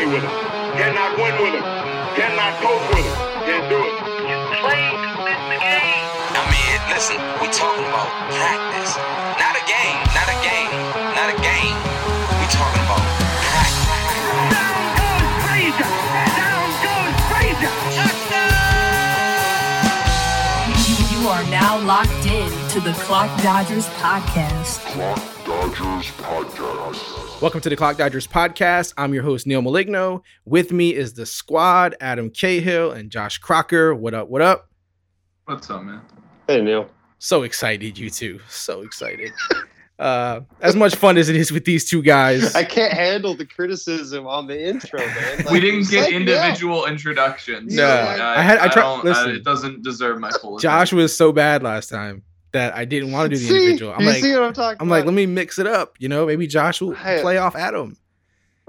[0.00, 0.32] play with them.
[0.80, 1.66] Cannot win with them.
[2.16, 3.18] Cannot coach with them.
[3.44, 3.94] Can't do it.
[4.24, 6.04] You play to win the game.
[6.32, 8.96] I mean, listen, we talking about practice.
[9.36, 10.72] Not a game, not a game,
[11.12, 11.76] not a game.
[12.40, 13.04] We talking about
[13.44, 14.08] practice.
[14.56, 15.90] Down goes Frazier.
[16.40, 18.19] Down goes Frazier.
[21.60, 24.78] Now locked in to the Clock Dodgers podcast.
[24.92, 27.42] Clock Dodgers Podcast.
[27.42, 28.94] Welcome to the Clock Dodgers podcast.
[28.96, 30.22] I'm your host, Neil Maligno.
[30.46, 33.94] With me is the squad, Adam Cahill and Josh Crocker.
[33.94, 34.30] What up?
[34.30, 34.70] What up?
[35.44, 36.00] What's up, man?
[36.48, 36.88] Hey Neil.
[37.18, 38.40] So excited, you two.
[38.48, 39.32] So excited.
[40.00, 42.54] Uh, as much fun as it is with these two guys.
[42.54, 45.36] I can't handle the criticism on the intro, man.
[45.44, 46.20] Like, we didn't get psych me out.
[46.22, 47.74] individual introductions.
[47.74, 49.30] No, so I had- I tried- don't- listen.
[49.32, 50.58] it doesn't deserve my full.
[50.58, 50.98] Josh attention.
[50.98, 53.56] was so bad last time that I didn't want to do the See?
[53.56, 53.92] individual.
[53.92, 55.96] I'm you like, see what I'm talking I'm like, let me mix it up.
[55.98, 57.20] You know, maybe Josh will Hey.
[57.20, 57.96] play off Adam.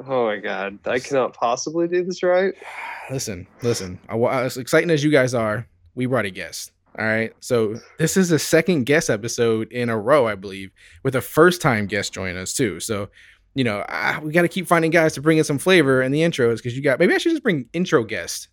[0.05, 2.53] Oh my god, I cannot possibly do this right.
[3.09, 3.99] Listen, listen.
[4.09, 6.71] I, as exciting as you guys are, we brought a guest.
[6.99, 7.33] All right.
[7.39, 10.71] So this is the second guest episode in a row, I believe,
[11.03, 12.79] with a first time guest joining us too.
[12.79, 13.09] So,
[13.55, 16.11] you know, ah, we got to keep finding guys to bring in some flavor in
[16.11, 18.49] the intros because you got maybe I should just bring intro guest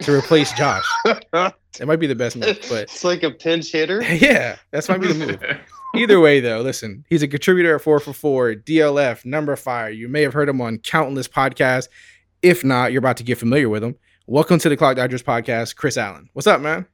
[0.00, 0.84] to replace Josh.
[1.78, 4.02] It might be the best move, but it's like a pinch hitter.
[4.14, 5.60] yeah, that's might be the move.
[5.94, 9.90] Either way, though, listen, he's a contributor at 4 for 4, DLF, Number Fire.
[9.90, 11.88] You may have heard him on countless podcasts.
[12.42, 13.96] If not, you're about to get familiar with him.
[14.26, 16.28] Welcome to the Clock Dodgers podcast, Chris Allen.
[16.32, 16.86] What's up, man?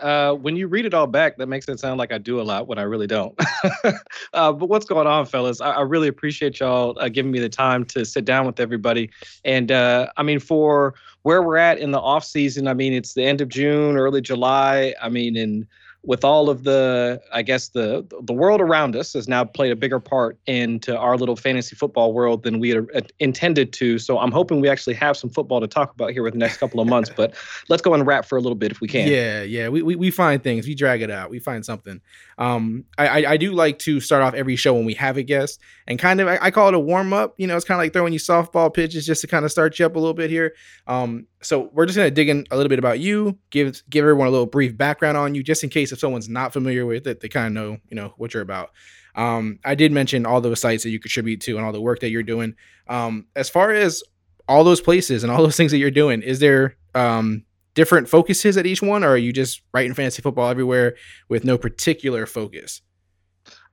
[0.00, 2.42] Uh, when you read it all back, that makes it sound like I do a
[2.42, 3.38] lot when I really don't.
[3.84, 5.60] uh, but what's going on, fellas?
[5.60, 9.10] I, I really appreciate y'all uh, giving me the time to sit down with everybody.
[9.44, 13.14] And uh, I mean, for where we're at in the off season, I mean, it's
[13.14, 14.94] the end of June, early July.
[15.00, 15.66] I mean, and
[16.04, 19.76] with all of the, I guess the the world around us has now played a
[19.76, 23.98] bigger part into our little fantasy football world than we had intended to.
[23.98, 26.58] So I'm hoping we actually have some football to talk about here with the next
[26.58, 27.10] couple of months.
[27.14, 27.34] But
[27.68, 29.08] let's go and wrap for a little bit if we can.
[29.08, 29.68] Yeah, yeah.
[29.68, 30.66] We, we we find things.
[30.66, 31.30] We drag it out.
[31.30, 32.00] We find something.
[32.38, 35.22] Um, I, I I do like to start off every show when we have a
[35.22, 37.34] guest and kind of I, I call it a warm up.
[37.38, 39.78] You know, it's kind of like throwing you softball pitches just to kind of start
[39.78, 40.54] you up a little bit here.
[40.86, 44.26] Um, so we're just gonna dig in a little bit about you, give give everyone
[44.26, 47.20] a little brief background on you, just in case if someone's not familiar with it,
[47.20, 48.70] they kind of know you know what you're about.
[49.14, 52.00] Um, I did mention all those sites that you contribute to and all the work
[52.00, 52.54] that you're doing.
[52.88, 54.02] Um, as far as
[54.46, 57.44] all those places and all those things that you're doing, is there um
[57.74, 60.96] different focuses at each one, or are you just writing fantasy football everywhere
[61.28, 62.82] with no particular focus?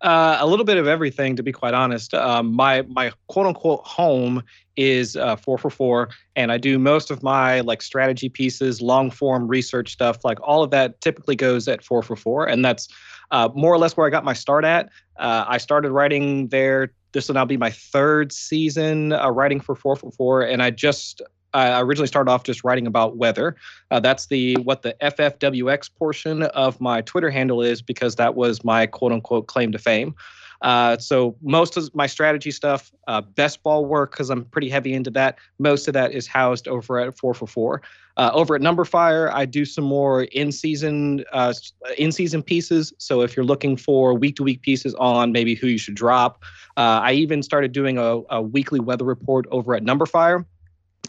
[0.02, 2.14] Uh, a little bit of everything, to be quite honest.
[2.14, 4.44] Um, my my quote unquote home
[4.76, 9.10] is uh, four for four, and I do most of my like strategy pieces, long
[9.10, 12.88] form research stuff, like all of that typically goes at four for four, and that's
[13.32, 14.90] uh, more or less where I got my start at.
[15.18, 16.92] Uh, I started writing there.
[17.14, 20.72] This will now be my third season uh, writing for four for four, and I
[20.72, 21.22] just
[21.56, 23.56] I originally started off just writing about weather.
[23.90, 28.64] Uh, that's the what the FFWX portion of my Twitter handle is because that was
[28.64, 30.16] my quote unquote claim to fame.
[30.62, 34.94] Uh, so most of my strategy stuff, uh, best ball work, because I'm pretty heavy
[34.94, 35.38] into that.
[35.60, 37.82] Most of that is housed over at four for four.
[38.18, 41.54] Uh, over at Number Fire, I do some more in-season uh,
[41.98, 42.94] in-season pieces.
[42.98, 46.44] So if you're looking for week-to-week pieces on maybe who you should drop,
[46.78, 50.46] uh, I even started doing a, a weekly weather report over at Number Fire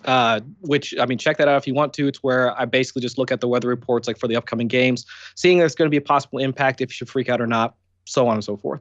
[0.05, 2.07] uh, which I mean, check that out if you want to.
[2.07, 5.07] It's where I basically just look at the weather reports like for the upcoming games,
[5.35, 7.75] seeing there's going to be a possible impact, if you should freak out or not,
[8.05, 8.81] so on and so forth.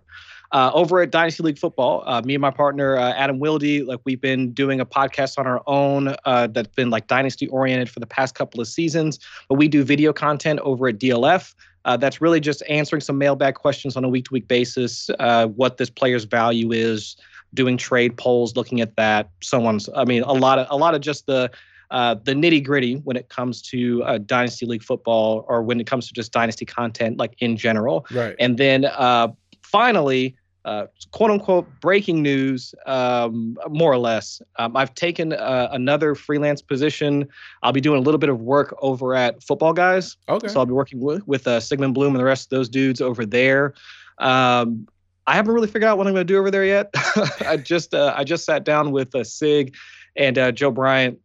[0.52, 4.00] Uh, over at Dynasty League Football, uh, me and my partner uh, Adam Wilde, like
[4.06, 8.00] we've been doing a podcast on our own uh, that's been like dynasty oriented for
[8.00, 9.20] the past couple of seasons.
[9.50, 11.54] But we do video content over at DLF.
[11.86, 15.10] Uh, that's really just answering some mailbag questions on a week to week basis.
[15.20, 17.16] Uh, what this player's value is,
[17.56, 19.80] doing trade polls, looking at that, so on.
[19.96, 21.50] I mean, a lot of a lot of just the
[21.92, 25.88] uh, the nitty gritty when it comes to uh, dynasty league football, or when it
[25.88, 28.06] comes to just dynasty content, like in general.
[28.12, 28.36] Right.
[28.40, 29.30] And then uh,
[29.64, 30.36] finally,
[30.66, 34.42] uh, quote unquote breaking news, um, more or less.
[34.58, 37.28] Um, I've taken uh, another freelance position.
[37.62, 40.18] I'll be doing a little bit of work over at Football Guys.
[40.28, 40.48] Okay.
[40.48, 43.00] So I'll be working with, with uh, Sigmund Bloom and the rest of those dudes
[43.00, 43.76] over there.
[44.18, 44.88] Um,
[45.28, 46.90] I haven't really figured out what I'm going to do over there yet.
[47.46, 49.76] I just uh, I just sat down with uh, Sig
[50.16, 51.20] and uh, Joe Bryant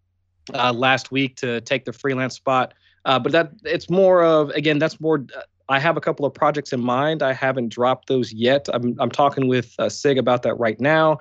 [0.55, 2.75] uh, last week to take the freelance spot.
[3.05, 5.27] Uh, but that it's more of again that's more.
[5.69, 7.23] I have a couple of projects in mind.
[7.23, 8.69] I haven't dropped those yet.
[8.73, 11.19] I'm I'm talking with uh, Sig about that right now.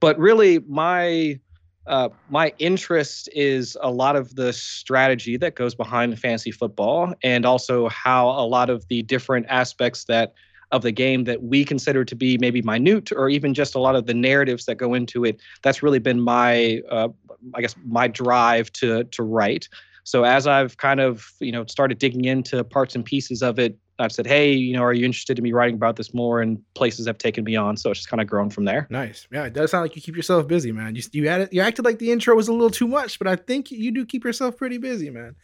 [0.00, 1.38] But really, my
[1.86, 7.44] uh, my interest is a lot of the strategy that goes behind fantasy football, and
[7.44, 10.34] also how a lot of the different aspects that
[10.72, 13.96] of the game that we consider to be maybe minute, or even just a lot
[13.96, 15.40] of the narratives that go into it.
[15.62, 17.08] That's really been my uh,
[17.54, 19.68] I guess my drive to to write.
[20.04, 23.76] So as I've kind of you know started digging into parts and pieces of it,
[24.00, 26.40] I've said, hey, you know, are you interested in me writing about this more?
[26.40, 28.86] And places have taken me on, so it's just kind of grown from there.
[28.90, 29.26] Nice.
[29.30, 30.94] Yeah, it does sound like you keep yourself busy, man.
[30.94, 33.36] You you it, you acted like the intro was a little too much, but I
[33.36, 35.36] think you do keep yourself pretty busy, man.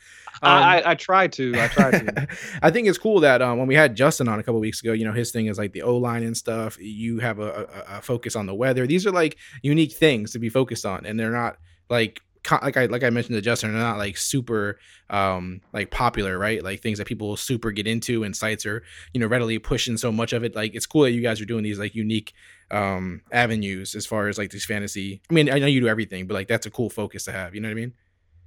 [0.43, 1.55] Um, I, I, I try to.
[1.61, 2.29] I try to.
[2.63, 4.93] I think it's cool that um, when we had Justin on a couple weeks ago,
[4.93, 6.79] you know, his thing is like the O line and stuff.
[6.81, 8.87] You have a, a, a focus on the weather.
[8.87, 11.57] These are like unique things to be focused on, and they're not
[11.89, 12.21] like
[12.51, 14.79] like I like I mentioned to Justin, they're not like super
[15.11, 16.63] um like popular, right?
[16.63, 18.83] Like things that people super get into and sites are,
[19.13, 20.55] you know, readily pushing so much of it.
[20.55, 22.33] Like it's cool that you guys are doing these like unique
[22.71, 25.21] um avenues as far as like these fantasy.
[25.31, 27.55] I mean, I know you do everything, but like that's a cool focus to have,
[27.55, 27.93] you know what I mean?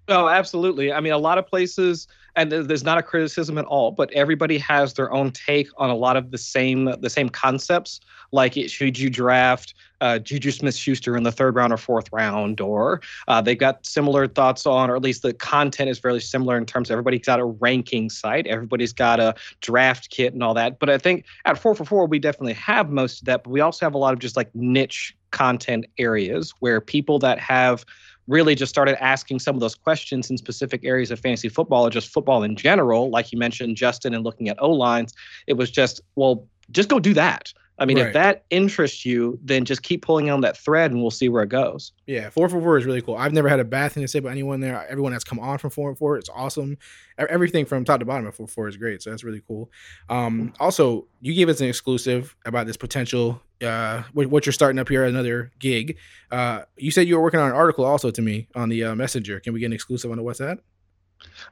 [0.09, 0.91] Oh, absolutely.
[0.91, 4.57] I mean, a lot of places, and there's not a criticism at all, but everybody
[4.57, 7.99] has their own take on a lot of the same the same concepts.
[8.31, 13.01] Like, should you draft uh, Juju Smith-Schuster in the third round or fourth round, or
[13.27, 16.65] uh, they've got similar thoughts on, or at least the content is fairly similar in
[16.65, 20.79] terms of everybody's got a ranking site, everybody's got a draft kit and all that.
[20.79, 23.59] But I think at four for four, we definitely have most of that, but we
[23.59, 27.85] also have a lot of just like niche content areas where people that have
[28.29, 31.89] really just started asking some of those questions in specific areas of fantasy football or
[31.89, 35.13] just football in general, like you mentioned, Justin, and looking at O lines,
[35.47, 37.51] it was just, well, just go do that.
[37.81, 38.07] I mean, Right.
[38.07, 41.43] if that interests you, then just keep pulling on that thread and we'll see where
[41.43, 41.93] it goes.
[42.07, 43.15] Yeah, four for four is really cool.
[43.15, 44.85] I've never had a bad thing to say about anyone there.
[44.89, 46.77] Everyone that's come on from four four, it's awesome.
[47.17, 49.01] Everything from top to bottom of four for four is great.
[49.01, 49.71] So that's really cool.
[50.09, 54.89] Um, also, you gave us an exclusive about this potential uh what, you're starting up
[54.89, 55.97] here, another gig.
[56.31, 58.95] Uh, you said you were working on an article also to me on the uh,
[58.95, 59.39] messenger.
[59.39, 60.59] Can we get an exclusive on what's that?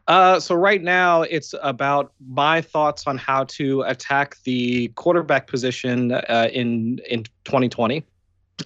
[0.07, 6.13] Uh, so right now it's about my thoughts on how to attack the quarterback position
[6.13, 8.03] uh, in in 2020.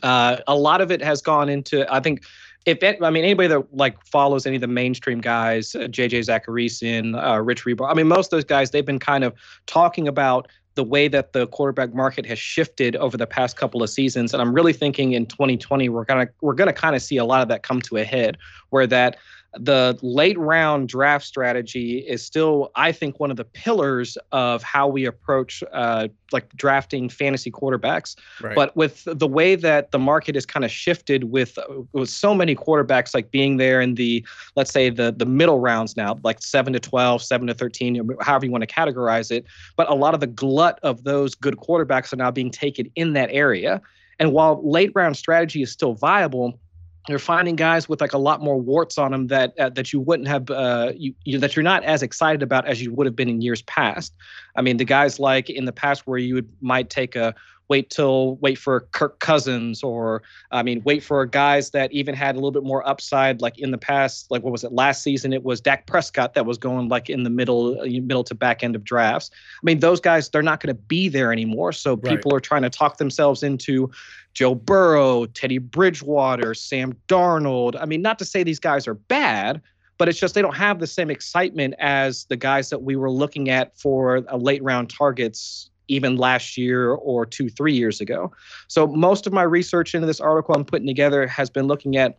[0.03, 2.23] Uh, a lot of it has gone into I think
[2.65, 6.27] if it, I mean anybody that like follows any of the mainstream guys, uh, JJ
[6.27, 7.89] Zachariason, uh, Rich Hribar.
[7.89, 9.33] I mean most of those guys they've been kind of
[9.65, 13.89] talking about the way that the quarterback market has shifted over the past couple of
[13.89, 17.25] seasons, and I'm really thinking in 2020 we're gonna we're gonna kind of see a
[17.25, 18.37] lot of that come to a head,
[18.69, 19.17] where that
[19.53, 24.87] the late round draft strategy is still, I think, one of the pillars of how
[24.87, 28.15] we approach uh, like drafting fantasy quarterbacks.
[28.41, 28.55] Right.
[28.55, 31.59] But with the way that the market has kind of shifted, with
[31.91, 34.25] with so many quarterbacks like being there in the
[34.55, 38.45] let's say the the middle rounds now, like seven to 12, seven to 13, however
[38.45, 39.45] you want to categorize it.
[39.75, 43.13] But a lot of the glut of those good quarterbacks are now being taken in
[43.13, 43.81] that area.
[44.17, 46.59] And while late round strategy is still viable,
[47.07, 49.99] you're finding guys with like a lot more warts on them that uh, that you
[49.99, 53.15] wouldn't have uh, you, you that you're not as excited about as you would have
[53.15, 54.13] been in years past.
[54.55, 57.33] I mean, the guys like in the past where you would might take a
[57.71, 60.21] wait till wait for Kirk Cousins or
[60.51, 63.71] I mean wait for guys that even had a little bit more upside like in
[63.71, 66.89] the past like what was it last season it was Dak Prescott that was going
[66.89, 69.31] like in the middle uh, middle to back end of drafts.
[69.33, 72.15] I mean those guys they're not going to be there anymore so Right.
[72.15, 73.89] people are trying to talk themselves into
[74.33, 77.75] Joe Burrow, Teddy Bridgewater, Sam Darnold.
[77.79, 79.61] I mean, not to say these guys are bad,
[79.97, 83.11] but it's just they don't have the same excitement as the guys that we were
[83.11, 88.31] looking at for a late round targets even last year or two, three years ago.
[88.67, 92.17] So most of my research into this article I'm putting together has been looking at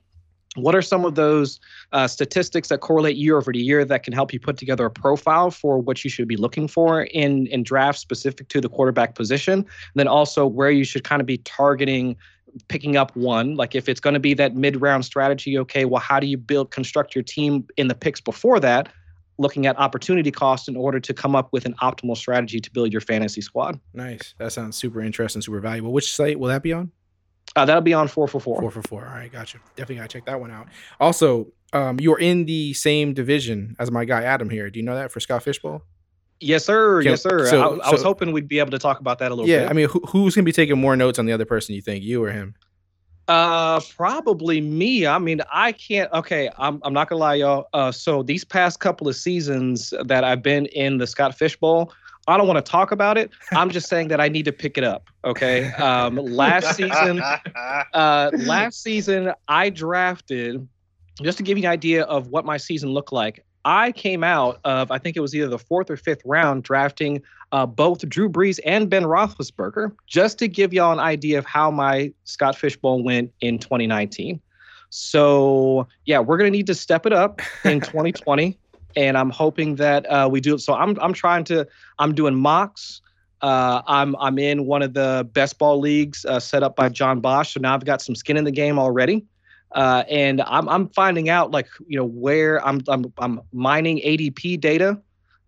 [0.57, 1.59] what are some of those
[1.93, 5.51] uh, statistics that correlate year over year that can help you put together a profile
[5.51, 9.61] for what you should be looking for in in drafts specific to the quarterback position.
[9.61, 12.17] And then also where you should kind of be targeting
[12.69, 13.55] picking up one.
[13.57, 16.71] Like if it's going to be that mid-round strategy okay well how do you build
[16.71, 18.93] construct your team in the picks before that
[19.43, 22.91] looking at opportunity cost in order to come up with an optimal strategy to build
[22.93, 24.35] your fantasy squad Nice.
[24.39, 25.93] That sounds super interesting, super valuable.
[25.93, 26.91] Which site will that be on?
[27.57, 29.05] uh, that'll be on four for four Four for four.
[29.07, 29.59] All right, gotcha.
[29.77, 30.69] Definitely gotta check that one out.
[30.99, 34.71] Also, um, you're in the same division as my guy Adam here.
[34.71, 35.83] Do you know that for Scott Fish Bowl?
[36.45, 38.79] yes sir Okay, yes sir so- I, I was so- hoping we'd be able to
[38.79, 40.97] talk about that a little Yeah, bit I mean, who, who's gonna be taking more
[40.97, 41.75] notes on the other person?
[41.77, 42.55] You think you or him?
[43.29, 45.07] Uh, probably me.
[45.07, 46.13] I mean, I can't.
[46.13, 46.81] Okay, I'm.
[46.83, 47.69] I'm not gonna lie, y'all.
[47.73, 51.93] Uh, so these past couple of seasons that I've been in the Scott Fish Bowl,
[52.27, 53.31] I don't want to talk about it.
[53.53, 55.09] I'm just saying that I need to pick it up.
[55.25, 55.73] Okay.
[55.73, 57.23] Um, last season,
[57.95, 60.67] uh, last season I drafted.
[61.21, 64.61] Just to give you an idea of what my season looked like, I came out
[64.65, 68.29] of I think it was either the fourth or fifth round drafting uh, both Drew
[68.29, 72.77] Brees and Ben Roethlisberger, just to give y'all an idea of how my Scott Fish
[72.77, 74.41] Bowl went in 2019.
[74.91, 78.59] So yeah, we're gonna need to step it up in 2020,
[78.97, 80.61] and I'm hoping that uh, we do it.
[80.61, 81.67] So I'm I'm trying to
[81.99, 83.01] I'm doing mocks.
[83.43, 87.21] Uh, I'm I'm in one of the best ball leagues uh, set up by John
[87.21, 87.55] Bosch.
[87.55, 89.27] So now I've got some skin in the game already.
[89.75, 94.61] uh, and I'm I'm finding out like you know where I'm I'm I'm mining ADP
[94.61, 95.01] data.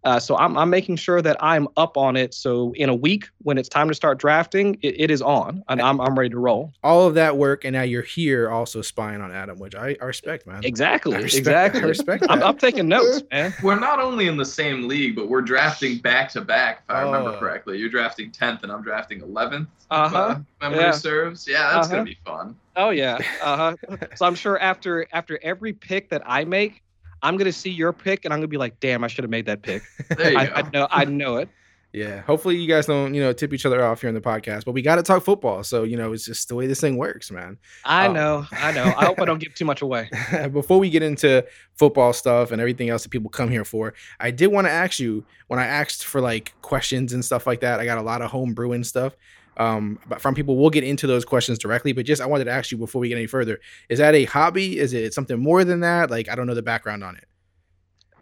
[0.05, 2.35] Uh, so I'm I'm making sure that I'm up on it.
[2.35, 5.81] So in a week when it's time to start drafting, it, it is on, and
[5.81, 6.73] I'm I'm ready to roll.
[6.83, 10.05] All of that work, and now you're here also spying on Adam, which I, I
[10.05, 10.63] respect, man.
[10.65, 11.83] Exactly, I respect- exactly.
[11.83, 12.43] I respect I'm.
[12.43, 13.55] I'm taking notes, man.
[13.63, 16.83] We're not only in the same league, but we're drafting back to back.
[16.89, 17.39] If I remember Oh.
[17.39, 19.69] correctly, you're drafting tenth, and I'm drafting eleventh.
[19.91, 20.39] Uh-huh.
[20.61, 20.91] memory Yeah.
[20.93, 21.47] serves.
[21.49, 21.97] Yeah, that's Uh-huh.
[21.97, 22.57] gonna be fun.
[22.77, 23.19] Oh yeah.
[23.43, 23.77] Uh-huh.
[24.17, 26.83] so I'm sure after after every pick that I make,
[27.25, 29.47] I'm gonna see your pick, and I'm gonna be like, damn, I should have made
[29.47, 29.83] that pick.
[30.17, 30.53] There you I, go.
[30.55, 31.49] I know I know it.
[31.93, 32.23] Yeah.
[32.23, 34.73] Hopefully you guys don't, you know, tip each other off here in the podcast, but
[34.73, 35.63] we got to talk football.
[35.63, 37.57] So, you know, it's just the way this thing works, man.
[37.85, 38.13] I Oh.
[38.13, 38.83] know, I know.
[38.97, 40.11] I hope I don't give too much away.
[40.53, 44.33] Before we get into football stuff and everything else that people come here for, I
[44.33, 47.79] did want to ask you when I asked for like questions and stuff like that.
[47.79, 49.15] I got a lot of home brewing stuff
[49.57, 50.57] um, but from people.
[50.57, 53.09] We'll get into those questions directly, but just I wanted to ask you before we
[53.09, 54.79] get any further: Is that a hobby?
[54.79, 56.11] Is it something more than that?
[56.11, 57.25] Like I don't know the background on it.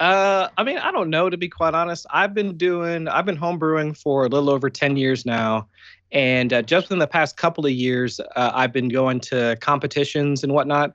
[0.01, 2.07] Uh, I mean, I don't know to be quite honest.
[2.11, 5.69] I've been doing, I've been homebrewing for a little over ten years now,
[6.11, 10.43] and uh, just in the past couple of years, uh, I've been going to competitions
[10.43, 10.93] and whatnot,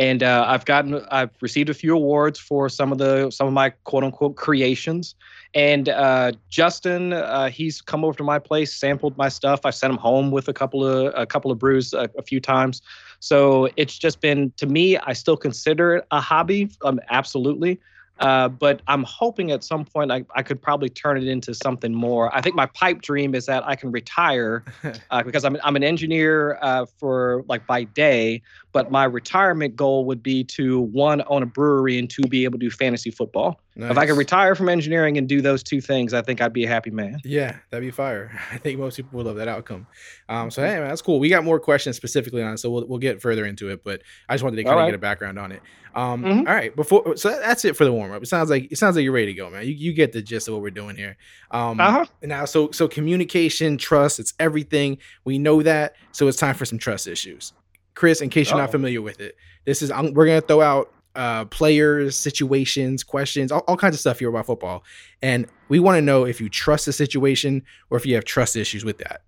[0.00, 3.52] and uh, I've gotten, I've received a few awards for some of the, some of
[3.52, 5.14] my quote unquote creations.
[5.52, 9.66] And uh, Justin, uh, he's come over to my place, sampled my stuff.
[9.66, 12.40] I sent him home with a couple of a couple of brews a, a few
[12.40, 12.80] times.
[13.18, 14.96] So it's just been to me.
[14.96, 17.78] I still consider it a hobby, um, absolutely.
[18.20, 21.94] Uh, but I'm hoping at some point I, I could probably turn it into something
[21.94, 22.34] more.
[22.34, 24.62] I think my pipe dream is that I can retire
[25.10, 30.04] uh, because I'm, I'm an engineer uh, for like by day, but my retirement goal
[30.04, 33.58] would be to one, own a brewery and two, be able to do fantasy football.
[33.76, 36.64] If I could retire from engineering and do those two things, I think I'd be
[36.64, 37.18] a happy man.
[37.24, 38.30] Yeah, that'd be fire.
[38.52, 39.86] I think most people would love that outcome.
[40.28, 41.18] Um, so hey, man, that's cool.
[41.20, 43.82] We got more questions specifically on it, so we'll we'll get further into it.
[43.84, 44.88] But I just wanted to kind of All right.
[44.90, 45.62] get a background on it.
[45.94, 46.38] Um, Mhm.
[46.48, 48.22] all right, before so that's it for the warm up.
[48.22, 49.64] It sounds like it sounds like you're ready to go, man.
[49.66, 51.16] You, you get the gist of what we're doing here.
[51.50, 52.04] Um, Uh huh.
[52.22, 54.98] now, so so communication, trust, it's everything.
[55.24, 55.94] We know that.
[56.12, 57.52] So it's time for some trust issues.
[57.94, 58.72] Chris, in case you're not Uh-oh.
[58.72, 63.64] familiar with it, this is I'm, we're gonna throw out uh, players, situations, questions, all,
[63.66, 64.84] all kinds of stuff here about football,
[65.22, 68.56] and we want to know if you trust the situation or if you have trust
[68.56, 69.22] issues with that.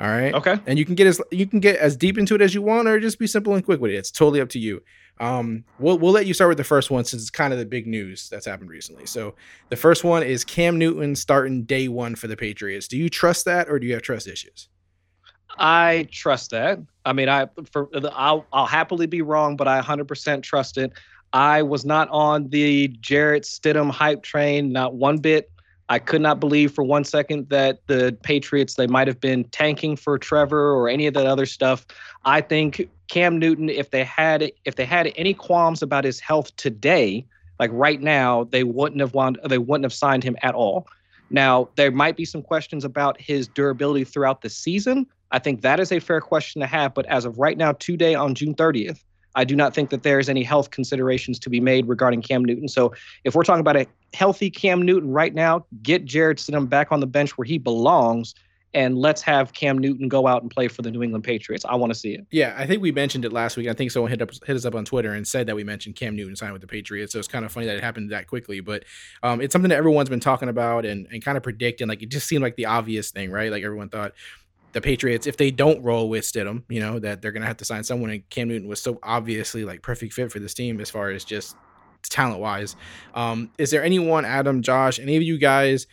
[0.00, 0.32] All right.
[0.32, 0.58] Okay.
[0.66, 2.88] And you can get as you can get as deep into it as you want,
[2.88, 3.96] or just be simple and quick with it.
[3.96, 4.82] It's totally up to you.
[5.20, 7.66] Um, we'll we'll let you start with the first one since it's kind of the
[7.66, 9.04] big news that's happened recently.
[9.04, 9.34] So
[9.68, 12.88] the first one is Cam Newton starting day one for the Patriots.
[12.88, 14.70] Do you trust that, or do you have trust issues?
[15.58, 16.78] I trust that.
[17.04, 20.92] I mean, I for I'll I'll happily be wrong, but I 100% trust it.
[21.32, 25.50] I was not on the Jarrett Stidham hype train, not one bit.
[25.88, 29.96] I could not believe for one second that the Patriots they might have been tanking
[29.96, 31.84] for Trevor or any of that other stuff.
[32.24, 36.54] I think Cam Newton, if they had if they had any qualms about his health
[36.56, 37.26] today,
[37.58, 40.86] like right now, they wouldn't have wound, they wouldn't have signed him at all.
[41.28, 45.06] Now there might be some questions about his durability throughout the season.
[45.32, 46.94] I think that is a fair question to have.
[46.94, 49.02] But as of right now, today on June 30th,
[49.34, 52.44] I do not think that there is any health considerations to be made regarding Cam
[52.44, 52.68] Newton.
[52.68, 52.92] So
[53.24, 57.00] if we're talking about a healthy Cam Newton right now, get Jarrett Stidham back on
[57.00, 58.34] the bench where he belongs,
[58.72, 61.64] and let's have Cam Newton go out and play for the New England Patriots.
[61.68, 62.26] I want to see it.
[62.30, 63.68] Yeah, I think we mentioned it last week.
[63.68, 65.96] I think someone hit up hit us up on Twitter and said that we mentioned
[65.96, 67.12] Cam Newton signed with the Patriots.
[67.12, 68.84] So it's kind of funny that it happened that quickly, but
[69.22, 71.88] um, it's something that everyone's been talking about and, and kind of predicting.
[71.88, 73.50] Like it just seemed like the obvious thing, right?
[73.50, 74.12] Like everyone thought
[74.72, 77.64] the Patriots, if they don't roll with Stidham, you know, that they're gonna have to
[77.64, 78.10] sign someone.
[78.10, 81.24] And Cam Newton was so obviously like perfect fit for this team as far as
[81.24, 81.56] just
[82.02, 82.76] talent wise.
[83.14, 85.86] Um, is there anyone, Adam, Josh, any of you guys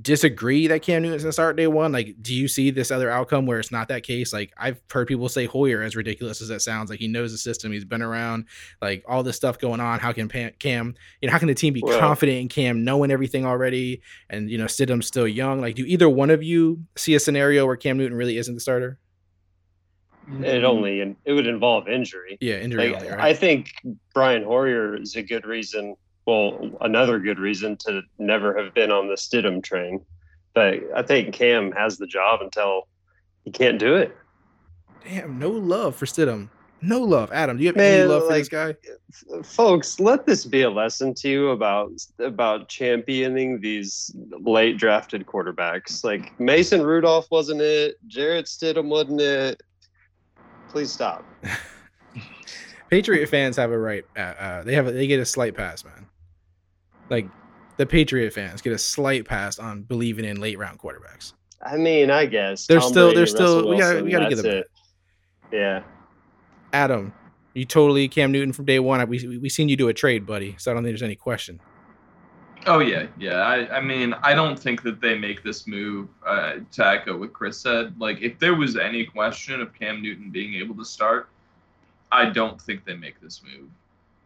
[0.00, 1.92] disagree that Cam Newton's gonna start day one?
[1.92, 4.32] Like, do you see this other outcome where it's not that case?
[4.32, 7.38] Like, I've heard people say Hoyer, as ridiculous as that sounds, like he knows the
[7.38, 8.46] system, he's been around,
[8.82, 10.00] like all this stuff going on.
[10.00, 12.84] How can Pam, Cam, you know, how can the team be Well- confident in Cam
[12.84, 14.02] knowing everything already?
[14.30, 15.60] And you know, Stidham's still young.
[15.60, 18.60] Like, do either one of you see a scenario where Cam Newton really isn't the
[18.60, 18.98] starter?
[20.40, 22.38] It only and it would involve injury.
[22.40, 23.20] Yeah, injury Like, only, right?
[23.20, 23.72] I think
[24.14, 25.96] Brian Hoyer is a good reason.
[26.26, 30.04] Well, another good reason to never have been on the Stidham train.
[30.54, 32.88] But I think Cam has the job until
[33.44, 34.16] he can't do it.
[35.04, 36.48] Damn, no love for Stidham.
[36.80, 37.56] No love, Adam.
[37.56, 38.76] Do you have Man, any love for this guy?
[39.42, 46.04] Folks, let this be a lesson to you about about championing these late drafted quarterbacks.
[46.04, 47.96] Like Mason Rudolph wasn't it.
[48.06, 49.62] Jarrett Stidham wasn't it.
[50.68, 51.24] Please stop.
[52.90, 54.04] Patriot fans have a right.
[54.16, 56.06] Uh, uh, they have a, they get a slight pass, man.
[57.10, 57.26] Like
[57.76, 61.32] the Patriot fans get a slight pass on believing in late round quarterbacks.
[61.64, 64.10] I mean, I guess They're Tom still- Brady, they're still- Russell we gotta- Wilson, we
[64.10, 64.70] gotta give them it.
[65.52, 65.82] Yeah.
[66.72, 67.12] Adam,
[67.56, 69.06] You totally Cam Newton from day one.
[69.08, 70.56] We we, we seen you do a trade, buddy.
[70.58, 71.60] So I don't think there's any question.
[72.66, 73.36] Oh yeah, yeah.
[73.42, 77.32] I, I mean, I don't think that they make this move uh, to echo what
[77.32, 77.94] Chris said.
[78.00, 81.28] Like, if there was any question of Cam Newton being able to start,
[82.10, 83.68] I don't think they make this move.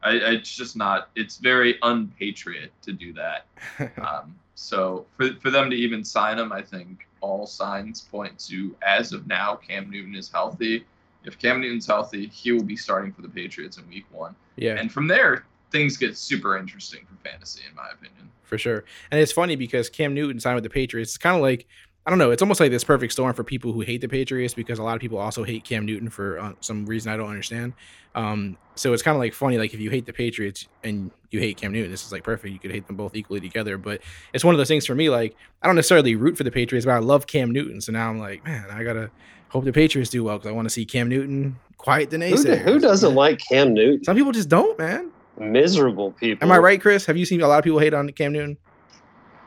[0.02, 1.10] I, it's just not.
[1.16, 3.46] It's very unpatriot to do that.
[4.06, 8.74] um, so for for them to even sign him, I think all signs point to
[8.82, 10.84] as of now, Cam Newton is healthy.
[11.24, 14.34] If Cam Newton's healthy, he will be starting for the Patriots in Week One.
[14.56, 14.76] Yeah.
[14.76, 18.30] And from there, things get super interesting for fantasy, in my opinion.
[18.44, 18.84] For sure.
[19.10, 21.10] And it's funny because Cam Newton signed with the Patriots.
[21.10, 21.66] It's kind of like
[22.08, 22.30] I don't know.
[22.30, 24.94] It's almost like this perfect storm for people who hate the Patriots because a lot
[24.94, 27.74] of people also hate Cam Newton for uh, some reason I don't understand.
[28.14, 29.58] Um, so it's kind of like funny.
[29.58, 32.50] Like if you hate the Patriots and you hate Cam Newton, this is like perfect.
[32.50, 33.76] You could hate them both equally together.
[33.76, 34.00] But
[34.32, 35.10] it's one of those things for me.
[35.10, 37.78] Like I don't necessarily root for the Patriots, but I love Cam Newton.
[37.82, 39.10] So now I'm like, man, I gotta
[39.50, 42.60] hope the Patriots do well because I want to see Cam Newton quiet the naysayers.
[42.60, 44.02] Who, who doesn't like Cam Newton?
[44.04, 45.10] Some people just don't, man.
[45.38, 46.42] Miserable people.
[46.42, 47.04] Am I right, Chris?
[47.04, 48.56] Have you seen a lot of people hate on Cam Newton?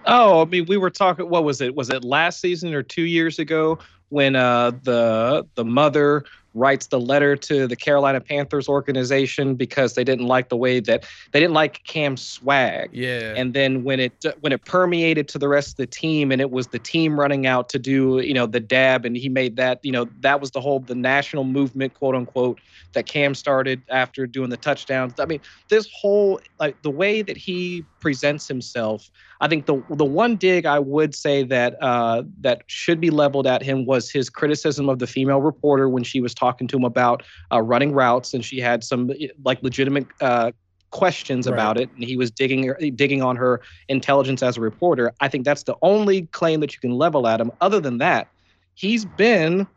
[0.06, 1.30] Oh, I mean, we were talking.
[1.30, 1.76] What was it?
[1.76, 3.80] Was it last season or two years ago
[4.10, 10.04] when uh, the the mother writes the letter to the Carolina Panthers organization because they
[10.04, 12.90] didn't like the way that they didn't like Cam's swag.
[12.92, 13.34] Yeah.
[13.36, 16.52] And then when it when it permeated to the rest of the team and it
[16.52, 19.80] was the team running out to do, you know, the dab and he made that,
[19.84, 22.60] you know, that was the whole the national movement, quote unquote,
[22.94, 25.20] that Cam started after doing the touchdowns.
[25.20, 25.40] I mean,
[25.70, 30.66] this whole like the way that he presents himself, I think the the one dig
[30.66, 35.00] I would say that uh that should be leveled at him was his criticism of
[35.00, 38.60] the female reporter when she was talking to him about uh, running routes, and she
[38.60, 39.12] had some
[39.46, 40.52] like legitimate uh,
[40.92, 41.54] questions Right.
[41.54, 45.14] about it, and he was digging digging on her intelligence as a reporter.
[45.22, 47.52] I think that's the only claim that you can level at him.
[47.62, 48.28] Other than that,
[48.76, 49.68] he's been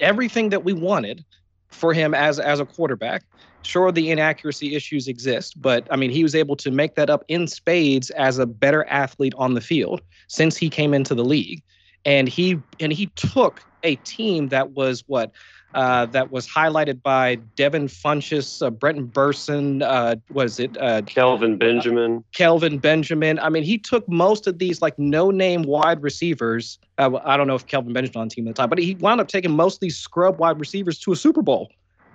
[0.00, 1.24] everything that we wanted
[1.72, 3.22] for him as as a quarterback.
[3.64, 7.24] Sure, the inaccuracy issues exist, but I mean, he was able to make that up
[7.28, 11.62] in spades as a better athlete on the field since he came into the league,
[12.04, 15.32] and he and he took a team that was what
[15.74, 21.56] uh, that was highlighted by Devin Funchess, uh, Brenton Bersin, uh, was it uh, Kelvin
[21.56, 22.24] Benjamin.
[22.32, 23.38] Kelvin Benjamin.
[23.38, 26.78] I mean, he took most of these like no-name wide receivers.
[26.98, 28.96] Uh, I don't know if Kelvin Benjamin on the team at the time, but he
[28.96, 31.70] wound up taking most of these scrub wide receivers to a Super Bowl.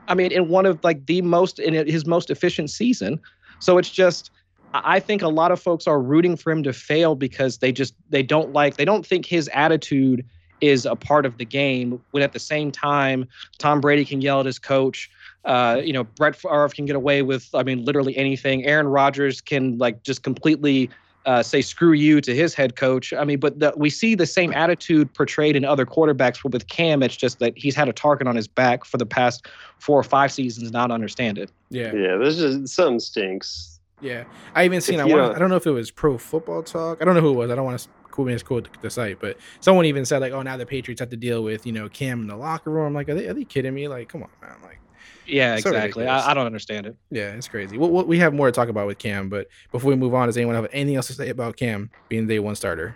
[0.08, 3.20] I mean, in one of like the most in his most efficient season.
[3.60, 4.32] So it's just,
[4.74, 7.94] I think a lot of folks are rooting for him to fail because they just
[8.10, 10.26] they don't like they don't think his attitude
[10.62, 12.02] is a part of the game.
[12.12, 15.10] When at the same time, Tom Brady can yell at his coach.
[15.46, 18.66] Uh, you know, Brett Favre can get away with, I mean, literally anything.
[18.66, 20.90] Aaron Rodgers can like just completely
[21.26, 23.12] uh, say "screw you" to his head coach.
[23.14, 26.42] I mean, but the, we see the same attitude portrayed in other quarterbacks.
[26.42, 29.06] But with Cam, it's just that he's had a target on his back for the
[29.06, 29.46] past
[29.80, 30.72] four or five seasons.
[30.72, 31.52] Not understand it.
[31.70, 31.94] Yeah.
[31.94, 33.74] Yeah, there's just something stinks.
[34.00, 35.00] Yeah, I even seen.
[35.00, 37.00] If I, want, don't- I don't know if it was Pro Football Talk.
[37.02, 37.52] I don't know who it was.
[37.52, 37.90] I don't want to
[38.26, 41.00] me as quote the, the site, but someone even said like, "Oh, now the Patriots
[41.00, 43.28] have to deal with you know Cam in the locker room." I'm like, are they,
[43.28, 43.88] are they kidding me?
[43.88, 44.56] Like, come on, man.
[44.64, 44.80] Like,
[45.26, 46.08] Yeah, exactly.
[46.08, 46.96] I, I don't understand it.
[47.12, 47.78] yeah, it's crazy.
[47.78, 50.38] Well, we have more to talk about with Cam, but before we move on, does
[50.38, 52.96] anyone have anything else to say about Cam being the day one starter?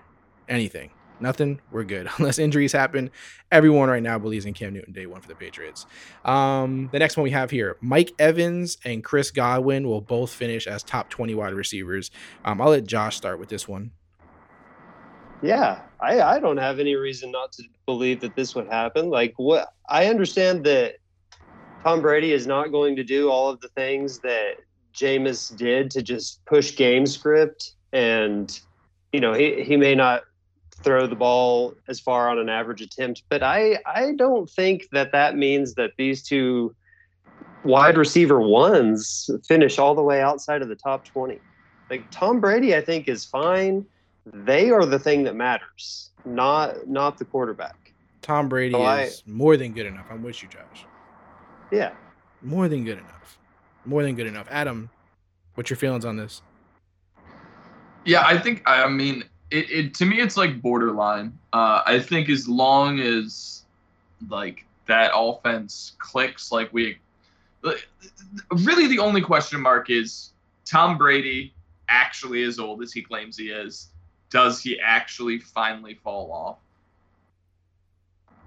[0.49, 0.89] Anything?
[1.19, 1.61] Nothing.
[1.71, 2.09] We're good.
[2.17, 3.11] Unless injuries happen,
[3.51, 5.85] everyone right now believes in Cam Newton day one for the Patriots.
[6.25, 10.65] Um, the next one we have here: Mike Evans and Chris Godwin will both finish
[10.65, 12.09] as top twenty wide receivers.
[12.43, 13.91] Um, I'll let Josh start with this one.
[15.41, 19.09] Yeah, I, I don't have any reason not to believe that this would happen.
[19.09, 20.95] Like what I understand that
[21.83, 24.57] Tom Brady is not going to do all of the things that
[24.93, 28.59] Jameis did to just push game script and
[29.11, 30.21] you know, he, he may not
[30.83, 35.11] throw the ball as far on an average attempt, but I I don't think that
[35.11, 36.75] that means that these two
[37.63, 41.39] wide receiver ones finish all the way outside of the top 20.
[41.89, 43.85] Like Tom Brady I think is fine
[44.25, 47.93] they are the thing that matters, not not the quarterback.
[48.21, 50.05] Tom Brady I- is more than good enough.
[50.09, 50.85] I'm with you, Josh.
[51.71, 51.93] Yeah.
[52.41, 53.39] More than good enough.
[53.85, 54.47] More than good enough.
[54.51, 54.89] Adam,
[55.55, 56.41] what's your feelings on this?
[58.05, 61.37] Yeah, I think I mean it, it to me it's like borderline.
[61.53, 63.63] Uh, I think as long as
[64.29, 66.97] like that offense clicks like we
[68.51, 70.33] really the only question mark is
[70.65, 71.53] Tom Brady
[71.89, 73.90] actually as old as he claims he is.
[74.31, 76.57] Does he actually finally fall off?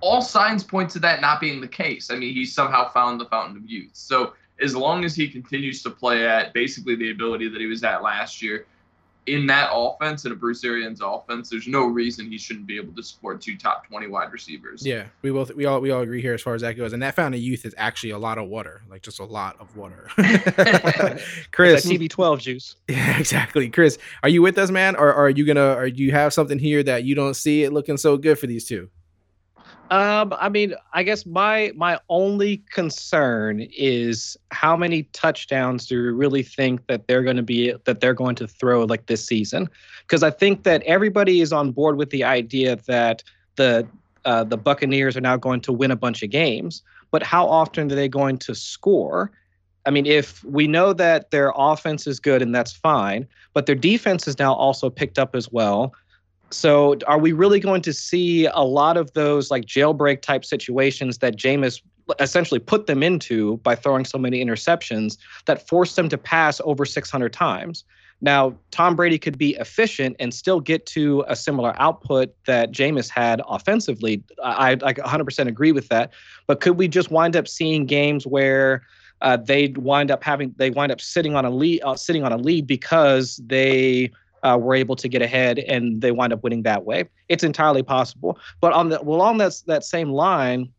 [0.01, 2.11] All signs point to that not being the case.
[2.11, 3.93] I mean, he somehow found the fountain of youth.
[3.93, 7.85] So as long as he continues to play at basically the ability that he was
[7.85, 8.67] at last year,
[9.27, 12.93] in that offense, in a Bruce Arians offense, there's no reason he shouldn't be able
[12.95, 14.85] to support two top 20 wide receivers.
[14.85, 16.93] Yeah, we both we all we all agree here as far as that goes.
[16.93, 19.57] And that fountain of youth is actually a lot of water, like just a lot
[19.61, 20.09] of water.
[21.53, 22.77] Chris, TB12 juice.
[22.89, 23.69] Yeah, exactly.
[23.71, 25.75] Chris, are you with us, man, or, or are you gonna?
[25.75, 28.47] Or do you have something here that you don't see it looking so good for
[28.47, 28.89] these two?
[29.95, 36.09] Um, I mean, I guess my my only concern is how many touchdowns do we
[36.09, 39.69] really think that they're going to be that they're going to throw like this season?
[40.01, 43.23] Because I think that everybody is on board with the idea that
[43.55, 43.87] the
[44.25, 47.93] uh, the Buccaneers are now going to win a bunch of games, but how often
[47.93, 49.31] are they going to score?
[49.87, 53.77] I mean, if we know that their offense is good and that's fine, but their
[53.77, 55.95] defense is now also picked up as well.
[56.51, 61.19] So are we really going to see a lot of those like jailbreak type situations
[61.19, 61.83] that Jameis
[62.21, 66.85] essentially put them into by throwing so many interceptions that forced them to pass over
[66.85, 67.85] 600 times?
[68.21, 73.11] Now, Tom Brady could be efficient and still get to a similar output that Jameis
[73.11, 74.23] had offensively.
[74.43, 76.13] I, I 100% agree with that.
[76.47, 78.87] But could we just wind up seeing games where
[79.21, 82.33] uh, they wind up having they wind up sitting on a lead uh, sitting on
[82.33, 84.11] a lead because they
[84.45, 87.05] uh, were able to get ahead and they wind up winning that way.
[87.29, 88.39] It's entirely possible.
[88.61, 90.71] But on the well, on that that same line,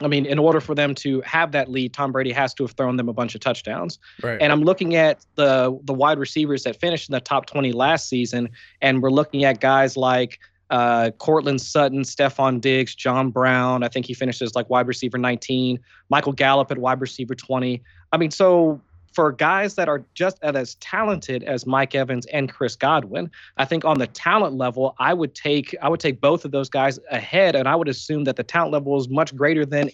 [0.00, 2.72] I mean, in order for them to have that lead, Tom Brady has to have
[2.72, 3.98] thrown them a bunch of touchdowns.
[4.22, 4.40] Right.
[4.40, 8.08] And I'm looking at the the wide receivers that finished in the top 20 last
[8.08, 8.48] season,
[8.80, 10.38] and we're looking at guys like
[10.70, 13.82] uh, Courtland Sutton, Stefon Diggs, John Brown.
[13.82, 15.78] I think he finishes like wide receiver 19.
[16.10, 17.82] Michael Gallup at wide receiver 20.
[18.12, 18.80] I mean, so
[19.18, 23.84] for guys that are just as talented as Mike Evans and Chris Godwin, I think
[23.84, 27.56] on the talent level, I would take I would take both of those guys ahead,
[27.56, 29.90] and I would assume that the talent level is much greater than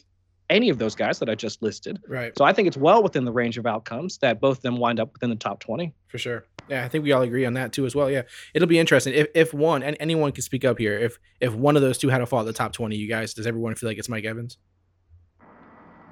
[0.51, 2.03] any of those guys that I just listed.
[2.07, 2.37] Right.
[2.37, 5.01] So I think it's well within the range of outcomes that both of them wind
[5.01, 5.95] up within the top 20.
[6.09, 6.45] For sure.
[6.69, 8.11] Yeah, I think we all agree on that too as well.
[8.11, 8.25] Yeah.
[8.53, 9.15] It'll be interesting.
[9.15, 12.11] If if one and anyone can speak up here, if if one of those two
[12.11, 14.27] had to fall at the top 20, you guys, does everyone feel like it's Mike
[14.27, 14.59] Evans?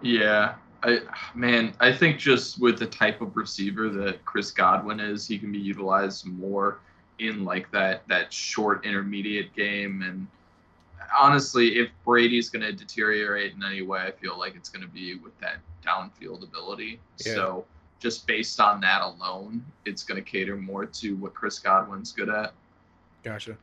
[0.00, 0.54] Yeah.
[0.82, 1.00] I
[1.34, 5.52] man, I think just with the type of receiver that Chris Godwin is, he can
[5.52, 6.78] be utilized more
[7.18, 10.26] in like that that short intermediate game and
[11.16, 14.92] honestly, if Brady's going to deteriorate in any way, I feel like it's going to
[14.92, 17.00] be with that downfield ability.
[17.18, 17.34] Yeah.
[17.34, 17.64] So
[18.00, 22.28] just based on that alone, it's going to cater more to what Chris Godwin's good
[22.28, 22.52] at.
[23.22, 23.56] Gotcha.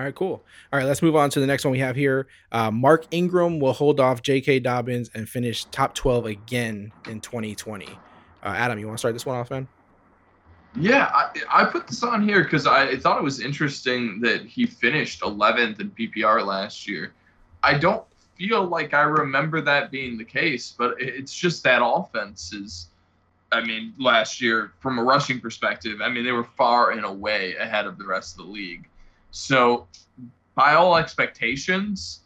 [0.00, 0.42] All right, cool.
[0.72, 2.26] All right, let's move on to the next one we have here.
[2.52, 4.60] Uh, Mark Ingram will hold off J.K.
[4.60, 7.86] Dobbins and finish top 12 again in 2020.
[7.86, 9.68] Uh, Adam, you want to start this one off, man?
[10.74, 14.64] Yeah, I, I put this on here because I thought it was interesting that he
[14.64, 17.12] finished 11th in PPR last year.
[17.62, 18.02] I don't
[18.38, 22.86] feel like I remember that being the case, but it's just that offense is.
[23.52, 27.56] I mean, last year, from a rushing perspective, I mean, they were far and away
[27.56, 28.88] ahead of the rest of the league.
[29.30, 29.86] So,
[30.54, 32.20] by all expectations,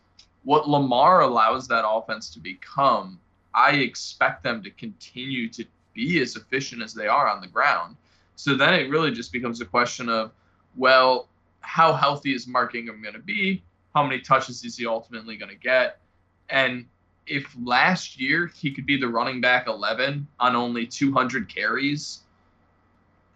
[0.45, 3.19] what Lamar allows that offense to become,
[3.55, 5.65] I expect them to continue to
[5.95, 7.97] be as efficient as they are on the ground.
[8.37, 10.33] So then it really just becomes a question of,
[10.77, 11.29] well,
[11.61, 13.63] how healthy is Mark Ingram going to be?
[13.95, 15.99] How many touches is he ultimately going to get?
[16.51, 16.85] And
[17.27, 22.21] if last year he could be the running back 11 on only 200 carries,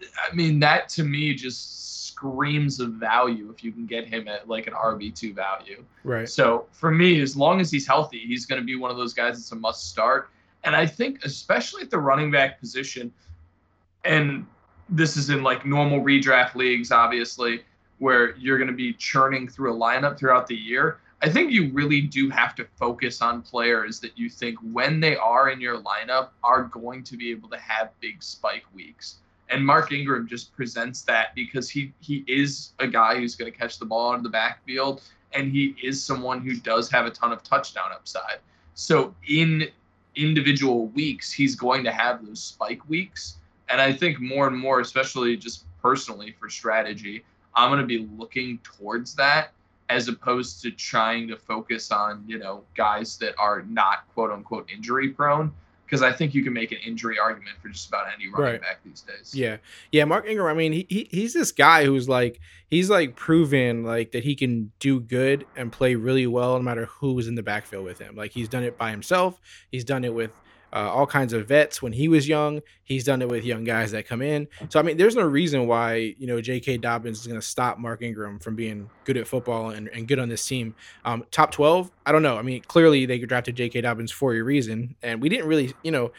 [0.01, 4.49] I mean, that to me just screams of value if you can get him at
[4.49, 5.85] like an RB2 value.
[6.03, 6.29] Right.
[6.29, 9.15] So for me, as long as he's healthy, he's going to be one of those
[9.15, 10.31] guys that's a must start.
[10.65, 13.13] And I think, especially at the running back position,
[14.05, 14.47] and
[14.89, 17.63] this is in like normal redraft leagues, obviously,
[17.99, 20.99] where you're going to be churning through a lineup throughout the year.
[21.23, 25.17] I think you really do have to focus on players that you think, when they
[25.17, 29.19] are in your lineup, are going to be able to have big spike weeks.
[29.51, 33.57] And Mark Ingram just presents that because he he is a guy who's going to
[33.57, 37.11] catch the ball out of the backfield, and he is someone who does have a
[37.11, 38.39] ton of touchdown upside.
[38.75, 39.69] So in
[40.15, 43.39] individual weeks, he's going to have those spike weeks.
[43.69, 48.09] And I think more and more, especially just personally for strategy, I'm going to be
[48.19, 49.53] looking towards that
[49.89, 54.71] as opposed to trying to focus on, you know, guys that are not quote unquote
[54.71, 55.53] injury prone.
[55.89, 58.61] Because I think you can make an injury argument for just about any running Right.
[58.61, 59.35] back these days.
[59.35, 59.57] Yeah,
[59.91, 60.05] yeah.
[60.05, 60.47] Mark Ingram.
[60.47, 64.35] I mean, he, he he's this guy who's like he's like proven like that he
[64.35, 68.15] can do good and play really well no matter who's in the backfield with him.
[68.17, 69.41] Like he's done it by himself.
[69.71, 70.31] He's done it with
[70.73, 72.61] uh, all kinds of vets when he was young.
[72.85, 74.49] He's done it with young guys that come in.
[74.69, 76.79] So I mean, there's no reason why you know J.K.
[76.79, 80.19] Dobbins is going to stop Mark Ingram from being good at football and, and good
[80.19, 80.75] on this team.
[81.05, 82.39] Um, top twelve, I don't know.
[82.39, 83.83] I mean, clearly they drafted J.K.
[83.83, 86.13] Dobbins for a reason, and we didn't really, you know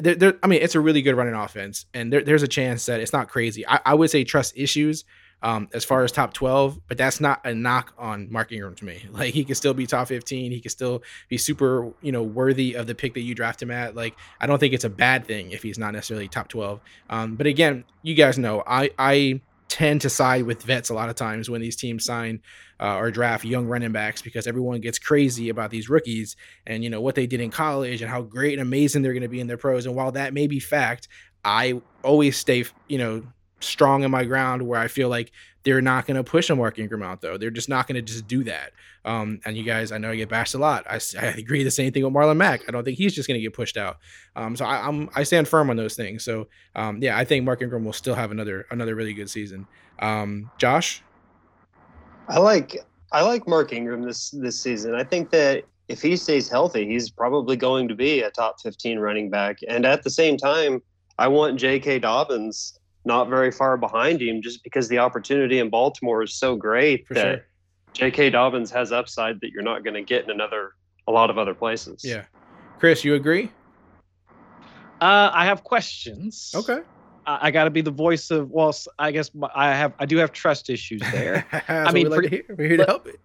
[0.00, 2.86] there, there, I mean, it's a really good running offense, and there, there's a chance
[2.86, 3.66] that it's not crazy.
[3.66, 5.04] I, I would say trust issues
[5.42, 8.84] um, as far as top 12, but that's not a knock on Mark Ingram to
[8.84, 9.04] me.
[9.18, 10.52] Like he can still be top 15.
[10.52, 13.70] He can still be super, you know, worthy of the pick that you draft him
[13.70, 13.96] at.
[13.96, 16.80] Like I don't think it's a bad thing if he's not necessarily top 12.
[17.10, 21.08] Um, but again, you guys know I I tend to side with vets a lot
[21.08, 22.40] of times when these teams sign
[22.80, 26.90] uh, or draft young running backs because everyone gets crazy about these rookies and you
[26.90, 29.40] know what they did in college and how great and amazing they're going to be
[29.40, 29.86] in their pros.
[29.86, 31.08] And while that may be fact,
[31.44, 33.22] I always stay, you know,
[33.60, 35.32] strong in my ground where I feel like
[35.64, 37.36] they're not going to push a Mark Ingram out though.
[37.36, 38.72] They're just not going to just do that.
[39.04, 40.86] Um, and you guys, I know I get bashed a lot.
[40.88, 42.62] I, I agree the same thing with Marlon Mack.
[42.68, 43.98] I don't think he's just going to get pushed out.
[44.36, 46.24] Um, so I, am I stand firm on those things.
[46.24, 49.66] So um, yeah, I think Mark Ingram will still have another another really good season.
[49.98, 51.02] Um, Josh,
[52.28, 52.76] I like
[53.12, 54.94] I like Mark Ingram this this season.
[54.94, 58.98] I think that if he stays healthy, he's probably going to be a top 15
[58.98, 59.58] running back.
[59.66, 60.82] And at the same time,
[61.18, 62.00] I want J.K.
[62.00, 62.77] Dobbins
[63.08, 67.14] not very far behind him just because the opportunity in Baltimore is so great For
[67.14, 67.44] that sure.
[67.94, 68.30] J.K.
[68.30, 70.74] Dobbins has upside that you're not going to get in another
[71.08, 72.04] a lot of other places.
[72.04, 72.24] yeah,
[72.78, 73.50] Chris, you agree?
[75.00, 76.52] Uh, I have questions.
[76.54, 76.80] Okay.
[77.26, 78.50] I, I got to be the voice of.
[78.50, 79.94] Well, I guess I have.
[79.98, 81.46] I do have trust issues there.
[81.68, 82.44] I mean, we like for- to hear.
[82.56, 83.18] we're here to help it.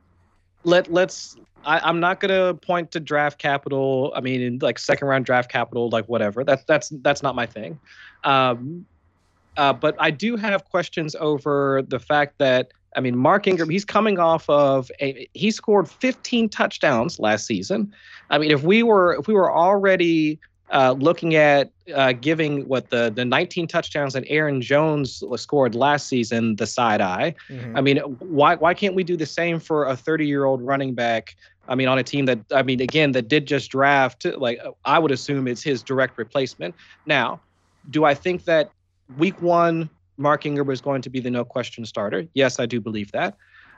[0.64, 1.36] Let Let's.
[1.66, 4.14] I, I'm not gonna point to draft capital.
[4.16, 6.44] I mean, in like second round draft capital, like whatever.
[6.44, 7.80] That's that's that's not my thing.
[8.24, 8.86] Um,
[9.58, 13.86] uh, but I do have questions over the fact that I mean, Mark Ingram, he's
[13.86, 17.94] coming off of a he scored 15 touchdowns last season.
[18.30, 20.40] I mean, if we were if we were already
[20.72, 26.08] uh, looking at uh, giving what the the 19 touchdowns that Aaron Jones scored last
[26.08, 27.36] season the side eye.
[27.50, 27.78] Mhm.
[27.78, 30.94] I mean, why why can't we do the same for a 30 year old running
[30.94, 31.36] back?
[31.68, 34.26] I mean, on a team that I mean, again, that did just draft.
[34.26, 36.76] Like I would assume it's his direct replacement.
[37.06, 37.40] Now,
[37.90, 38.72] do I think that
[39.18, 42.28] week one Mark Ingram was going to be the no question starter?
[42.34, 43.36] Yes, I do believe that.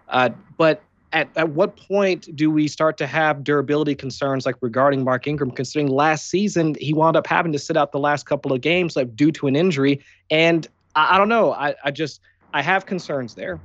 [0.09, 0.83] Uh, but
[1.13, 5.51] at, at what point do we start to have durability concerns like regarding Mark Ingram,
[5.51, 8.95] considering last season he wound up having to sit out the last couple of games
[8.95, 10.03] like due to an injury?
[10.29, 11.53] And I, I don't know.
[11.53, 12.21] I, I just
[12.53, 13.59] I have concerns there.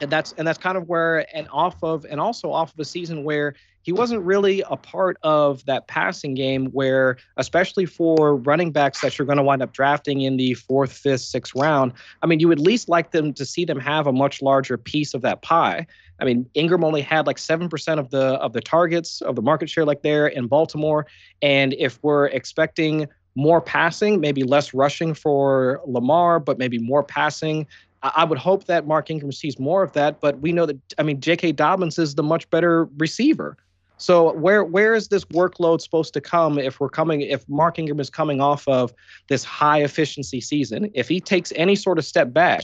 [0.00, 2.84] And that's and that's kind of where and off of and also off of a
[2.84, 3.54] season where
[3.88, 9.16] he wasn't really a part of that passing game where especially for running backs that
[9.16, 12.48] you're going to wind up drafting in the fourth fifth sixth round i mean you
[12.48, 15.40] would at least like them to see them have a much larger piece of that
[15.40, 15.86] pie
[16.20, 19.70] i mean ingram only had like 7% of the of the targets of the market
[19.70, 21.06] share like there in baltimore
[21.40, 27.66] and if we're expecting more passing maybe less rushing for lamar but maybe more passing
[28.00, 31.02] I would hope that Mark Ingram sees more of that, but we know that I
[31.02, 31.50] mean J.K.
[31.50, 33.56] Dobbins is the much better receiver.
[33.98, 38.00] So where where is this workload supposed to come if we're coming if Mark Ingram
[38.00, 38.92] is coming off of
[39.28, 40.90] this high efficiency season?
[40.94, 42.62] If he takes any sort of step back,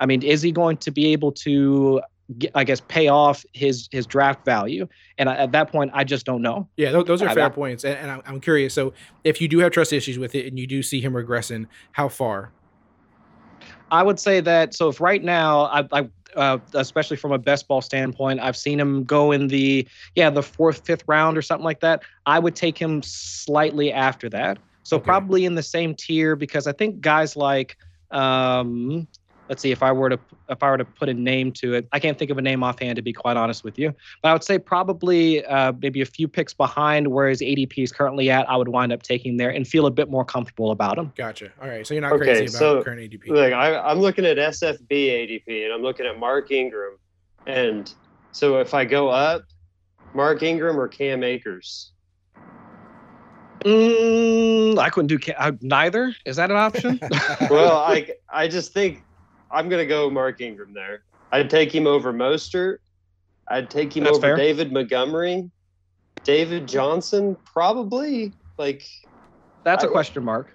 [0.00, 2.00] I mean, is he going to be able to
[2.54, 4.86] I guess pay off his his draft value?
[5.18, 6.68] And at that point, I just don't know.
[6.76, 8.72] Yeah, those are fair I- points, and, and I'm, I'm curious.
[8.72, 8.92] So,
[9.24, 12.08] if you do have trust issues with it, and you do see him regressing, how
[12.08, 12.52] far?
[13.90, 14.74] I would say that.
[14.74, 18.78] So if right now, I, I uh, especially from a best ball standpoint, I've seen
[18.80, 22.02] him go in the yeah the fourth, fifth round or something like that.
[22.26, 24.58] I would take him slightly after that.
[24.82, 25.00] So Okay.
[25.00, 27.76] probably in the same tier because I think guys like
[28.10, 29.06] um,
[29.48, 31.88] let's see if I were to if I were to put a name to it,
[31.92, 33.94] I can't think of a name offhand to be quite honest with you.
[34.22, 37.92] But I would say probably uh, maybe a few picks behind where his ADP is
[37.92, 38.48] currently at.
[38.48, 41.12] I would wind up taking there and feel a bit more comfortable about him.
[41.16, 41.50] Gotcha.
[41.60, 43.28] All right, so you're not Okay, crazy about so, current ADP.
[43.30, 46.98] Like I, I'm looking at SFB ADP and I'm looking at Mark Ingram,
[47.46, 47.92] and
[48.32, 49.42] so if I go up,
[50.14, 51.92] Mark Ingram or Cam Akers.
[53.64, 56.14] Mm, I couldn't do ca- uh, neither.
[56.24, 57.00] Is that an option?
[57.50, 59.02] Well, I I just think
[59.50, 61.02] I'm gonna go Mark Ingram there.
[61.32, 62.78] I'd take him over Mostert.
[63.48, 64.36] I'd take him That's over fair.
[64.36, 65.50] David Montgomery,
[66.24, 68.32] David Johnson, probably.
[68.58, 68.86] Like
[69.64, 70.54] That's a I- question mark.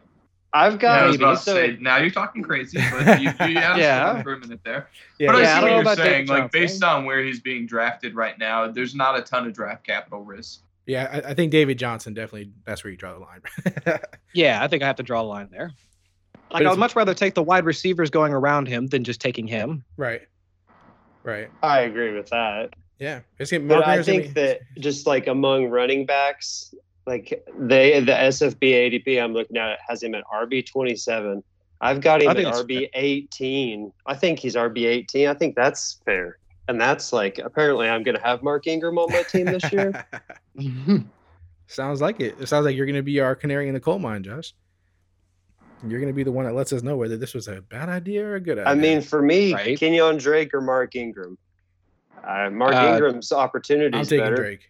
[0.55, 3.29] I've Yeah, got I was about to so- say, now you're talking crazy, but you,
[3.29, 4.21] you yeah, Yeah.
[4.21, 4.87] for a minute there.
[5.17, 6.27] yeah, But Yeah, I I see don't what you're about David saying.
[6.27, 6.61] Like Johnson.
[6.61, 10.21] based on where he's being drafted right now, there's not a ton of draft capital
[10.23, 10.61] risk.
[10.85, 11.09] yeah.
[11.25, 12.51] I, I think David Johnson definitely.
[12.65, 13.41] That's where you draw the line.
[14.35, 15.71] Yeah, I think I have to draw a line there.
[16.53, 19.47] Like I would much rather take the wide receivers going around him than just taking
[19.47, 19.83] him.
[19.97, 20.21] right.
[21.23, 21.49] Right.
[21.61, 22.71] I agree with that.
[22.99, 23.21] Yeah.
[23.39, 26.75] It's gonna, But I think be- that just like among running backs,
[27.07, 28.59] like they the SFB
[29.05, 31.41] ADP I'm looking at has him at RB twenty seven.
[31.79, 33.93] I've got him at RB eighteen.
[34.05, 35.29] I think he's RB eighteen.
[35.29, 36.37] I think that's fair.
[36.67, 40.05] And that's like apparently I'm gonna have Mark Ingram on my team this year.
[41.67, 42.35] sounds like it.
[42.39, 44.53] It sounds like you're gonna be our canary in the coal mine, Josh.
[45.87, 48.25] You're gonna be the one that lets us know whether this was a bad idea
[48.25, 48.71] or a good idea.
[48.71, 49.77] I mean, for me, Right.
[49.77, 51.37] Kenyon Drake or Mark Ingram.
[52.23, 54.35] Uh, Mark Uh, Ingram's opportunity I'm taking better.
[54.35, 54.69] Drake.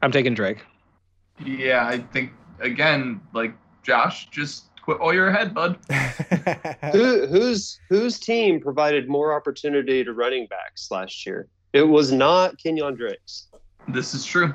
[0.00, 0.58] I'm taking Drake.
[1.44, 5.76] Yeah, I think again, like Josh, just quit while you're ahead, bud.
[6.92, 11.48] Who, whose whose team provided more opportunity to running backs last year?
[11.72, 13.48] It was not Kenyon Drake's.
[13.88, 14.54] This is true.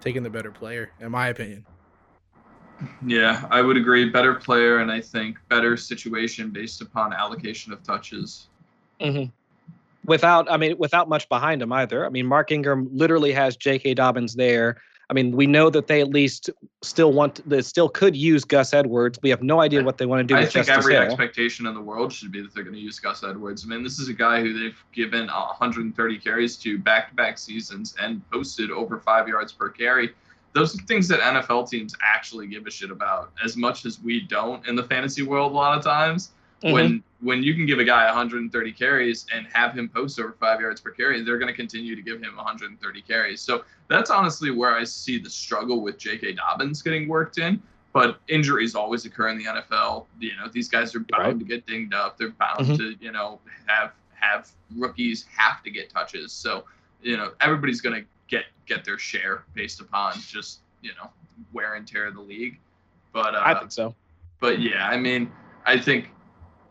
[0.00, 1.64] taking the better player, in my opinion.
[3.04, 4.08] Yeah, I would agree.
[4.08, 8.48] Better player, and I think better situation based upon allocation of touches.
[9.00, 9.24] hmm
[10.06, 12.06] Without, I mean, without much behind him either.
[12.06, 13.94] I mean, Mark Ingram literally has J.K.
[13.94, 14.80] Dobbins there.
[15.10, 16.50] I mean, we know that they at least
[16.82, 19.18] still want, they still could use Gus Edwards.
[19.22, 21.02] We have no idea what they want to do I think Justice every Hill.
[21.02, 23.64] expectation in the world should be that they're going to use Gus Edwards.
[23.64, 28.22] I mean, this is a guy who they've given 130 carries to back-to-back seasons and
[28.30, 30.14] posted over five yards per carry.
[30.52, 34.20] Those are things that NFL teams actually give a shit about, as much as we
[34.20, 36.32] don't in the fantasy world a lot of times.
[36.62, 36.72] Mhm.
[36.72, 40.58] When when you can give a guy 130 carries and have him post over five
[40.58, 43.42] yards per carry, they're going to continue to give him 130 carries.
[43.42, 46.32] So that's honestly where I see the struggle with J.K.
[46.32, 47.62] Dobbins getting worked in.
[47.92, 50.06] But injuries always occur in the NFL.
[50.18, 51.38] You know, these guys are bound Right.
[51.40, 52.16] to get dinged up.
[52.16, 52.76] They're bound Mhm.
[52.78, 56.32] to, you know, have have rookies have to get touches.
[56.32, 56.64] So,
[57.02, 61.10] you know, everybody's going to get get their share based upon just, you know,
[61.52, 62.58] wear and tear of the league.
[63.12, 63.94] But uh, I think so.
[64.40, 65.30] but yeah, I mean,
[65.66, 66.10] I think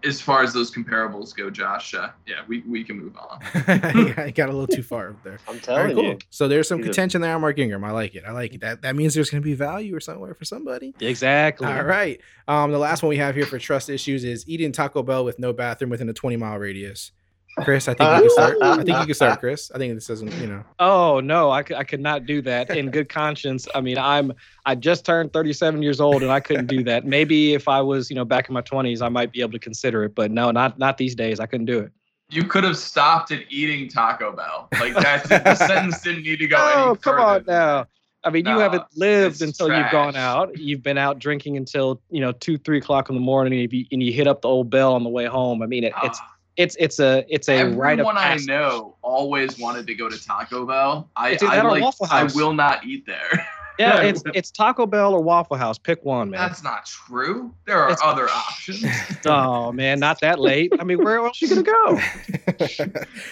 [0.05, 3.41] as far as those comparables go, Josh, uh, yeah, we, we can move on.
[3.67, 5.39] yeah, I got a little too far up there.
[5.45, 6.03] I'm All right, telling cool.
[6.05, 6.17] you.
[6.29, 7.83] So there's some He's a- contention there on Mark Ingram.
[7.83, 8.23] I like it.
[8.25, 8.61] I like it.
[8.61, 10.95] That that means there's going to be value or somewhere for somebody.
[11.01, 11.67] Exactly.
[11.67, 12.21] All right.
[12.47, 15.37] Um, the last one we have here for trust issues is eating Taco Bell with
[15.37, 17.11] no bathroom within a 20 mile radius.
[17.57, 18.57] Chris, I think you can start.
[18.61, 19.71] I think you can start, Chris.
[19.73, 20.63] I think this doesn't, you know.
[20.79, 23.67] Oh no, I could not do that in good conscience.
[23.75, 24.31] I mean, I'm
[24.65, 27.05] I just turned 37 years old and I couldn't do that.
[27.05, 29.59] Maybe if I was, you know, back in my 20s, I might be able to
[29.59, 31.39] consider it, but no, not not these days.
[31.39, 31.91] I couldn't do it.
[32.31, 34.67] You could have stopped at eating Taco Bell.
[34.79, 37.87] Like that's the sentence didn't need to go any Oh, come further on now.
[38.23, 40.55] I mean, you No, haven't lived it's until you've gone out.
[40.57, 43.85] You've been out drinking until you know two, three o'clock in the morning, and you,
[43.91, 45.61] and you hit up the old bell on the way home.
[45.63, 48.97] I mean, it, it's Ah, it's it's a it's a rite of everyone I know
[49.01, 51.09] always wanted to go to Taco Bell.
[51.15, 53.47] I, It's I like Waffle I will not eat there.
[53.79, 55.77] Yeah, it's it's Taco Bell or Waffle House.
[55.77, 56.37] Pick one, man.
[56.41, 57.53] That's not true.
[57.65, 58.83] There are It's- other options.
[59.25, 60.73] Oh man, not that late.
[60.79, 61.99] I mean, where else are you gonna go?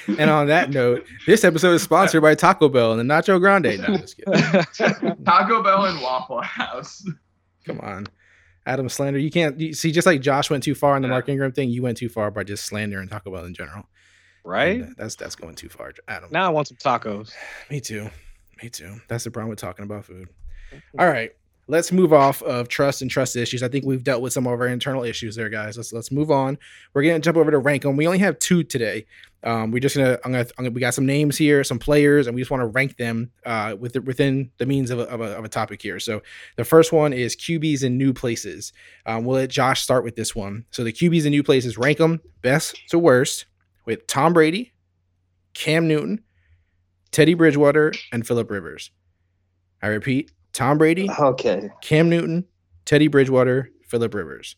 [0.20, 3.78] and on that note, this episode is sponsored by Taco Bell and the Nacho Grande.
[3.82, 5.16] No.
[5.26, 7.06] Taco Bell and Waffle House.
[7.66, 8.08] Come on.
[8.68, 9.18] Adam slander.
[9.18, 11.14] You can't you, see just like Josh went too far on the Yeah.
[11.14, 13.88] Mark Ingram thing, you went too far by just slander and Taco Bell in general.
[14.44, 14.82] right?
[14.82, 16.30] And, that's that's going too far, Adam.
[16.32, 17.32] Now I want some tacos.
[17.72, 18.10] Me too.
[18.62, 19.00] Me too.
[19.08, 20.30] That's the problem with talking about food.
[21.00, 21.32] All right.
[21.70, 23.62] Let's move off of trust and trust issues.
[23.62, 25.76] I think we've dealt with some of our internal issues there, guys.
[25.76, 26.58] Let's let's move on.
[26.94, 27.98] We're gonna jump over to rank them.
[27.98, 29.06] We only have two today.
[29.44, 32.28] Um, we're just gonna, I'm gonna, I'm gonna we got some names here, some players,
[32.28, 35.22] and we just want to rank them uh, with within the means of a, of,
[35.22, 36.00] a, of a topic here.
[36.00, 36.22] So
[36.56, 38.74] the first one is QBs in new places.
[39.06, 40.66] Um, we'll let Josh start with this one.
[40.72, 43.46] So the QBs in new places, rank them best to worst
[43.86, 44.74] with Tom Brady,
[45.54, 46.24] Cam Newton,
[47.12, 48.92] Teddy Bridgewater, and Philip Rivers.
[49.82, 51.70] I repeat, Tom Brady, Okay.
[51.82, 52.44] Cam Newton,
[52.86, 54.56] Teddy Bridgewater, Philip Rivers.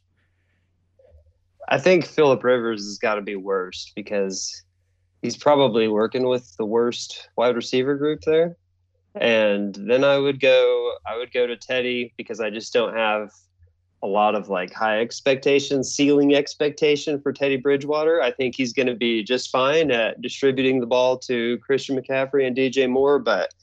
[1.67, 4.63] I think Philip Rivers has got to be worst because
[5.21, 8.55] he's probably working with the worst wide receiver group there.
[9.15, 13.31] And then I would go I would go to Teddy because I just don't have
[14.01, 18.21] a lot of like high expectations, ceiling expectation for Teddy Bridgewater.
[18.21, 22.47] I think he's going to be just fine at distributing the ball to Christian McCaffrey
[22.47, 23.53] and DJ Moore, but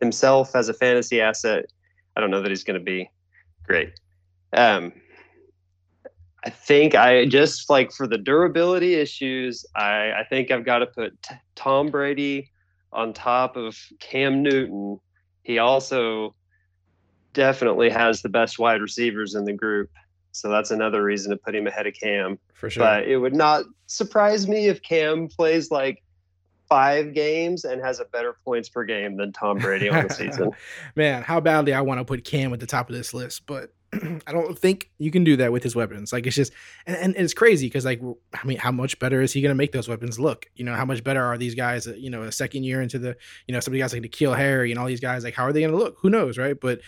[0.00, 1.66] himself as a fantasy asset,
[2.16, 3.10] I don't know that he's going to be
[3.64, 3.92] great.
[4.52, 4.92] Um,
[6.44, 10.86] I think I just like for the durability issues, I, I think I've got to
[10.86, 12.50] put t- Tom Brady
[12.92, 15.00] on top of Cam Newton.
[15.42, 16.34] He also
[17.32, 19.90] definitely has the best wide receivers in the group.
[20.32, 22.38] So that's another reason to put him ahead of Cam.
[22.52, 22.84] For sure.
[22.84, 26.02] But it would not surprise me if Cam plays like
[26.68, 30.52] five games and has a better points per game than Tom Brady on the season.
[30.96, 33.70] Man, how badly I want to put Cam at the top of this list, but
[34.26, 36.12] I don't think you can do that with his weapons.
[36.12, 36.52] Like it's just,
[36.86, 38.00] and, and it's crazy because like,
[38.32, 40.46] I mean, how much better is he going to make those weapons look?
[40.54, 41.86] You know, how much better are these guys?
[41.86, 43.16] You know, a second year into the,
[43.46, 45.24] you know, some of the guys like N'Keal Harry and all these guys.
[45.24, 45.96] Like, how are they going to look?
[46.00, 46.58] Who knows, right?
[46.58, 46.80] But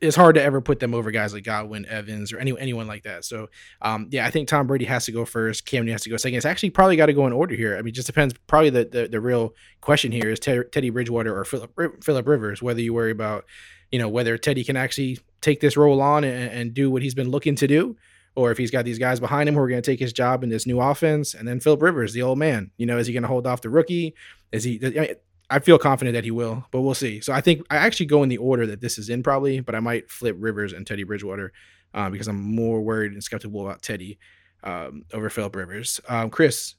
[0.00, 3.02] it's hard to ever put them over guys like Godwin, Evans, or any anyone like
[3.04, 3.24] that.
[3.24, 3.48] So,
[3.80, 5.66] um, yeah, I think Tom Brady has to go first.
[5.66, 6.36] Cam Newton has to go second.
[6.36, 7.76] It's actually probably got to go in order here.
[7.76, 8.34] I mean, just depends.
[8.46, 12.62] Probably the the, the real question here is Ted, Teddy Bridgewater or Philip Philip Rivers.
[12.62, 13.44] Whether you worry about
[13.92, 17.14] you know, whether Teddy can actually take this role on and, and do what he's
[17.14, 17.96] been looking to do,
[18.34, 20.42] or if he's got these guys behind him who are going to take his job
[20.42, 21.34] in this new offense.
[21.34, 23.60] And then Philip Rivers, the old man, you know, is he going to hold off
[23.60, 24.14] the rookie?
[24.50, 24.80] Is he?
[24.82, 25.14] I, mean,
[25.52, 27.20] I feel confident that he will, but we'll see.
[27.20, 29.74] So I think I actually go in the order that this is in probably, but
[29.74, 31.52] I might flip Rivers and Teddy Bridgewater
[31.92, 34.18] uh, because I'm more worried and skeptical about Teddy
[34.64, 36.00] um, over Philip Rivers.
[36.08, 36.76] Um, Chris,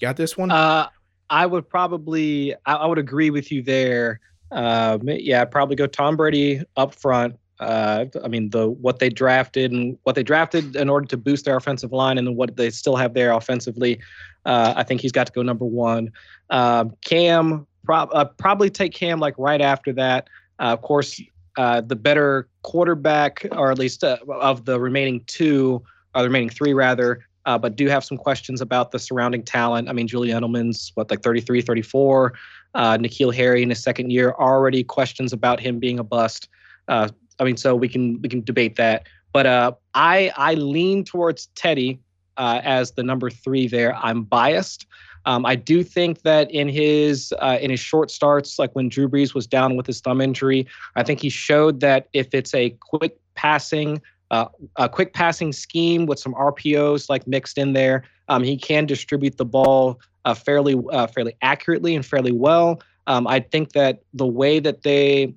[0.00, 0.50] you got this one?
[0.50, 0.88] Uh,
[1.28, 4.20] I would probably, I, I would agree with you there.
[4.52, 7.36] Um, yeah, I'd probably go Tom Brady up front.
[7.58, 11.44] Uh, I mean, the what they drafted and what they drafted in order to boost
[11.44, 13.98] their offensive line, and then what they still have there offensively.
[14.44, 16.12] Uh, I think he's got to go number one.
[16.50, 20.28] Um, Cam, uh, probably take Cam like right after that.
[20.58, 21.20] Uh, of course,
[21.56, 25.82] uh, the better quarterback, or at least uh, of the remaining two,
[26.14, 29.88] or the remaining three rather, uh, but do have some questions about the surrounding talent.
[29.88, 32.32] I mean, Julian Edelman's what, like 33, 34.
[32.74, 36.48] Uh, N'Keal Harry in his second year, already questions about him being a bust.
[36.88, 39.06] Uh, I mean, so we can we can debate that.
[39.32, 42.00] But uh, I I lean towards Teddy
[42.36, 43.94] uh, as the number three there.
[43.96, 44.86] I'm biased.
[45.26, 49.08] Um, I do think that in his uh, in his short starts, like when Drew
[49.08, 52.70] Brees was down with his thumb injury, I think he showed that if it's a
[52.80, 54.00] quick passing
[54.30, 54.46] uh,
[54.76, 58.04] a quick passing scheme with some RPOs like mixed in there.
[58.28, 62.80] Um, he can distribute the ball uh, fairly uh, fairly accurately and fairly well.
[63.06, 65.34] Um, I think that the way that they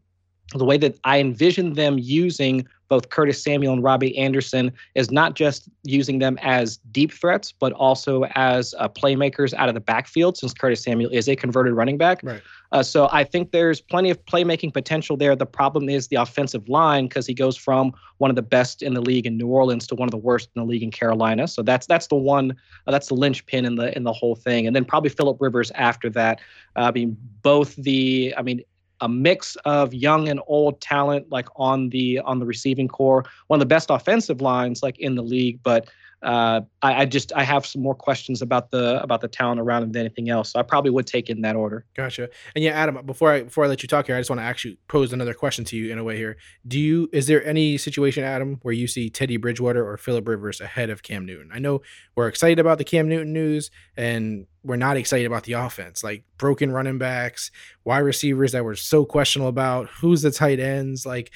[0.55, 5.35] the way that I envision them using both Curtis Samuel and Robbie Anderson is not
[5.35, 10.37] just using them as deep threats, but also as uh, playmakers out of the backfield,
[10.37, 12.19] since Curtis Samuel is a converted running back.
[12.23, 12.41] Right.
[12.71, 15.35] Uh, so I think there's plenty of playmaking potential there.
[15.35, 18.93] The problem is the offensive line because he goes from one of the best in
[18.93, 21.47] the league in New Orleans to one of the worst in the league in Carolina.
[21.47, 22.51] So that's that's the one
[22.85, 24.67] uh, that's the linchpin in the in the whole thing.
[24.67, 26.41] And then probably Philip Rivers after that.
[26.75, 28.61] Uh, I mean, both the I mean
[29.01, 33.25] a mix of young and old talent like on the on the receiving core.
[33.47, 35.89] One of the best offensive lines like in the league but
[36.21, 39.83] uh, I, I, just I have some more questions about the about the talent around
[39.83, 40.51] him than anything else.
[40.51, 41.85] So I probably would take in that order.
[41.95, 42.29] Gotcha.
[42.55, 44.43] And yeah, Adam, before I before I let you talk here, I just want to
[44.43, 46.35] actually pose another question to you in a way here.
[46.67, 50.59] Do you is there any situation, Adam, where you see Teddy Bridgewater or Philip Rivers
[50.59, 51.51] ahead of Cam Newton?
[51.53, 51.81] I know
[52.15, 56.25] we're excited about the Cam Newton news, and we're not excited about the offense, like
[56.37, 57.49] broken running backs,
[57.85, 61.31] wide receivers that were so questionable about who's the tight ends, like.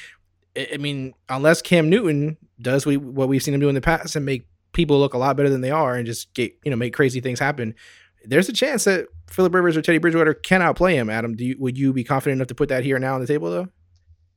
[0.55, 4.15] I mean, unless Cam Newton does we, what we've seen him do in the past
[4.15, 6.77] and make people look a lot better than they are and just get you know
[6.77, 7.73] make crazy things happen.
[8.25, 11.09] There's a chance that Philip Rivers or Teddy Bridgewater can outplay him.
[11.09, 13.27] Adam, do you would you be confident enough to put that here now on the
[13.27, 13.67] table though?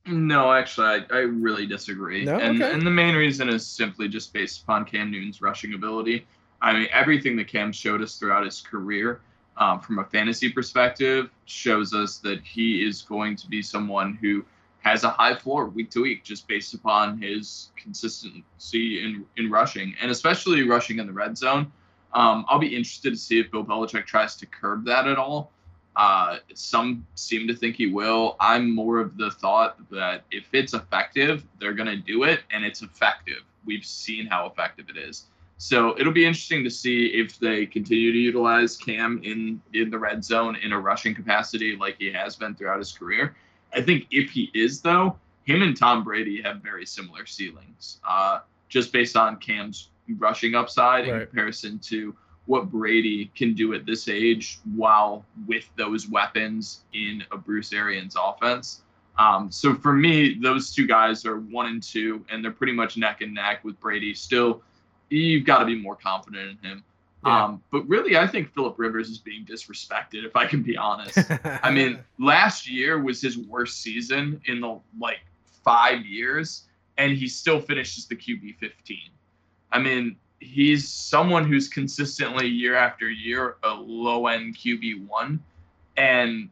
[0.05, 2.23] No, actually, I, I really disagree.
[2.23, 2.39] No?
[2.39, 2.71] And, Okay.
[2.73, 6.25] and the main reason is simply just based upon Cam Newton's rushing ability.
[6.61, 9.19] I mean, everything that Cam showed us throughout his career,
[9.57, 14.45] um, from a fantasy perspective, shows us that he is going to be someone who
[14.87, 19.95] has a high floor week to week, just based upon his consistency in, in rushing,
[20.01, 21.71] and especially rushing in the red zone.
[22.13, 25.51] Um, I'll be interested to see if Bill Belichick tries to curb that at all.
[25.95, 28.37] Uh, some seem to think he will.
[28.39, 32.63] I'm more of the thought that if it's effective, they're going to do it, and
[32.63, 33.41] it's effective.
[33.65, 35.25] We've seen how effective it is.
[35.57, 39.97] So it'll be interesting to see if they continue to utilize Cam in in the
[39.97, 43.35] red zone in a rushing capacity like he has been throughout his career.
[43.73, 48.39] I think if he is though, him and Tom Brady have very similar ceilings, uh,
[48.69, 52.15] just based on Cam's rushing upside in comparison to
[52.45, 58.15] what Brady can do at this age while with those weapons in a Bruce Arians
[58.21, 58.81] offense.
[59.19, 62.97] Um, so for me, those two guys are one and two, and they're pretty much
[62.97, 64.13] neck and neck with Brady.
[64.13, 64.61] Still,
[65.09, 66.83] you've got to be more confident in him.
[67.27, 67.43] Yeah.
[67.43, 71.19] Um, but really, I think Philip Rivers is being disrespected, if I can be honest.
[71.43, 75.19] I mean, last year was his worst season in the like
[75.63, 76.67] five years,
[76.97, 78.97] and he still finishes the QB 15.
[79.73, 85.43] I mean, he's someone who's consistently year after year a low end QB one,
[85.97, 86.49] and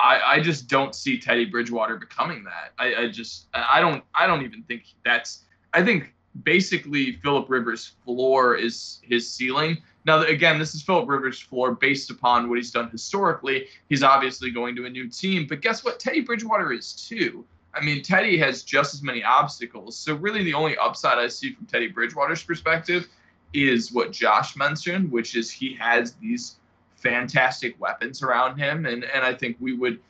[0.00, 2.72] I, I just don't see Teddy Bridgewater becoming that.
[2.78, 5.44] I, I just I don't I don't even think that's
[5.74, 9.78] I think basically Philip Rivers' floor is his ceiling.
[10.04, 13.68] Now again, this is Philip Rivers' floor based upon what he's done historically.
[13.88, 16.00] He's obviously going to a new team, but guess what?
[16.00, 17.44] Teddy Bridgewater is too.
[17.72, 19.96] I mean, Teddy has just as many obstacles.
[19.96, 23.08] So really, the only upside I see from Teddy Bridgewater's perspective
[23.52, 26.56] is what Josh mentioned, which is he has these
[26.96, 30.00] fantastic weapons around him, and and I think we would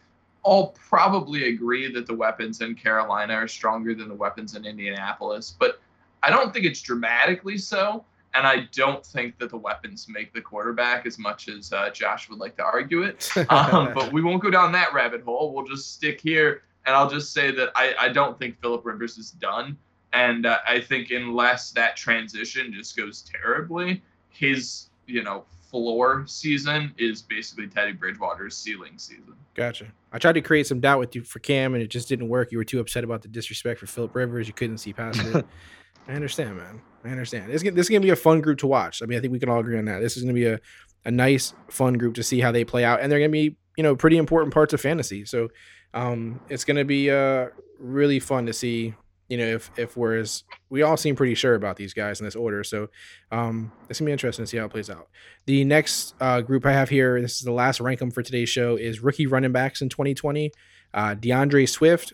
[0.42, 5.56] all probably agree that the weapons in Carolina are stronger than the weapons in Indianapolis,
[5.58, 5.80] but
[6.24, 8.04] I don't think it's dramatically so.
[8.34, 12.28] And I don't think that the weapons make the quarterback as much as uh, Josh
[12.28, 13.30] would like to argue it.
[13.48, 15.52] Um, but we won't go down that rabbit hole.
[15.54, 19.18] We'll just stick here And I'll just say that I, I don't think Philip Rivers
[19.18, 19.76] is done.
[20.12, 26.94] And uh, I think unless that transition just goes terribly, his you know floor season
[26.98, 29.34] is basically Teddy Bridgewater's ceiling season.
[29.54, 29.86] Gotcha.
[30.12, 32.52] I tried to create some doubt with you for Cam, and it just didn't work.
[32.52, 34.46] You were too upset about the disrespect for Philip Rivers.
[34.46, 35.44] You couldn't see past it.
[36.08, 36.82] I understand, man.
[37.04, 37.52] I understand.
[37.52, 39.02] This, this is gonna be a fun group to watch.
[39.02, 40.00] I mean, I think we can all agree on that.
[40.00, 40.60] This is gonna be a,
[41.04, 43.82] a nice, fun group to see how they play out, and they're gonna be, you
[43.82, 45.24] know, pretty important parts of fantasy.
[45.24, 45.48] So,
[45.92, 47.48] um, it's gonna be uh
[47.78, 48.94] really fun to see
[49.28, 52.36] you know, if if whereas we all seem pretty sure about these guys in this
[52.36, 52.62] order.
[52.62, 52.88] So
[53.32, 55.08] um it's gonna be interesting to see how it plays out.
[55.46, 58.48] The next uh, group I have here, this is the last rank them for today's
[58.48, 60.52] show, is rookie running backs in 2020.
[60.92, 62.12] Uh D'Andre Swift,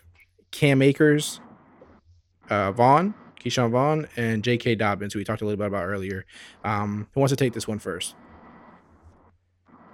[0.51, 1.41] Cam Akers,
[2.49, 4.75] uh Vaughn, Ke'Shawn Vaughn, and J.K.
[4.75, 6.25] Dobbins, who we talked a little bit about earlier.
[6.63, 8.15] Um, who wants to take this one first?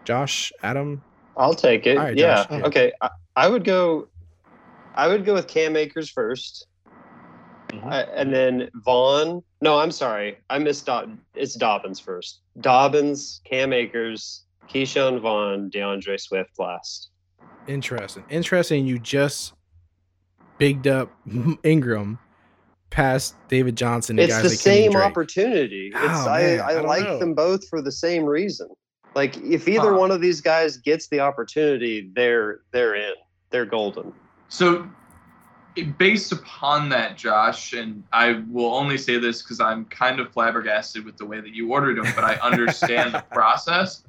[0.06, 1.02] Josh, Adam.
[1.36, 1.98] I'll take it.
[1.98, 2.44] All right, yeah.
[2.44, 2.66] Josh, yeah.
[2.66, 2.92] Okay.
[3.02, 4.08] I, I would go.
[4.96, 6.64] I would go with Cam Akers 1st
[7.70, 7.84] Mhm.
[7.92, 9.44] I- and then Vaughn.
[9.62, 10.38] No, I'm sorry.
[10.50, 10.86] I missed.
[10.86, 12.42] Dob- it's Dobbins first.
[12.62, 17.10] Dobbins, Cam Akers, Ke'Shawn Vaughn, D'Andre Swift last.
[17.68, 18.24] Interesting.
[18.30, 18.88] Interesting.
[18.88, 19.54] You just
[20.58, 21.12] bigged up
[21.64, 22.18] Ingram
[22.90, 24.18] past David Johnson.
[24.20, 25.04] and It's guys the like same Drake.
[25.04, 25.92] opportunity.
[25.96, 27.20] Oh, it's Oh, I, man, I, I don't like know.
[27.20, 28.68] them both for the same reason.
[29.16, 29.98] Like if either Huh.
[30.00, 33.14] one of these guys gets the opportunity, they're they're in.
[33.50, 34.14] They're golden.
[34.50, 34.88] So,
[35.98, 41.06] based upon that, Josh, and I will only say this because I'm kind of flabbergasted
[41.06, 44.04] with the way that you ordered them, but I understand the process.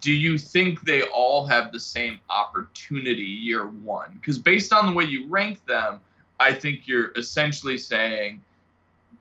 [0.00, 4.10] Do you think they all have the same opportunity year one?
[4.14, 6.00] Because based on the way you rank them,
[6.42, 8.42] I think you're essentially saying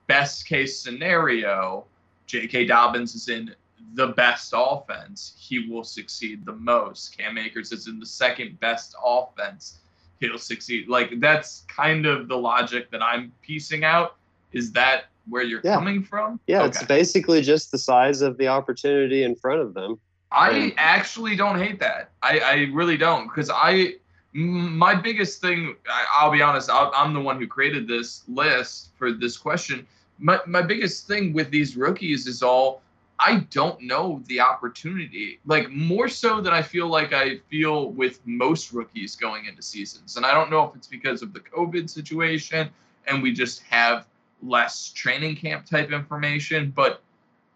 [0.07, 1.85] best case scenario,
[2.25, 2.65] J.K.
[2.65, 3.53] Dobbins is in
[3.93, 5.33] the best offense.
[5.37, 7.17] He will succeed the most.
[7.17, 9.79] Cam Akers is in the second best offense
[10.21, 10.87] he'll succeed.
[10.87, 14.15] Like that's kind of the logic that I'm piecing out.
[14.53, 15.75] Is that where you're Yeah.
[15.75, 16.39] coming from?
[16.47, 19.99] Yeah, it's basically just the size of the opportunity in front of them.
[20.31, 22.11] I actually don't hate that.
[22.21, 23.95] I, I really don't because I
[24.33, 25.75] my biggest thing.
[25.89, 26.69] I, I'll be honest.
[26.69, 29.85] I'll, I'm the one who created this list for this question.
[30.19, 32.81] My my biggest thing with these rookies is all
[33.19, 35.39] I don't know the opportunity.
[35.45, 40.17] Like more so than I feel like I feel with most rookies going into seasons.
[40.17, 42.69] And I don't know if it's because of the COVID situation
[43.07, 44.07] and we just have
[44.41, 47.03] less training camp type information, but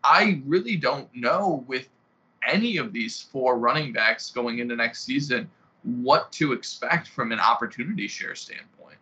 [0.03, 1.89] I really don't know with
[2.47, 5.49] any of these four running backs going into next season
[5.85, 8.97] what to expect from an opportunity share standpoint.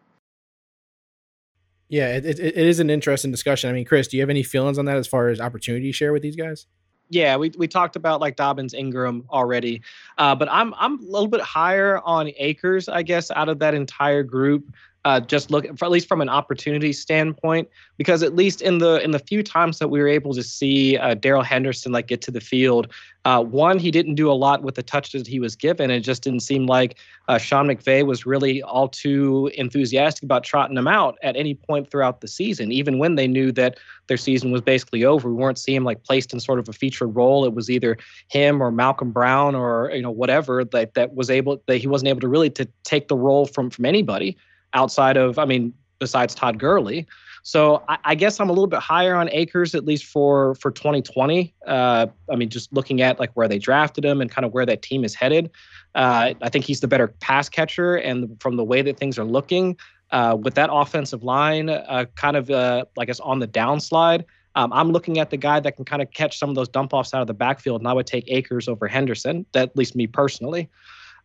[1.89, 3.69] Yeah, it, it, it is an interesting discussion.
[3.69, 6.11] I mean, Chris, do you have any feelings on that as far as opportunity share
[6.11, 6.65] with these guys?
[7.09, 9.81] Yeah, we, we talked about like Dobbins, Ingram already,
[10.17, 13.75] uh, but I'm I'm a little bit higher on Akers, I guess, out of that
[13.75, 14.73] entire group.
[15.05, 19.11] Uh, just look at least from an opportunity standpoint, because at least in the in
[19.11, 22.31] the few times that we were able to see uh, Darrell Henderson like get to
[22.31, 22.87] the field,
[23.25, 25.91] uh, one he didn't do a lot with the touches he was given.
[25.91, 30.77] It just didn't seem like uh, Sean McVay was really all too enthusiastic about trotting
[30.77, 34.51] him out at any point throughout the season, even when they knew that their season
[34.51, 35.27] was basically over.
[35.27, 37.43] We weren't seeing him like placed in sort of a featured role.
[37.43, 37.97] It was either
[38.29, 42.07] him or Malcolm Brown or you know whatever that that was able that he wasn't
[42.07, 44.37] able to really to take the role from from anybody
[44.73, 47.07] outside of I mean besides Todd Gurley.
[47.45, 50.71] So I, I guess I'm a little bit higher on Akers, at least for for
[50.71, 51.53] 2020.
[51.67, 54.65] Uh, I mean just looking at like where they drafted him and kind of where
[54.65, 55.49] that team is headed.
[55.95, 59.25] Uh, I think he's the better pass catcher, and from the way that things are
[59.25, 59.77] looking,
[60.11, 64.23] uh, with that offensive line uh, kind of uh, like it's on the downslide.
[64.55, 66.93] Um, I'm looking at the guy that can kind of catch some of those dump
[66.93, 69.45] offs out of the backfield, and I would take Akers over Henderson.
[69.53, 70.69] That at least me personally.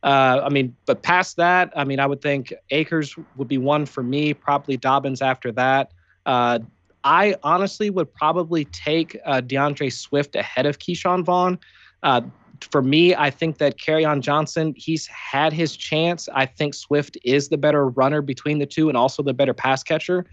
[0.02, 3.84] Uh, I mean, but past that, I mean, I would think Akers would be one
[3.84, 4.32] for me.
[4.32, 5.92] Probably Dobbins after that.
[6.24, 6.60] Uh,
[7.04, 11.58] I honestly would probably take uh, D'Andre Swift ahead of Ke'Shawn Vaughn.
[12.02, 12.22] Uh,
[12.70, 16.28] for me, I think that on Johnson, he's had his chance.
[16.34, 19.82] I think Swift is the better runner between the two and also the better pass
[19.82, 20.26] catcher.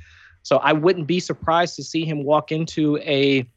[0.43, 3.47] So I wouldn't be surprised to see him walk into a,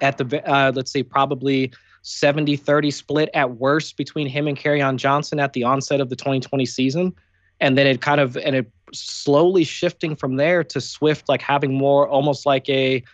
[0.00, 1.72] at the, uh, let's say, probably
[2.02, 6.16] 70 30 split at worst between him and on Johnson at the onset of the
[6.16, 7.14] 2020 season.
[7.60, 11.74] And then it kind of, and it slowly shifting from there to Swift, like having
[11.74, 13.04] more almost like a,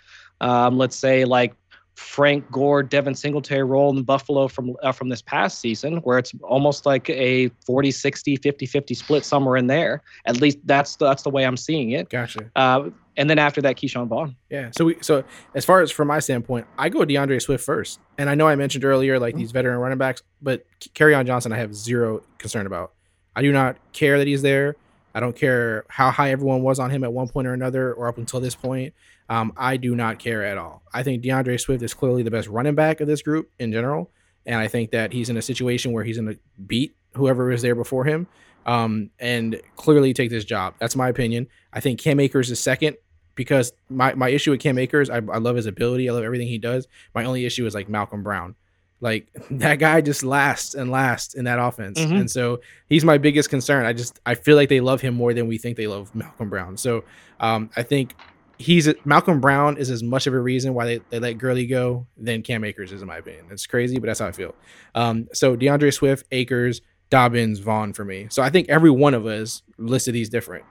[0.41, 1.55] um, let's say, like
[1.99, 6.33] Frank Gore, Devin Singletary role in Buffalo from uh, from this past season, where it's
[6.43, 10.03] almost like a 40 60, 50 50 split somewhere in there.
[10.25, 12.09] At least that's the, that's the way I'm seeing it.
[12.09, 12.51] Gotcha.
[12.55, 14.37] Uh, and then after that, Ke'Shawn Vaughn.
[14.49, 14.71] Yeah.
[14.77, 17.99] So we so as far as from my standpoint, I go D'Andre Swift first.
[18.17, 20.65] And I know I mentioned earlier like these veteran running backs, but
[21.01, 22.93] on Johnson I have zero concern about.
[23.35, 24.77] I do not care that he's there.
[25.15, 28.07] I don't care how high everyone was on him at one point or another, or
[28.07, 28.95] up until this point.
[29.29, 30.83] Um, I do not care at all.
[30.95, 34.13] I think D'Andre Swift is clearly the best running back of this group in general,
[34.47, 37.63] and I think that he's in a situation where he's going to beat whoever was
[37.63, 38.29] there before him,
[38.65, 40.75] um, and clearly take this job.
[40.79, 41.49] That's my opinion.
[41.73, 42.97] I think Cam Akers is second
[43.39, 46.49] because my, my issue with Cam Akers, I, I love his ability, I love everything
[46.49, 46.89] he does.
[47.15, 48.57] My only issue is like Malcolm Brown.
[49.01, 52.01] Like that guy just lasts and lasts in that offense.
[52.01, 52.21] Mhm.
[52.21, 53.87] And so he's my biggest concern.
[53.87, 56.51] I just I feel like they love him more than we think they love Malcolm
[56.51, 56.77] Brown.
[56.77, 57.05] So
[57.39, 58.15] um, I think
[58.59, 62.09] he's Malcolm Brown is as much of a reason why they, they let Gurley go
[62.17, 63.47] than Cam Akers is in my opinion.
[63.53, 64.55] It's crazy, but that's how I feel.
[64.97, 68.27] Um, so D'Andre Swift, Akers, Dobbins, Vaughn for me.
[68.31, 70.65] So I think every one of us listed these different,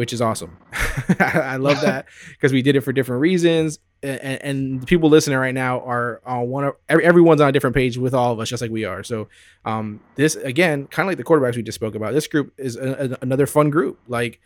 [0.00, 0.56] which is awesome.
[1.20, 3.80] I love that because we did it for different reasons.
[4.02, 7.76] And, and people listening right now are on one of every, everyone's on a different
[7.76, 9.02] page with all of us, just like we are.
[9.02, 9.28] So,
[9.66, 12.14] um, this again, kind of like the quarterbacks we just spoke about.
[12.14, 14.00] This group is a, a- another fun group.
[14.08, 14.40] Like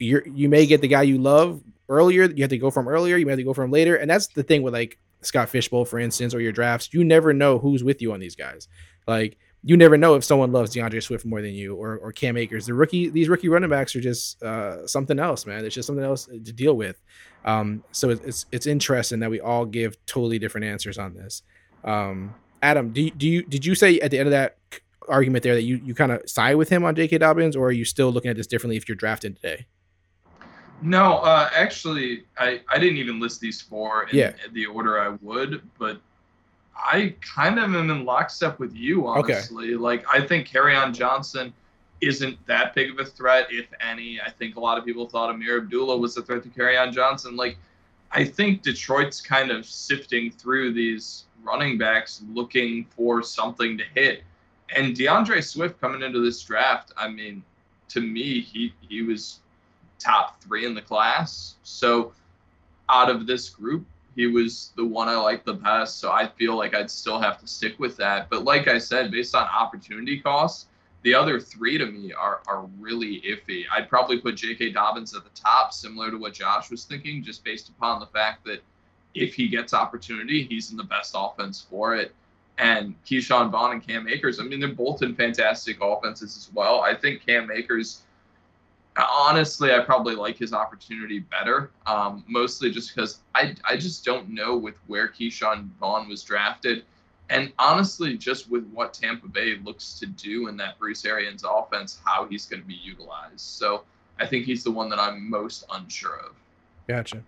[0.00, 2.24] you're you may get the guy you love earlier.
[2.24, 3.16] You have to go from earlier.
[3.16, 3.94] You may have to go from later.
[3.94, 6.92] And that's the thing with like Scott Fish Bowl, for instance, or your drafts.
[6.92, 8.66] You never know who's with you on these guys.
[9.06, 12.36] Like you never know if someone loves D'Andre Swift more than you or, or Cam
[12.36, 12.66] Akers.
[12.66, 15.64] The rookie, these rookie running backs are just uh, something else, man.
[15.64, 17.02] It's just something else to deal with.
[17.44, 21.42] Um, so it's, it's it's interesting that we all give totally different answers on this.
[21.82, 24.56] Um, Adam, do you, do you did you say at the end of that
[25.08, 27.18] argument there that you you kind of side with him on J.K.
[27.18, 29.66] Dobbins, or are you still looking at this differently if you're drafting today?
[30.82, 34.32] No, uh, actually, I, I didn't even list these four in Yeah.
[34.52, 36.00] the order I would, but
[36.76, 39.32] I kind of am in lockstep with you, Okay.
[39.34, 39.74] honestly.
[39.74, 40.46] Like, I think
[40.76, 41.52] on Johnson
[42.00, 44.20] isn't that big of a threat, if any.
[44.20, 47.36] I think a lot of people thought Ameer Abdullah was a threat to on Johnson.
[47.36, 47.56] Like,
[48.12, 54.22] I think Detroit's kind of sifting through these running backs looking for something to hit.
[54.74, 57.42] And D'Andre Swift coming into this draft, I mean,
[57.88, 59.40] to me, he he was
[59.98, 61.54] top three in the class.
[61.62, 62.12] So
[62.88, 63.86] out of this group,
[64.16, 66.00] he was the one I liked the best.
[66.00, 68.28] So I feel like I'd still have to stick with that.
[68.30, 70.66] But like I said, based on opportunity costs,
[71.02, 73.64] the other three to me are are really iffy.
[73.72, 74.72] I'd probably put J.K.
[74.72, 78.44] Dobbins at the top, similar to what Josh was thinking, just based upon the fact
[78.46, 78.62] that
[79.14, 82.12] if he gets opportunity, he's in the best offense for it.
[82.58, 86.80] And Ke'Shawn Vaughn and Cam Akers, I mean, they're both in fantastic offenses as well.
[86.80, 88.02] I think Cam Akers,
[88.96, 94.28] honestly, I probably like his opportunity better, um, mostly just because I, I just don't
[94.28, 96.84] know with where Ke'Shawn Vaughn was drafted.
[97.28, 101.98] And honestly, just with what Tampa Bay looks to do in that Bruce Arians offense,
[102.04, 103.40] how he's going to be utilized.
[103.40, 103.82] So
[104.18, 106.32] I think he's the one that I'm most unsure of.
[106.86, 107.22] Gotcha.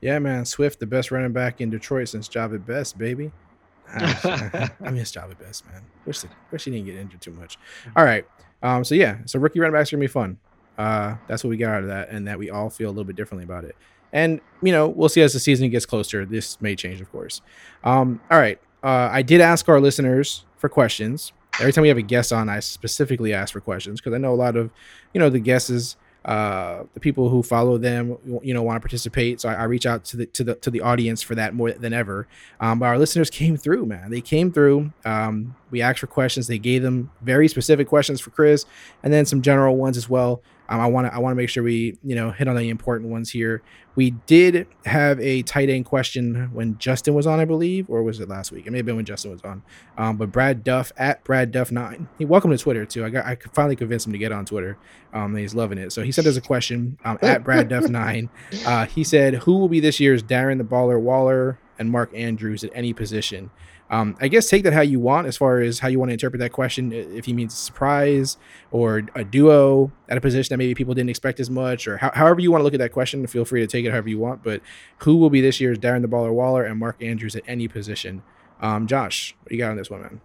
[0.00, 0.44] Yeah, man.
[0.44, 3.32] Swift, the best running back in Detroit since Jahvid Best, baby.
[3.88, 5.82] I I miss Jahvid Best, man.
[6.06, 7.58] Wish, the, wish he didn't get injured too much.
[7.96, 8.26] All right.
[8.62, 8.84] Um.
[8.84, 9.18] So yeah.
[9.26, 10.38] So rookie running backs are gonna be fun.
[10.78, 11.16] Uh.
[11.26, 13.16] That's what we got out of that, and that we all feel a little bit
[13.16, 13.76] differently about it.
[14.12, 16.24] And you know, we'll see as the season gets closer.
[16.24, 17.40] This may change, of course.
[17.82, 18.20] Um.
[18.30, 18.60] All right.
[18.82, 19.08] Uh.
[19.10, 21.32] I did ask our listeners for questions.
[21.60, 24.32] Every time we have a guest on, I specifically ask for questions because I know
[24.32, 24.72] a lot of,
[25.12, 29.42] you know, the guesses uh, the people who follow them, you know, want to participate.
[29.42, 31.72] So I, I reach out to the to the to the audience for that more
[31.72, 32.26] than ever.
[32.60, 34.10] Um, but our listeners came through, man.
[34.10, 34.92] They came through.
[35.04, 36.46] Um, we asked for questions.
[36.46, 38.64] They gave them very specific questions for Chris,
[39.02, 40.40] and then some general ones as well.
[40.68, 42.68] Um, I want to I want to make sure we you know hit on the
[42.68, 43.62] important ones here.
[43.96, 48.18] We did have a tight end question when Justin was on, I believe, or was
[48.18, 48.66] it last week?
[48.66, 49.62] It may have been when Justin was on.
[49.96, 52.08] Um, but Brad Duff at Brad Duff nine.
[52.18, 53.04] He welcome to Twitter too.
[53.04, 54.78] I got I finally convinced him to get on Twitter.
[55.12, 55.92] Um, he's loving it.
[55.92, 58.30] So he said there's a question um, at Brad Duff nine.
[58.66, 62.64] Uh, he said, "Who will be this year's Darren the Baller Waller and Mark Andrews
[62.64, 63.50] at any position?"
[63.90, 66.14] Um, I guess take that how you want, as far as how you want to
[66.14, 66.92] interpret that question.
[66.92, 68.38] If he means surprise
[68.70, 72.10] or a duo at a position that maybe people didn't expect as much, or how,
[72.14, 74.18] however you want to look at that question, feel free to take it however you
[74.18, 74.42] want.
[74.42, 74.62] But
[74.98, 78.22] who will be this year's Darren the Baller Waller and Mark Andrews at any position?
[78.60, 80.20] Um, Josh, what you got on this one, man?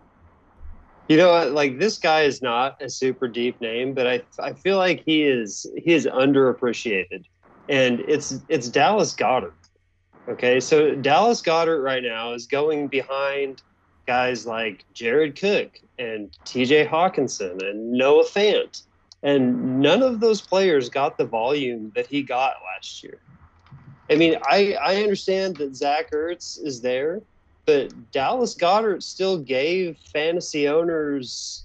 [1.09, 4.77] You know, like this guy is not a super deep name, but I I feel
[4.77, 7.25] like he is he is underappreciated,
[7.67, 9.53] and it's it's Dallas Goedert.
[10.29, 13.63] Okay, so Dallas Goedert right now is going behind
[14.05, 16.85] guys like Jared Cook and T.J.
[16.85, 18.83] Hockenson and Noah Fant,
[19.23, 23.19] and none of those players got the volume that he got last year.
[24.11, 27.21] I mean, I I understand that Zach Ertz is there,
[27.65, 31.63] but Dallas Goedert still gave fantasy owners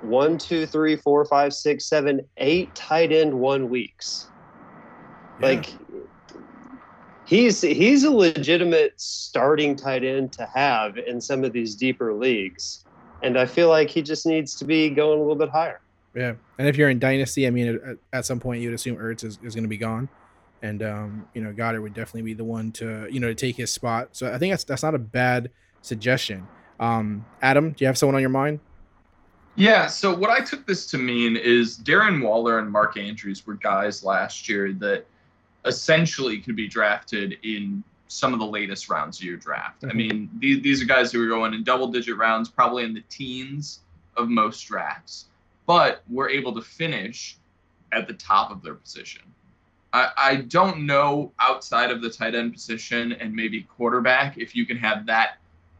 [0.00, 4.28] one, two, three, four, five, six, seven, eight tight end one weeks.
[5.40, 5.66] Like
[7.26, 12.84] he's he's a legitimate starting tight end to have in some of these deeper leagues.
[13.22, 15.80] And I feel like he just needs to be going a little bit higher.
[16.14, 19.22] Yeah, and if you're in dynasty, I mean, at, at some point you'd assume Ertz
[19.24, 20.08] is, is going to be gone,
[20.62, 23.56] and um, you know Goedert would definitely be the one to you know to take
[23.56, 24.08] his spot.
[24.12, 25.50] So I think that's that's not a bad
[25.82, 26.46] suggestion.
[26.80, 28.60] Um, Adam, do you have someone on your mind?
[29.56, 33.54] Yeah, so what I took this to mean is Darren Waller and Mark Andrews were
[33.54, 35.06] guys last year that
[35.66, 39.84] essentially could be drafted in some of the latest rounds of your draft.
[39.84, 39.94] I Mhm.
[39.94, 43.02] mean, these, these are guys who are going in double digit rounds, probably in the
[43.08, 43.80] teens
[44.16, 45.26] of most drafts,
[45.66, 47.36] but were able to finish
[47.92, 49.22] at the top of their position.
[49.92, 54.66] I, I don't know outside of the tight end position and maybe quarterback if you
[54.66, 55.38] can have that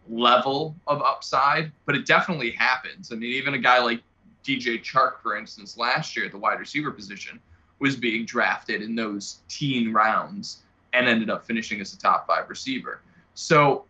[0.09, 3.13] level of upside, but it definitely happens.
[3.13, 4.03] I mean, even a guy like
[4.45, 7.41] DJ Chark, for instance, last year at the wide receiver position
[7.79, 10.63] was being drafted in those teen rounds
[10.93, 13.01] and ended up finishing as a top five receiver.
[13.35, 13.85] So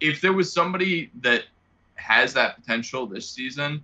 [0.00, 1.44] if there was somebody that
[1.94, 3.82] has that potential this season,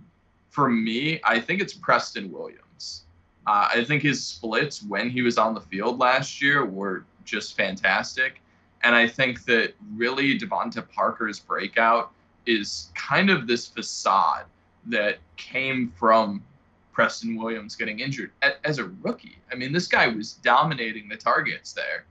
[0.49, 3.03] for me, I think it's Preston Williams.
[3.45, 7.55] Uh, I think his splits when he was on the field last year were just
[7.55, 8.41] fantastic.
[8.83, 12.11] And I think that really DeVante Parker's breakout
[12.45, 14.45] is kind of this facade
[14.85, 16.43] that came from
[16.99, 18.31] Preston Williams getting injured
[18.65, 19.37] as a rookie.
[19.49, 22.03] I mean, this guy was dominating the targets there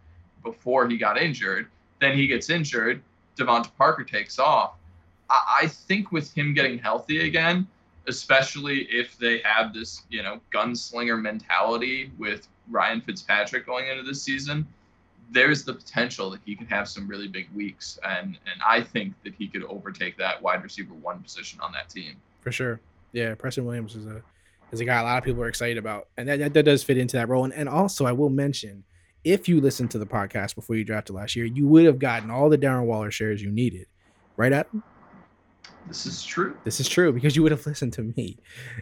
[0.42, 1.66] before he got injured.
[2.00, 3.02] Then he gets injured.
[3.36, 4.76] DeVante Parker takes off.
[5.28, 7.68] I, I think with him getting healthy again,
[8.06, 14.22] especially if they have this, you know, gunslinger mentality with Ryan Fitzpatrick going into this
[14.22, 14.66] season,
[15.30, 19.12] there's the potential that he could have some really big weeks, and and I think
[19.22, 22.16] that he could overtake that wide receiver one position on that team.
[22.40, 22.80] For sure.
[23.12, 24.22] Yeah, Preston Williams is a
[24.72, 26.82] is a guy a lot of people are excited about, and that, that, that does
[26.82, 27.44] fit into that role.
[27.44, 28.84] And, and also, I will mention,
[29.24, 32.30] if you listened to the podcast before you drafted last year, you would have gotten
[32.30, 33.86] all the Darren Waller shares you needed,
[34.36, 34.82] right, Adam?
[35.86, 36.56] This is true.
[36.64, 38.36] This is true because you would have listened to me,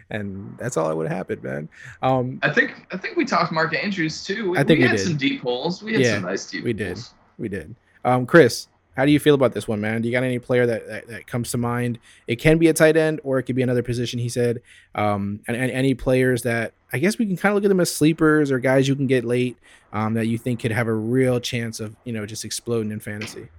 [0.09, 1.69] and that's all that would have happened, man.
[2.01, 4.51] Um, I think I think we talked Mark Andrews too.
[4.51, 5.07] We, I think we had did.
[5.07, 5.81] some deep holes.
[5.81, 6.99] We had Yeah, some nice deep we did.
[7.37, 7.75] We did.
[8.03, 8.67] Um, Chris,
[8.97, 10.01] how do you feel about this one, man?
[10.01, 11.99] Do you got any player that, that, that comes to mind?
[12.25, 14.59] It can be a tight end or it could be another position, he said.
[14.95, 17.79] Um, and, and any players that I guess we can kind of look at them
[17.79, 19.55] as sleepers or guys you can get late
[19.93, 22.99] um, that you think could have a real chance of, you know, just exploding in
[22.99, 23.49] fantasy.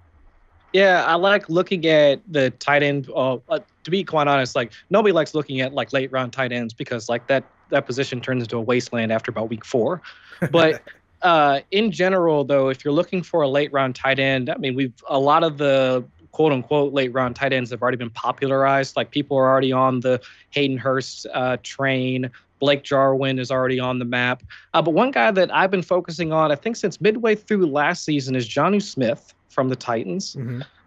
[0.72, 3.08] Yeah, I like looking at the tight end.
[3.08, 6.50] Uh, uh, to be quite honest, like nobody likes looking at like late round tight
[6.50, 10.02] ends because like that that position turns into a wasteland after about week four.
[10.50, 10.82] But
[11.22, 14.74] uh, in general, though, if you're looking for a late round tight end, I mean,
[14.74, 18.96] we've a lot of the quote unquote late round tight ends have already been popularized.
[18.96, 22.30] Like people are already on the Hayden Hurst uh, train.
[22.60, 24.42] Blake Jarwin is already on the map.
[24.74, 28.04] Uh, but one guy that I've been focusing on, I think since midway through last
[28.04, 30.36] season, is Jonnu Smith from the Titans.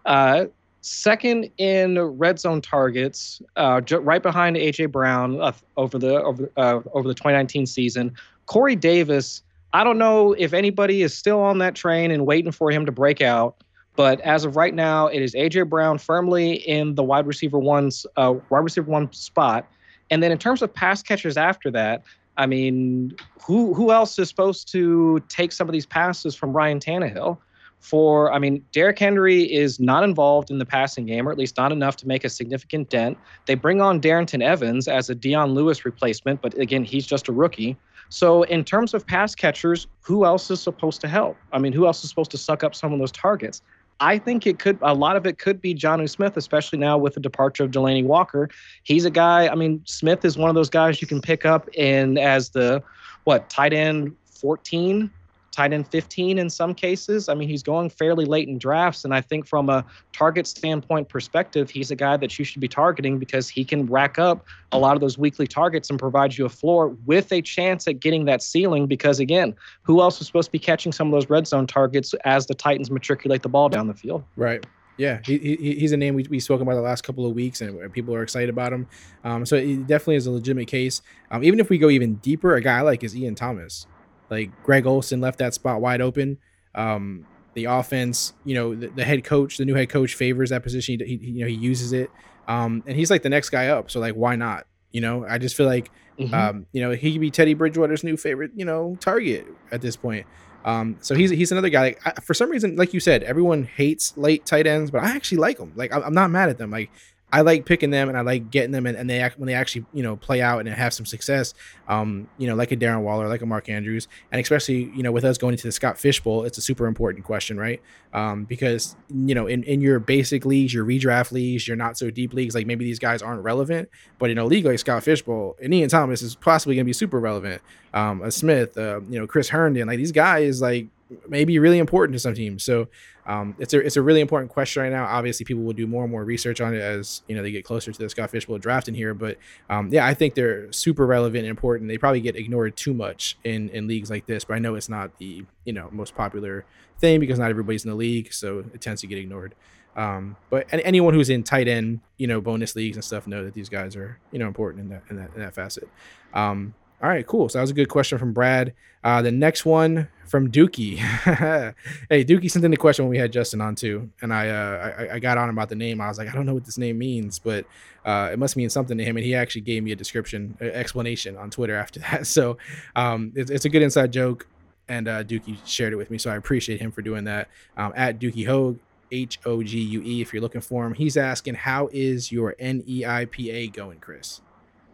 [0.06, 0.46] Uh,
[0.82, 6.52] second in red zone targets, uh, ju- right behind AJ Brown uh, over the over
[6.58, 8.14] uh, over the 2019 season.
[8.48, 9.44] Corey Davis.
[9.74, 12.92] I don't know if anybody is still on that train and waiting for him to
[12.92, 13.64] break out.
[13.96, 18.06] But as of right now, it is AJ Brown firmly in the wide receiver one's
[18.18, 19.68] uh, wide receiver one spot.
[20.10, 22.04] And then in terms of pass catchers after that,
[22.38, 26.80] I mean, who who else is supposed to take some of these passes from Ryan
[26.80, 27.38] Tannehill?
[27.80, 31.58] For I mean, Derrick Henry is not involved in the passing game, or at least
[31.58, 33.18] not enough to make a significant dent.
[33.48, 37.32] They bring on Darrynton Evans as a Dion Lewis replacement, but again, he's just a
[37.32, 37.78] rookie.
[38.12, 41.38] So in terms of pass catchers, who else is supposed to help?
[41.54, 43.62] I mean, who else is supposed to suck up some of those targets?
[44.02, 47.14] I think it could a lot of it could be Jonnu Smith, especially now with
[47.14, 48.50] the departure of Delanie Walker.
[48.84, 49.48] He's a guy.
[49.48, 52.84] I mean, Smith is one of those guys you can pick up in as the
[53.24, 55.10] what tight end 14,
[55.52, 57.30] tight end 15 in some cases.
[57.30, 61.10] I mean, he's going fairly late in drafts, and I think from a target standpoint
[61.10, 64.80] perspective, he's a guy that you should be targeting because he can rack up a
[64.80, 68.26] lot of those weekly targets and provide you a floor with a chance at getting
[68.26, 68.88] that ceiling.
[68.88, 72.14] Because again, who else is supposed to be catching some of those red zone targets
[72.26, 74.24] as the Titans matriculate the ball down the field?
[74.36, 74.66] Right.
[74.98, 77.62] Yeah, he, he, he's a name we, we've spoken about the last couple of weeks,
[77.62, 78.88] and people are excited about him.
[79.24, 81.02] Um, so it definitely is a legitimate case.
[81.32, 83.88] Um, even if we go even deeper, a guy I like is Ian Thomas.
[84.32, 86.38] Like Greg Olsen left that spot wide open.
[86.74, 90.64] Um, the offense, you know, the, the head coach, the new head coach favors that
[90.64, 91.00] position.
[91.06, 92.10] He, he you know he uses it,
[92.48, 93.92] um, and he's like the next guy up.
[93.92, 94.66] So like, why not?
[94.92, 96.34] You know, I just feel like, Mhm.
[96.34, 99.96] um, you know, he could be Teddy Bridgewater's new favorite, you know, target at this
[99.98, 100.26] point.
[100.64, 101.82] Um, so he's he's another guy.
[101.82, 105.10] Like, I, for some reason, like you said, everyone hates late tight ends, but I
[105.16, 105.74] actually like them.
[105.76, 106.72] Like I'm, I'm not mad at them.
[106.72, 106.90] Like
[107.34, 109.54] I like picking them and I like getting them and, and they act when they
[109.54, 111.54] actually you know play out and have some success.
[111.88, 115.12] Um, you know, like a Darren Waller, like a Mark Andrews, and especially you know
[115.12, 117.82] with us going into the Scott Fish Bowl, it's a super important question, right?
[118.14, 122.10] Um, because you know in in your basic leagues, your redraft leagues, your not so
[122.10, 125.22] deep leagues, like maybe these guys aren't relevant, but in a league like Scott Fish
[125.22, 127.62] Bowl, and Ian Thomas is possibly going to be super relevant.
[127.94, 130.88] Um, a Smith, uh, you know, Chris Herndon, like these guys, like
[131.28, 132.64] maybe really important to some teams.
[132.64, 132.88] So
[133.26, 135.06] um, it's a it's a really important question right now.
[135.06, 137.64] Obviously, people will do more and more research on it as you know they get
[137.64, 139.14] closer to the Scott Fish Bowl draft in here.
[139.14, 139.38] But
[139.70, 141.90] um, yeah, I think they're super relevant and important.
[141.90, 144.44] They probably get ignored too much in in leagues like this.
[144.44, 146.66] But I know it's not the you know most popular
[147.00, 149.56] thing because not everybody's in the league, so it tends to get ignored.
[149.96, 153.54] Um, but anyone who's in tight end, you know, bonus leagues and stuff know that
[153.54, 155.88] these guys are, you know, important in that in that in that facet.
[156.34, 157.50] Um, all right, cool.
[157.50, 158.74] So that was a good question from Brad.
[159.04, 160.98] Uh, the next one from Dookie.
[162.10, 164.94] hey, Dookie sent in the question when we had Justin on too, and I, uh,
[164.98, 166.00] I, I got on about the name.
[166.00, 167.66] I was like, I don't know what this name means, but
[168.06, 169.18] uh, it must mean something to him.
[169.18, 172.28] And he actually gave me a description, explanation on Twitter after that.
[172.28, 172.58] So
[172.96, 174.48] um, it's, it's a good inside joke,
[174.88, 177.50] and uh, Dookie shared it with me, so I appreciate him for doing that.
[177.78, 178.78] Um, at Dookie Hogue,
[179.12, 182.56] H O G U E, if you're looking for him, he's asking, how is your
[182.60, 184.42] NEIPA going, Chris?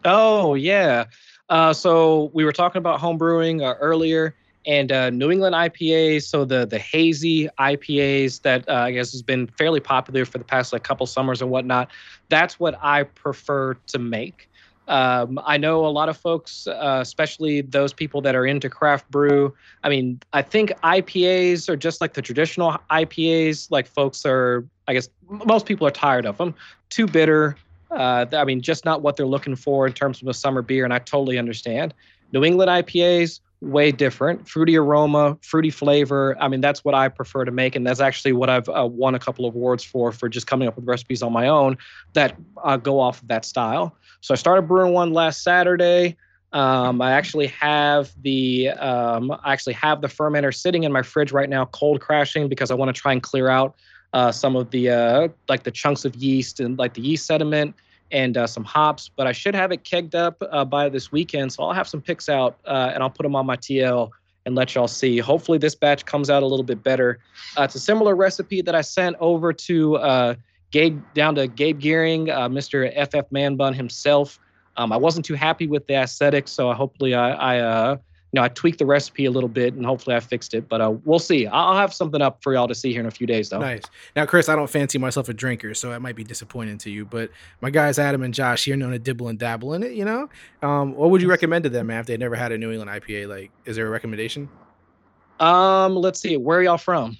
[0.04, 1.04] Oh yeah.
[1.48, 4.34] Uh, so we were talking about home brewing uh, earlier,
[4.66, 6.24] and uh, New England IPAs.
[6.24, 10.44] So the the hazy IPAs that uh, I guess has been fairly popular for the
[10.44, 11.90] past like couple summers and whatnot.
[12.28, 14.48] That's what I prefer to make.
[14.88, 19.10] Um, I know a lot of folks, uh, especially those people that are into craft
[19.10, 19.54] brew.
[19.84, 23.70] I mean, I think IPAs are just like the traditional IPAs.
[23.70, 26.54] Like folks are, I guess, most people are tired of them.
[26.88, 27.56] Too bitter,
[27.90, 30.84] uh, I mean, just not what they're looking for in terms of a summer beer,
[30.84, 31.94] and I totally understand.
[32.32, 34.48] New England IPAs, way different.
[34.48, 36.36] Fruity aroma, fruity flavor.
[36.40, 39.14] I mean, that's what I prefer to make, and that's actually what I've uh, won
[39.14, 41.78] a couple of awards for for just coming up with recipes on my own
[42.12, 43.96] that uh, go off of that style.
[44.20, 46.16] So I started brewing one last Saturday.
[46.52, 51.32] Um, I actually have the um, I actually have the fermenter sitting in my fridge
[51.32, 53.76] right now, cold crashing because I want to try and clear out
[54.12, 57.74] uh, some of the uh, like the chunks of yeast and like the yeast sediment
[58.10, 59.10] and uh, some hops.
[59.14, 62.00] But I should have it kegged up uh, by this weekend, so I'll have some
[62.00, 64.10] picks out uh, and I'll put them on my TL
[64.46, 65.18] and let y'all see.
[65.18, 67.18] Hopefully, this batch comes out a little bit better.
[67.56, 70.36] Uh, it's a similar recipe that I sent over to
[70.70, 72.90] Gabe down to Gabe Gearing, Mr.
[73.10, 74.38] FF Man Bun himself.
[74.76, 77.98] Um, I wasn't too happy with the aesthetics, so hopefully I, I
[78.38, 80.68] know, I tweaked the recipe a little bit and hopefully I fixed it.
[80.68, 81.46] But uh, we'll see.
[81.46, 83.58] I'll have something up for y'all to see here in a few days, though.
[83.58, 83.82] Nice.
[84.16, 87.04] Now, Chris, I don't fancy myself a drinker, so it might be disappointing to you.
[87.04, 87.30] But
[87.60, 89.92] my guys, Adam and Josh, here known to dibble and dabble in it.
[89.92, 90.28] You know,
[90.62, 92.90] um, what would you recommend to them, man, if they never had a New England
[92.90, 93.28] IPA?
[93.28, 94.48] Like, is there a recommendation?
[95.40, 96.36] Um, let's see.
[96.36, 97.16] Where are y'all from?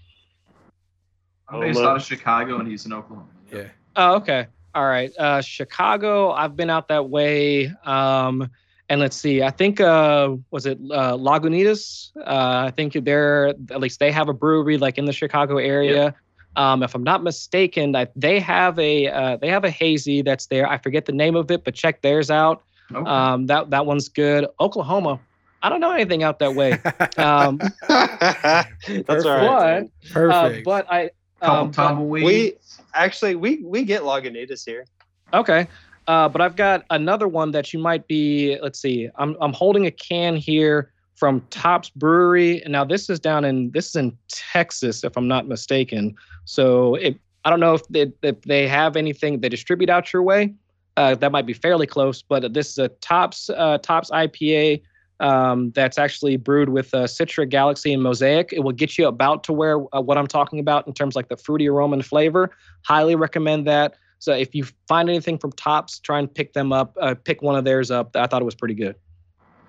[1.49, 3.29] I'm based out of Chicago, and he's in Oklahoma.
[3.53, 3.69] Yeah.
[3.97, 4.47] Oh, okay.
[4.75, 5.11] All right.
[5.19, 6.31] Uh, Chicago.
[6.31, 7.73] I've been out that way.
[7.85, 8.51] Um
[8.89, 12.11] and let's see, I think uh, was it uh, Lagunitas?
[12.17, 16.05] Uh, I think they're at least they have a brewery like in the Chicago area.
[16.05, 16.17] Yep.
[16.57, 20.47] Um, if I'm not mistaken, I, they have a uh, they have a hazy that's
[20.47, 20.69] there.
[20.69, 22.63] I forget the name of it, but check theirs out.
[22.93, 23.09] Okay.
[23.09, 24.47] Um, that that one's good.
[24.59, 25.21] Oklahoma.
[25.63, 26.73] I don't know anything out that way.
[27.17, 27.59] Um,
[27.89, 29.83] that's all right.
[29.83, 30.61] But, Perfect.
[30.61, 31.11] Uh, but I
[31.43, 32.25] um, tumbleweed.
[32.25, 32.55] We
[32.95, 34.87] actually we we get Lagunitas here.
[35.35, 35.69] Okay.
[36.09, 38.59] Uh, but I've got another one that you might be.
[38.63, 39.09] Let's see.
[39.17, 42.63] I'm I'm holding a can here from Tops Brewery.
[42.67, 46.17] Now this is down in this is in Texas, if I'm not mistaken.
[46.47, 50.23] So it, I don't know if they, if they have anything they distribute out your
[50.23, 50.55] way.
[50.97, 54.83] Uh, that might be fairly close, but this is a Tops uh, Tops IPA
[55.21, 58.53] um, that's actually brewed with uh, Citra Galaxy and Mosaic.
[58.53, 61.29] It will get you about to where uh, what I'm talking about in terms like
[61.29, 62.51] the fruity aroma and flavor.
[62.83, 63.95] Highly recommend that.
[64.19, 66.97] So if you find anything from Tops, try and pick them up.
[67.01, 68.17] Uh, pick one of theirs up.
[68.17, 68.97] I thought it was pretty good.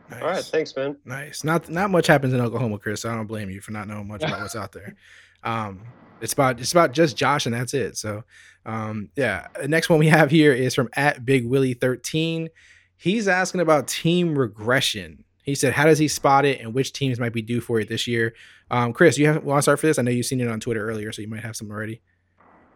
[0.09, 0.21] Nice.
[0.21, 0.97] All right, thanks, man.
[1.05, 1.43] Nice.
[1.43, 3.01] Not not much happens in Oklahoma, Chris.
[3.01, 4.95] So I don't blame you for not knowing much about what's out there.
[5.41, 5.83] Um,
[6.19, 7.95] it's about it's about just Josh and that's it.
[7.95, 8.25] So,
[8.65, 9.47] um, yeah.
[9.57, 12.49] The next one we have here is from at Big Willie thirteen.
[12.97, 15.23] He's asking about team regression.
[15.43, 17.87] He said, "How does he spot it, and which teams might be due for it
[17.87, 18.33] this year?"
[18.69, 19.97] Um, Chris, you have want to start for this?
[19.97, 22.01] I know you've seen it on Twitter earlier, so you might have some already.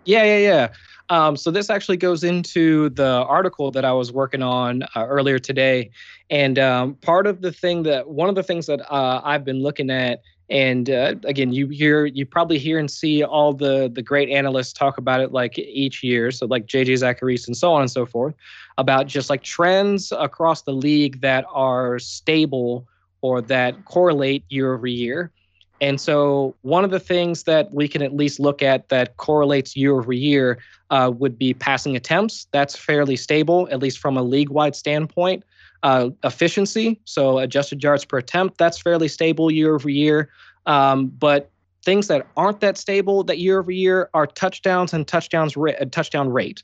[0.06, 0.68] Yeah, yeah, yeah.
[1.10, 5.38] Um, so this actually goes into the article that I was working on uh, earlier
[5.38, 5.92] today,
[6.30, 9.62] and um, part of the thing that one of the things that uh, I've been
[9.62, 14.02] looking at, and uh, again, you hear, you probably hear and see all the the
[14.02, 17.82] great analysts talk about it like each year, so like JJ Zacharias and so on
[17.82, 18.34] and so forth,
[18.78, 22.88] about just like trends across the league that are stable
[23.22, 25.32] or that correlate year over year.
[25.84, 29.76] And so, one of the things that we can at least look at that correlates
[29.76, 30.60] year over year
[30.92, 32.48] uh, would be passing attempts.
[32.54, 35.44] That's fairly stable, at least from a league wide standpoint.
[35.84, 40.30] Uh, efficiency, so adjusted yards per attempt, that's fairly stable year over year.
[40.66, 41.52] Um, but
[41.84, 46.30] things that aren't that stable that year over year are touchdowns and touchdowns ra- touchdown
[46.30, 46.64] rate.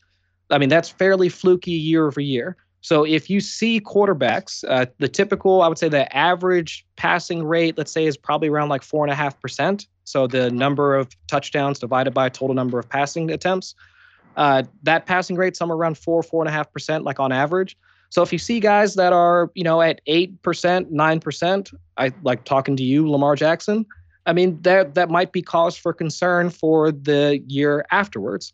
[0.49, 2.55] I mean, that's fairly fluky year over year.
[2.81, 7.77] So if you see quarterbacks, uh, the typical, I would say the average passing rate,
[7.77, 9.87] let's say, is probably around like four and a half percent.
[10.05, 13.75] So the number of touchdowns divided by total number of passing attempts.
[14.37, 17.75] Uh, that passing rate somewhere around four, four and a half percent, like on average.
[18.09, 22.11] So if you see guys that are, you know, at eight percent, nine percent, I
[22.23, 23.85] like talking to you, Lamar Jackson.
[24.25, 28.53] I mean, that that might be cause for concern for the year afterwards.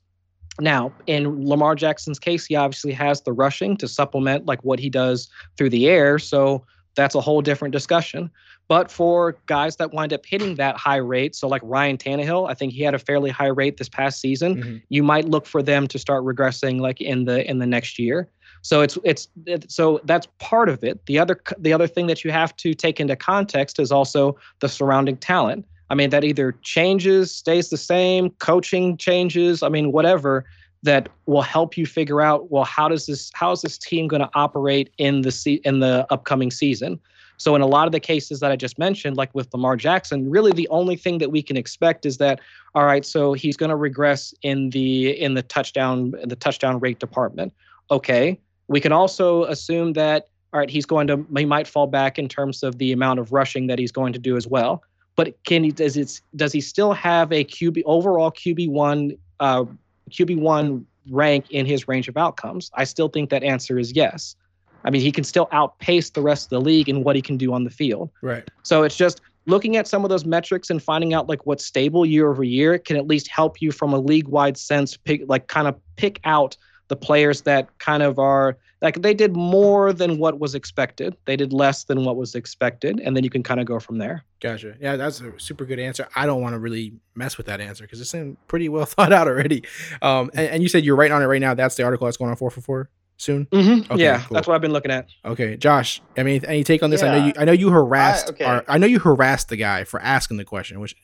[0.59, 4.89] Now, in Lamar Jackson's case, he obviously has the rushing to supplement like what he
[4.89, 6.17] does through the air.
[6.17, 8.31] So that's a whole different discussion.
[8.67, 12.55] But for guys that wind up hitting that high rate, so like Ryan Tannehill, I
[12.55, 14.55] think he had a fairly high rate this past season.
[14.55, 14.77] Mm-hmm.
[14.89, 18.27] You might look for them to start regressing like in the in the next year.
[18.63, 21.05] So it's it's it, so that's part of it.
[21.05, 24.69] The other the other thing that you have to take into context is also the
[24.69, 25.65] surrounding talent.
[25.89, 29.61] I mean, that either changes, stays the same, coaching changes.
[29.61, 30.45] I mean, whatever
[30.85, 34.21] that will help you figure out well how does this how is this team going
[34.21, 36.99] to operate in the se- in the upcoming season
[37.37, 40.29] so in a lot of the cases that i just mentioned like with lamar jackson
[40.29, 42.39] really the only thing that we can expect is that
[42.75, 46.79] all right so he's going to regress in the in the touchdown in the touchdown
[46.79, 47.51] rate department
[47.91, 52.17] okay we can also assume that all right he's going to he might fall back
[52.19, 54.83] in terms of the amount of rushing that he's going to do as well
[55.15, 59.65] but can he does it does he still have a QB overall QB one uh,
[60.11, 62.71] QB one rank in his range of outcomes?
[62.73, 64.35] I still think that answer is yes.
[64.83, 67.37] I mean, he can still outpace the rest of the league in what he can
[67.37, 68.11] do on the field.
[68.21, 68.47] Right.
[68.61, 72.05] So it's just looking at some of those metrics and finding out like what's stable
[72.05, 75.47] year over year can at least help you from a league wide sense pick like
[75.47, 76.57] kind of pick out
[76.87, 81.15] the players that kind of are like they did more than what was expected.
[81.25, 83.97] They did less than what was expected, and then you can kind of go from
[83.97, 84.23] there.
[84.41, 84.75] Gotcha.
[84.79, 86.07] Yeah, that's a super good answer.
[86.15, 89.11] I don't want to really mess with that answer because it seemed pretty well thought
[89.11, 89.63] out already.
[90.01, 91.53] Um, and, and, you said you're writing on it right now.
[91.53, 93.45] That's the article that's going on four for four soon.
[93.47, 93.91] Mm-hmm.
[93.93, 94.35] Okay, yeah, cool.
[94.35, 95.07] that's what I've been looking at.
[95.23, 96.01] Okay, Josh.
[96.17, 97.01] I mean, any take on this?
[97.01, 97.11] Yeah.
[97.11, 97.33] I know you.
[97.37, 98.27] I know you harassed.
[98.27, 98.45] I, okay.
[98.45, 100.95] our, I know you harassed the guy for asking the question, which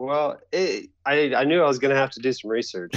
[0.00, 2.94] well, it, I I knew I was going to have to do some research.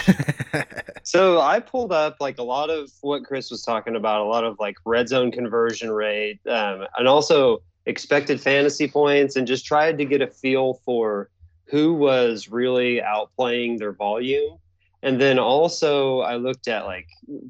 [1.04, 4.45] so I pulled up like a lot of what Chris was talking about, a lot
[4.45, 9.97] of like red zone conversion rate, um, and also expected fantasy points, and just tried
[9.97, 11.30] to get a feel for
[11.66, 14.58] who was really outplaying their volume.
[15.01, 17.08] And then also I looked at like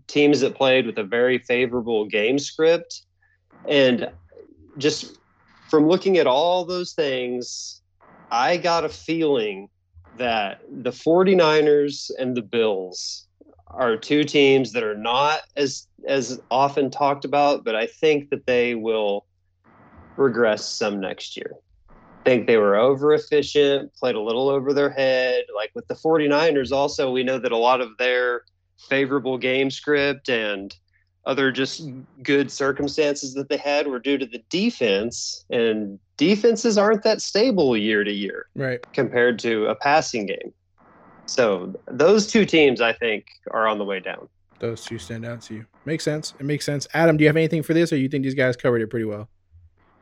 [0.07, 3.03] teams that played with a very favorable game script,
[3.69, 4.09] and
[4.79, 5.19] just
[5.69, 7.82] from looking at all those things
[8.33, 9.69] I got a feeling
[10.17, 13.27] that the 49ers and the Bills
[13.67, 18.47] are two teams that are not as as often talked about, but I think that
[18.47, 19.27] they will
[20.17, 21.51] regress some next year.
[22.25, 25.43] Think they were over efficient, played a little over their head.
[25.55, 28.45] Like with the 49ers, also, we know that a lot of their
[28.89, 30.75] favorable game script and
[31.25, 31.89] other just
[32.21, 37.77] good circumstances that they had were due to the defense and defenses aren't that stable
[37.77, 38.85] year to year right.
[38.93, 40.53] compared to a passing game.
[41.25, 44.27] So those two teams i think are on the way down.
[44.59, 45.65] Those two stand out to you.
[45.85, 46.33] Makes sense.
[46.39, 46.87] It makes sense.
[46.93, 49.05] Adam do you have anything for this or you think these guys covered it pretty
[49.05, 49.29] well?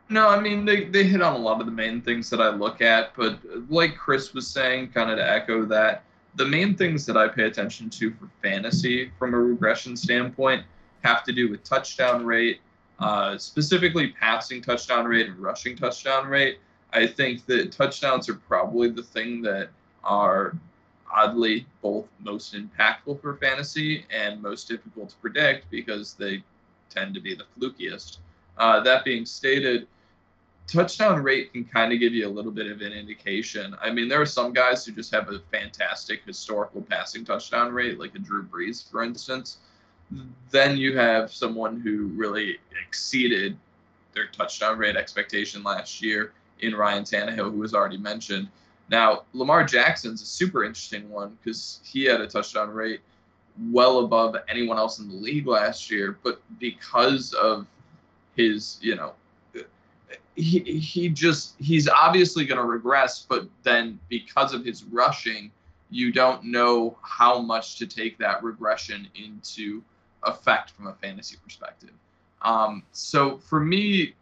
[0.09, 2.49] No, I mean they, they hit on a lot of the main things that I
[2.49, 6.03] look at, but like Chris was saying, kind of to echo that,
[6.35, 10.65] the main things that I pay attention to for fantasy from a regression standpoint
[11.03, 12.59] have to do with touchdown rate,
[12.99, 16.59] uh, specifically passing touchdown rate and rushing touchdown rate.
[16.93, 19.69] I think that touchdowns are probably the thing that
[20.03, 20.55] are
[21.13, 26.43] oddly both most impactful for fantasy and most difficult to predict because they
[26.89, 28.17] tend to be the flukiest.
[28.57, 29.87] Uh, that being stated,
[30.67, 33.75] touchdown rate can kind of give you a little bit of an indication.
[33.81, 37.99] I mean, there are some guys who just have a fantastic historical passing touchdown rate,
[37.99, 39.57] like a Drew Brees, for instance
[40.51, 43.57] then you have someone who really exceeded
[44.13, 48.49] their touchdown rate expectation last year in Ryan Tannehill, who was already mentioned.
[48.89, 52.99] Now, Lamar Jackson's a super interesting one because he had a touchdown rate
[53.71, 57.65] well above anyone else in the league last year, but because of
[58.35, 59.13] his, you know,
[60.35, 65.51] he, he just he's obviously going to regress, but then because of his rushing,
[65.89, 69.83] you don't know how much to take that regression into
[70.23, 71.91] effect from a fantasy perspective.
[72.41, 74.15] Um, so for me,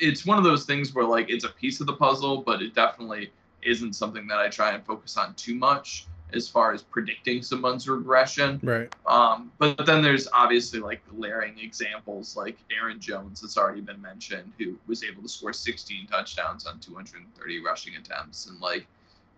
[0.00, 2.74] it's one of those things where like it's a piece of the puzzle, but it
[2.74, 3.30] definitely
[3.62, 7.88] isn't something that I try and focus on too much as far as predicting someone's
[7.88, 8.60] regression.
[8.62, 8.92] Right.
[9.06, 14.52] Um, but then there's obviously like glaring examples like Aaron Jones that's already been mentioned,
[14.58, 18.86] who was able to score 16 touchdowns on 230 rushing attempts, and like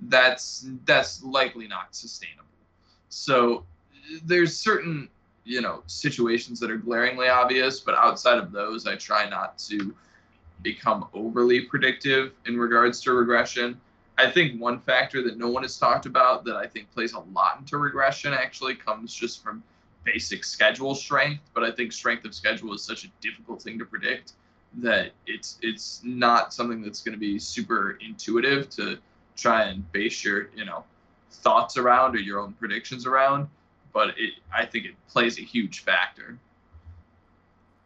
[0.02, 2.44] that's that's likely not sustainable.
[3.08, 3.64] So
[4.24, 5.08] there's certain
[5.46, 9.94] you know situations that are glaringly obvious, but outside of those, I try not to
[10.62, 13.80] become overly predictive in regards to regression.
[14.18, 17.20] I think one factor that no one has talked about that I think plays a
[17.20, 19.62] lot into regression actually comes just from
[20.04, 21.42] basic schedule strength.
[21.54, 24.32] But I think strength of schedule is such a difficult thing to predict
[24.78, 28.98] that it's it's not something that's going to be super intuitive to
[29.36, 30.84] try and base your you know
[31.30, 33.48] thoughts around or your own predictions around.
[33.96, 36.36] But it I think it plays a huge factor.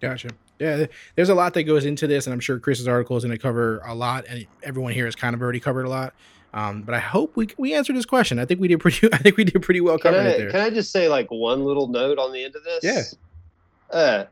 [0.00, 0.30] Gotcha.
[0.58, 3.30] Yeah, there's a lot that goes into this, and I'm sure Chris's article is going
[3.30, 6.12] to cover a lot, and everyone here has kind of already covered a lot.
[6.52, 8.40] Um, but I hope we we answered this question.
[8.40, 9.08] I think we did pretty.
[9.12, 10.50] I think we did pretty well Can covering I, it there.
[10.50, 12.82] can I just say like one little note on the end of this?
[12.82, 13.96] Yeah.
[13.96, 14.24] Uh,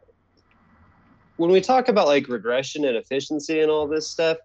[1.36, 4.38] when we talk about like regression and efficiency and all this stuff,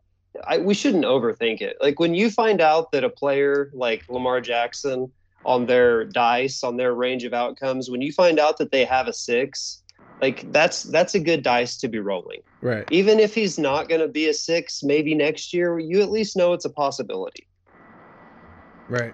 [0.45, 1.77] I, we shouldn't overthink it.
[1.81, 5.11] Like when you find out that a player like Lamar Jackson
[5.45, 9.07] on their dice, on their range of outcomes, when you find out that they have
[9.07, 9.83] a six,
[10.21, 12.41] like that's that's a good dice to be rolling.
[12.61, 12.87] Right.
[12.91, 16.37] Even if he's not going to be a six, maybe next year, you at least
[16.37, 17.47] know it's a possibility.
[18.87, 19.13] Right.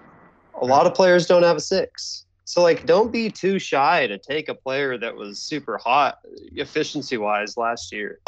[0.60, 2.26] A lot of players don't have a six.
[2.44, 6.18] So like don't be too shy to take a player that was super hot
[6.52, 8.20] efficiency wise last year.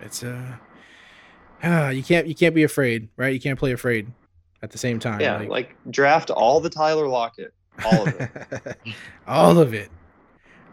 [0.00, 0.56] It's uh,
[1.62, 3.34] ah, you can't you can't be afraid, right?
[3.34, 4.10] You can't play afraid
[4.62, 5.20] at the same time.
[5.20, 7.52] Yeah, like, draft all the Tyler Lockett.
[7.84, 8.76] All of it.
[9.26, 9.90] all of it.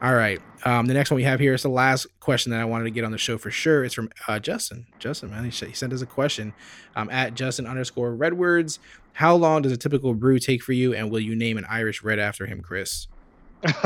[0.02, 0.40] All right.
[0.64, 2.92] Um, the next one we have here is the last question that I wanted to
[2.92, 3.84] get on the show for sure.
[3.84, 4.86] It's from uh, Justin.
[5.00, 6.54] Justin, man, he, he sent us a question
[6.96, 8.78] um, at Justin underscore Redwords.
[9.14, 12.04] How long does a typical brew take for you, and will you name an Irish
[12.04, 13.08] red after him, Chris?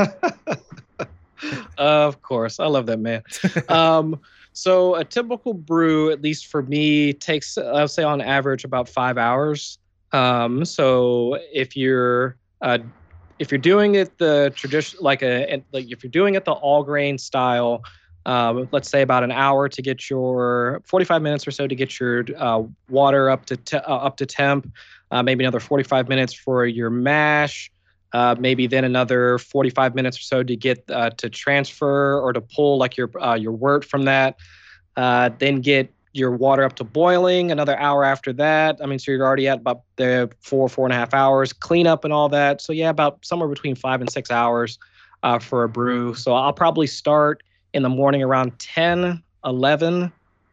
[1.78, 3.22] of course, I love that man.
[3.70, 4.20] um,
[4.52, 9.16] so a typical brew, at least for me, takes I'll say on average about five
[9.16, 9.78] hours.
[10.12, 12.78] Um, so if you're uh,
[13.38, 16.84] if you're doing it the tradition like a like if you're doing it the all
[16.84, 17.82] grain style,
[18.26, 21.98] um, let's say about an hour to get your 45 minutes or so to get
[21.98, 24.70] your uh, water up to te- uh, up to temp,
[25.10, 27.70] uh, maybe another 45 minutes for your mash.
[28.12, 32.42] Uh, maybe then another 45 minutes or so to get uh, to transfer or to
[32.42, 34.36] pull like your uh, your wort from that.
[34.96, 37.50] Uh, then get your water up to boiling.
[37.50, 38.78] Another hour after that.
[38.82, 41.52] I mean, so you're already at about the four four and a half hours.
[41.52, 42.60] cleanup and all that.
[42.60, 44.78] So yeah, about somewhere between five and six hours
[45.22, 46.14] uh, for a brew.
[46.14, 47.42] So I'll probably start
[47.72, 50.10] in the morning around 10, 11, uh,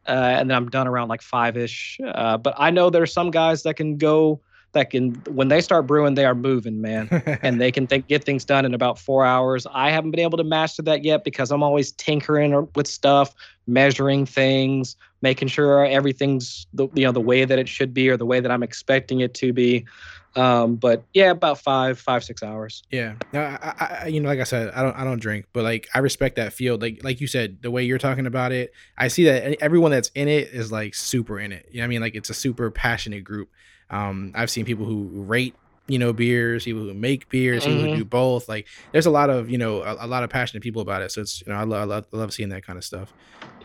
[0.08, 2.00] and then I'm done around like five ish.
[2.04, 4.40] Uh, but I know there's some guys that can go
[4.74, 7.08] that can when they start brewing they are moving man
[7.42, 10.38] and they can th- get things done in about four hours i haven't been able
[10.38, 13.34] to master that yet because i'm always tinkering with stuff
[13.68, 18.18] measuring things making sure everything's the you know the way that it should be or
[18.18, 19.86] the way that i'm expecting it to be
[20.36, 24.40] um, but yeah about five five six hours Yeah, no, I, I, you know, like
[24.40, 26.82] I said, I don't, I don't drink, but like I respect that field.
[26.82, 30.10] Like, like you said, the way you're talking about it, I see that everyone that's
[30.14, 31.68] in it is like super in it.
[31.72, 33.50] You know, what I mean, like it's a super passionate group.
[33.90, 35.56] Um, I've seen people who rate,
[35.88, 37.98] you know, beers, people who make beers, people who Mhm.
[37.98, 38.48] do both.
[38.48, 41.12] Like, there's a lot of, you know, a, a lot of passionate people about it.
[41.12, 43.12] So it's, you know, I love, I love, I love seeing that kind of stuff.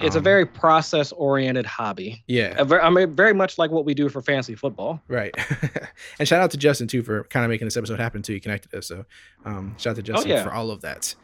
[0.00, 3.70] it's a Um, very process oriented hobby yeah, A ver- I mean, very much like
[3.70, 5.34] what we do for fantasy football right.
[6.18, 8.32] and shout out to Justin too for kind of making this episode happen too.
[8.32, 9.04] He connected us, so
[9.44, 10.42] um, shout out to Justin yeah.
[10.44, 11.14] for all of that.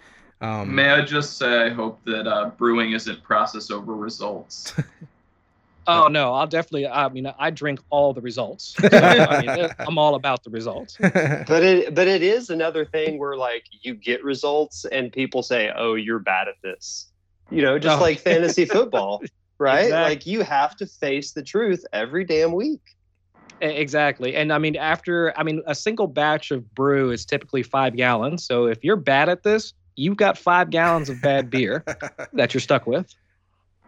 [0.42, 4.74] Um, May I just say, I hope that uh, brewing isn't process over results.
[5.86, 6.86] Oh no, I'll definitely.
[6.86, 8.74] I mean, I drink all the results.
[8.92, 10.96] I mean, I'm all about the results.
[11.00, 15.72] But it but it is another thing where like you get results and people say,
[15.74, 17.06] "Oh, you're bad at this."
[17.50, 18.02] You know, just No.
[18.02, 19.22] like fantasy football,
[19.58, 19.84] right?
[19.84, 20.10] Exactly.
[20.14, 22.82] Like you have to face the truth every damn week.
[23.62, 27.96] Exactly, and I mean, after I mean, a single batch of brew is typically five
[27.96, 28.44] gallons.
[28.44, 31.84] So if you're bad at this, you've got five gallons of bad beer
[32.32, 33.12] that you're stuck with.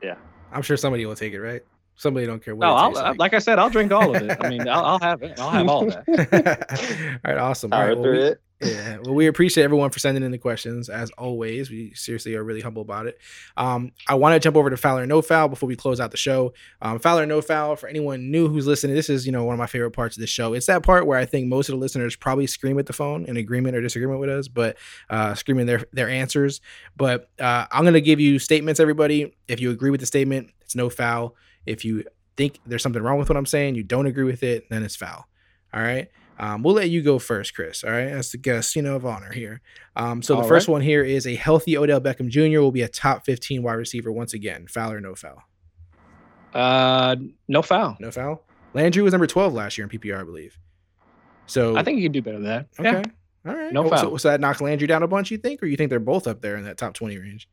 [0.02, 0.16] Yeah.
[0.52, 1.62] I'm sure somebody will take it, right?
[1.97, 2.66] Somebody don't care what.
[2.66, 3.19] No, it I'll, like.
[3.19, 4.36] like I said, I'll drink all of it.
[4.40, 5.39] I mean, I'll, I'll have it.
[5.39, 6.05] I'll have all that.
[7.24, 7.73] all right, awesome.
[7.73, 8.40] All Power right, well, through we- it.
[8.62, 11.69] yeah, well, we appreciate everyone for sending in the questions as always.
[11.70, 13.19] We seriously are really humble about it.
[13.56, 16.12] Um, I want to jump over to Foul or No Foul before we close out
[16.12, 16.55] the show.
[16.81, 18.94] Um, Foul or No Foul for anyone new who's listening.
[18.97, 20.55] This is you know one of my favorite parts of the show.
[20.55, 23.24] It's that part where I think most of the listeners probably scream at the phone
[23.27, 24.77] in agreement or disagreement with us, but
[25.10, 26.60] uh, screaming their their answers.
[26.97, 29.35] But uh, I'm gonna give you statements, everybody.
[29.47, 31.35] If you agree with the statement, it's no foul.
[31.66, 32.05] If you
[32.36, 34.97] think there's something wrong with what I'm saying, you don't agree with it, then it's
[34.97, 35.26] foul.
[35.74, 36.09] All right.
[36.39, 37.84] Um, we'll let you go first, Chris.
[37.84, 39.60] All right, as the guest, you know, of honor here.
[39.94, 40.72] Um, so the first right.
[40.72, 42.60] one here is a healthy Odell Beckham Jr.
[42.60, 44.66] will be a top 15 wide receiver once again.
[44.66, 45.43] Foul or no foul?
[46.52, 47.16] Uh,
[47.48, 47.97] no foul.
[48.01, 48.44] No foul.
[48.74, 50.59] Landry was number 12 last year in PPR, I believe.
[51.47, 52.66] So I think you can do better than that.
[52.78, 52.90] okay,
[53.44, 53.51] Yeah.
[53.51, 53.72] all right.
[53.72, 53.98] No Oh, foul.
[53.98, 56.26] So, so that knocks Landry down a bunch, you think, or you think they're both
[56.26, 57.48] up there in that top 20 range?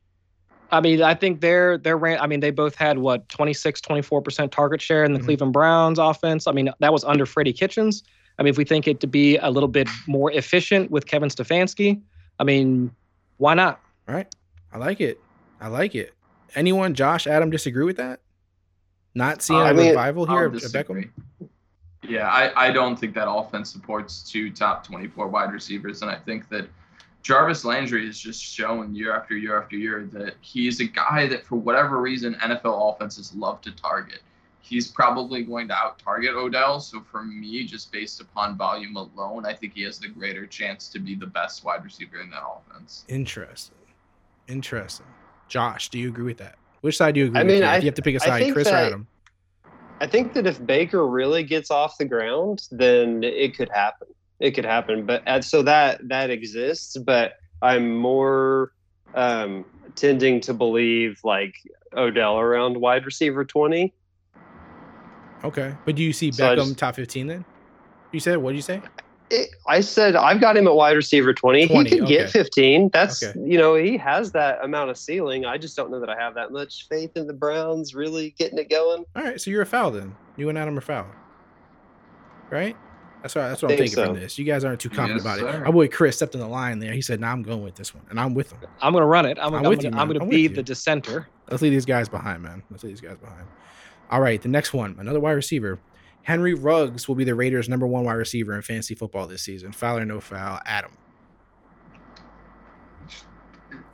[0.72, 2.18] I mean, I think they're they're ran.
[2.20, 5.24] I mean, they both had what 26, 24 percent target share in the Mhm.
[5.24, 6.46] Cleveland Browns offense.
[6.46, 8.02] I mean, that was under Freddie Kitchens.
[8.38, 11.28] I mean, if we think it to be a little bit more efficient with Kevin
[11.28, 12.00] Stefanski,
[12.38, 12.90] I mean,
[13.36, 13.80] why not?
[14.08, 14.32] All right.
[14.72, 15.20] I like it.
[15.60, 16.14] I like it.
[16.54, 18.20] Anyone, Josh, Adam, disagree with that?
[19.14, 20.60] Not seeing I a mean, revival here I'll of of.
[20.72, 21.10] Beckham?
[22.08, 26.02] Yeah, I, I don't think that offense supports two top 24 wide receivers.
[26.02, 26.66] And I think that
[27.22, 31.44] Jarvis Landry has just shown year after year after year that he's a guy that,
[31.44, 34.20] for whatever reason, NFL offenses love to target.
[34.62, 36.80] He's probably going to out target Odell.
[36.80, 40.88] So for me, just based upon volume alone, I think he has the greater chance
[40.90, 43.04] to be the best wide receiver in that offense.
[43.08, 43.76] Interesting.
[44.48, 45.06] Interesting.
[45.48, 46.56] Josh, do you agree with that?
[46.80, 47.52] Which side do you agree I with?
[47.52, 47.70] mean, here?
[47.70, 49.06] I- if you have to pick a side, think Chris or Adam?
[50.00, 54.08] I think that if Baker really gets off the ground, then it could happen.
[54.40, 56.96] It could happen, but and so that that exists.
[56.96, 58.72] But I'm more
[59.14, 59.64] um,
[59.94, 61.54] tending to believe like
[61.96, 63.92] Odell around wide receiver twenty.
[65.44, 65.74] Okay.
[65.84, 67.44] But do you see So Beckham just- top 15 then?
[68.12, 68.82] You said, what did you say?
[69.30, 71.68] It, I said I've got him at wide receiver twenty.
[71.68, 72.16] 20, he could okay.
[72.18, 72.90] get fifteen.
[72.92, 73.38] That's Okay.
[73.38, 75.44] you know he has that amount of ceiling.
[75.44, 78.58] I just don't know that I have that much faith in the Browns really getting
[78.58, 79.04] it going.
[79.14, 79.40] All right.
[79.40, 80.16] So you're a foul then.
[80.36, 81.06] You and Adam are foul.
[82.50, 82.76] Right?
[83.22, 84.38] That's what, that's what I'm Think taking from this.
[84.38, 85.52] You guys aren't too confident Yes, about it.
[85.52, 85.64] sir.
[85.66, 86.92] Our boy Chris stepped in the line there.
[86.92, 88.04] He said, nah, I'm going with this one.
[88.08, 88.58] And I'm with him.
[88.80, 89.38] I'm gonna run it.
[89.38, 90.00] I'm, I'm I'm, with gonna, you, man.
[90.00, 90.48] I'm gonna I'm be you.
[90.48, 91.28] the dissenter.
[91.50, 92.62] Let's leave these guys behind, man.
[92.70, 93.46] Let's leave these guys behind.
[94.10, 95.78] All right, the next one, another wide receiver.
[96.22, 99.72] Henry Ruggs will be the Raiders' number one wide receiver in fantasy football this season.
[99.72, 100.60] Foul or no foul?
[100.66, 100.90] Adam.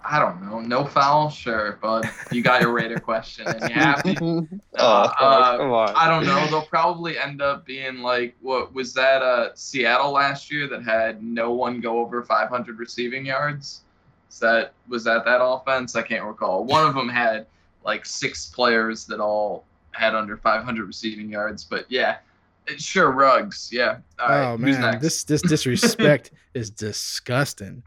[0.09, 0.61] I don't know.
[0.61, 1.31] No foul?
[1.31, 1.79] Sure.
[1.83, 4.17] But you got your Raider question and you happy.
[4.21, 5.93] oh, uh, come on.
[5.97, 6.47] I don't know.
[6.47, 9.23] They'll probably end up being like what was that?
[9.23, 13.83] Uh, Seattle last year that had no one go over 500 receiving yards.
[14.31, 15.97] Is that was that that offense?
[15.97, 16.65] I can't recall.
[16.65, 17.47] One of them had
[17.85, 21.65] like six players that all had under 500 receiving yards.
[21.65, 22.19] But yeah,
[22.67, 23.71] it- sure, Ruggs.
[23.73, 23.99] Yeah.
[24.21, 24.53] All right.
[24.53, 25.03] oh who's man, next?
[25.03, 27.83] this this disrespect is disgusting.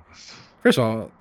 [0.64, 1.12] First of all,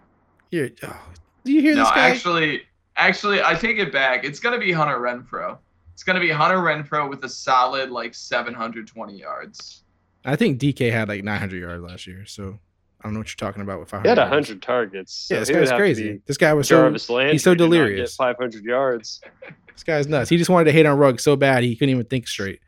[0.50, 1.00] here, oh,
[1.44, 2.08] do you hear no, this guy?
[2.10, 2.62] actually,
[2.96, 4.24] actually, I take it back.
[4.24, 5.58] It's gonna be Hunter Renfrow.
[5.94, 9.82] It's gonna be Hunter Renfrow with a solid like 720 yards.
[10.24, 12.58] I think DK had like 900 yards last year, so
[13.00, 14.04] I don't know what you're talking about with 500.
[14.04, 14.30] He had yards.
[14.48, 15.12] hundred targets.
[15.14, 16.20] So Yeah, this he would guy's crazy.
[16.26, 18.16] This guy was so Jarvis Landry he's so to not get delirious.
[18.16, 19.20] 500 yards.
[19.72, 20.28] this guy's nuts.
[20.30, 22.60] He just wanted to hate on Ruggs so bad he couldn't even think straight.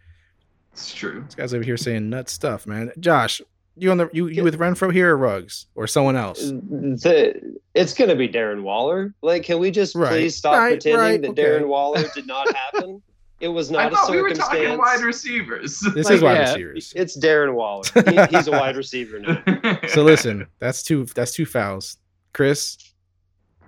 [0.72, 1.22] It's true.
[1.26, 2.92] This guy's over here saying nuts stuff, man.
[3.00, 3.42] Josh,
[3.76, 6.40] you on the you you with Renfrow here or Ruggs or someone else?
[6.40, 9.14] The, it's going to be Darren Waller.
[9.22, 11.42] Like, can we just Right, please stop right, pretending right, that okay.
[11.42, 13.02] Darren Waller did not happen?
[13.40, 14.64] It was I not a thought we were circumstance.
[14.64, 15.80] talking wide receivers.
[15.94, 16.92] This Like, is wide yeah, receivers.
[16.96, 17.84] It's Darren Waller.
[18.10, 19.42] He, he's a wide receiver now.
[19.88, 21.96] So listen, that's two that's two fouls.
[22.32, 22.76] Chris,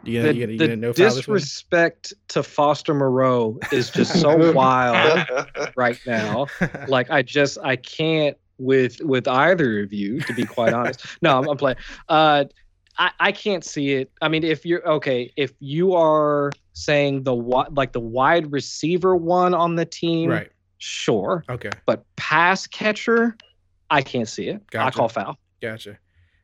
[0.04, 3.90] you gonna, the you gonna, you the gonna no foul disrespect to Foster Moreau is
[3.90, 5.26] just so wild
[5.76, 6.46] right now.
[6.88, 11.04] like I just I can't with with either of you to be quite honest.
[11.22, 11.76] No, I'm, I'm playing.
[12.08, 12.44] Uh,
[12.98, 14.10] I I can't see it.
[14.20, 19.14] I mean, if you're okay, if you are saying the wi- like the wide receiver
[19.16, 20.48] one on the team, right.
[20.78, 21.70] Sure, Okay.
[21.86, 23.36] but pass catcher,
[23.88, 24.62] I can't see it.
[24.74, 25.38] I call foul.
[25.60, 25.96] Gotcha.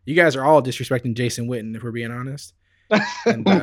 [0.05, 2.55] You guys are all disrespecting Jason Witten, if we're being honest.
[3.27, 3.61] And, uh,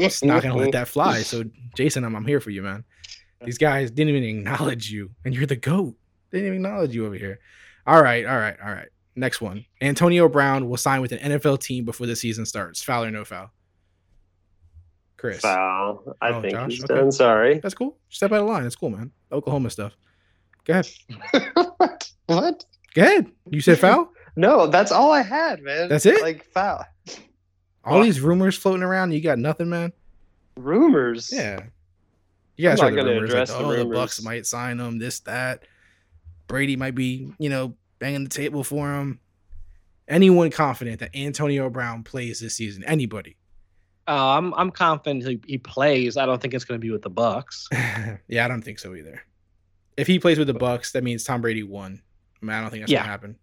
[0.00, 1.18] Just not gonna let that fly.
[1.20, 1.44] So
[1.76, 2.84] Jason, I'm, I'm here for you, man.
[3.44, 5.94] These guys didn't even acknowledge you, and you're the goat.
[6.30, 7.38] They didn't even acknowledge you over here.
[7.86, 8.88] All right, all right, all right.
[9.14, 9.64] Next one.
[9.80, 12.82] Antonio Brown will sign with an NFL team before the season starts.
[12.82, 13.50] Foul or no foul?
[15.16, 15.40] Chris.
[15.40, 16.16] Foul.
[16.20, 16.70] I Oh, think Josh?
[16.72, 16.94] he's Okay.
[16.94, 17.12] done.
[17.12, 17.58] Sorry.
[17.60, 17.96] That's cool.
[18.10, 18.64] Step out of line.
[18.64, 19.10] That's cool, man.
[19.32, 19.96] Oklahoma stuff.
[20.64, 20.88] Go ahead.
[21.78, 22.10] what?
[22.26, 22.64] What?
[22.94, 23.30] Go ahead.
[23.50, 24.12] You said foul?
[24.38, 25.88] No, that's all I had, man.
[25.88, 26.20] That's it?
[26.20, 26.84] Like foul.
[27.84, 29.94] All these rumors floating around, you got nothing, man.
[30.58, 31.30] Rumors.
[31.32, 31.60] Yeah.
[32.58, 33.30] You guys I'm heard not the gonna rumors.
[33.30, 33.84] address like, the oh, the.
[33.94, 35.62] Bucks might sign him, this, that.
[36.46, 39.20] Brady might be, you know, banging the table for him.
[40.08, 42.84] Anyone confident that Antonio Brown plays this season?
[42.84, 43.36] Anybody?
[44.08, 46.16] Uh, I'm I'm confident he, he plays.
[46.16, 47.68] I don't think it's going to be with the Bucks.
[48.28, 49.20] yeah, I don't think so either.
[49.96, 52.00] If he plays with the Bucks, that means Tom Brady won.
[52.40, 52.98] I, mean, I don't think that's Yeah.
[53.00, 53.36] gonna happen.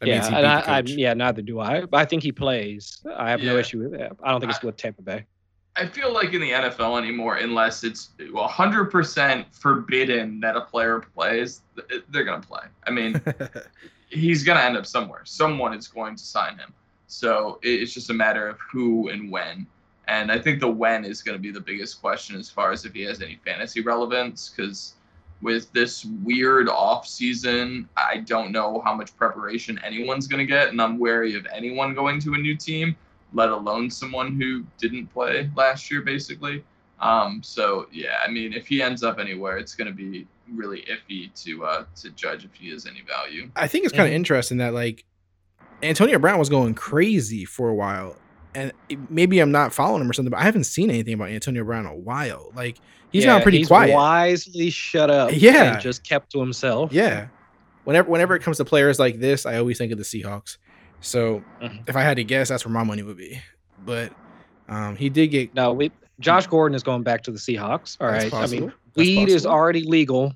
[0.00, 1.84] That yeah, means he and I, the I, yeah, neither do I.
[1.84, 3.04] But I think he plays.
[3.16, 4.12] I have no issue with that.
[4.22, 5.26] I don't think it's with Tampa Bay.
[5.74, 11.62] I feel like in the NFL anymore, unless it's 100% forbidden that a player plays,
[12.10, 12.64] they're going to play.
[12.86, 13.20] I mean,
[14.10, 15.22] he's going to end up somewhere.
[15.24, 16.74] Someone is going to sign him.
[17.06, 19.66] So it's just a matter of who and when.
[20.08, 22.84] And I think the when is going to be the biggest question as far as
[22.84, 24.52] if he has any fantasy relevance.
[24.54, 24.94] Because
[25.40, 30.68] with this weird off season, I don't know how much preparation anyone's going to get.
[30.68, 32.94] And I'm wary of anyone going to a new team
[33.32, 36.64] let alone someone who didn't play last year, basically.
[37.00, 40.84] Um, so yeah, I mean, if he ends up anywhere, it's going to be really
[40.90, 43.50] iffy to uh, to judge if he has any value.
[43.56, 45.04] I think it's kind of interesting that like
[45.82, 48.16] Antonio Brown was going crazy for a while,
[48.54, 48.72] and
[49.08, 51.86] maybe I'm not following him or something, but I haven't seen anything about Antonio Brown
[51.86, 52.52] in a while.
[52.54, 52.78] Like
[53.10, 53.94] he's Yeah, now pretty he's quiet.
[53.94, 55.30] Wisely shut up.
[55.32, 55.74] Yeah.
[55.74, 56.92] and just kept to himself.
[56.92, 57.28] Yeah.
[57.84, 60.58] Whenever whenever it comes to players like this, I always think of the Seahawks.
[61.02, 61.88] So Mhm.
[61.88, 63.40] if I had to guess, that's where my money would be.
[63.84, 64.12] But
[64.68, 67.96] um, he did get No, we Josh Gordon is going back to the Seahawks.
[68.00, 68.32] All right.
[68.32, 70.34] I mean, That's weed is already legal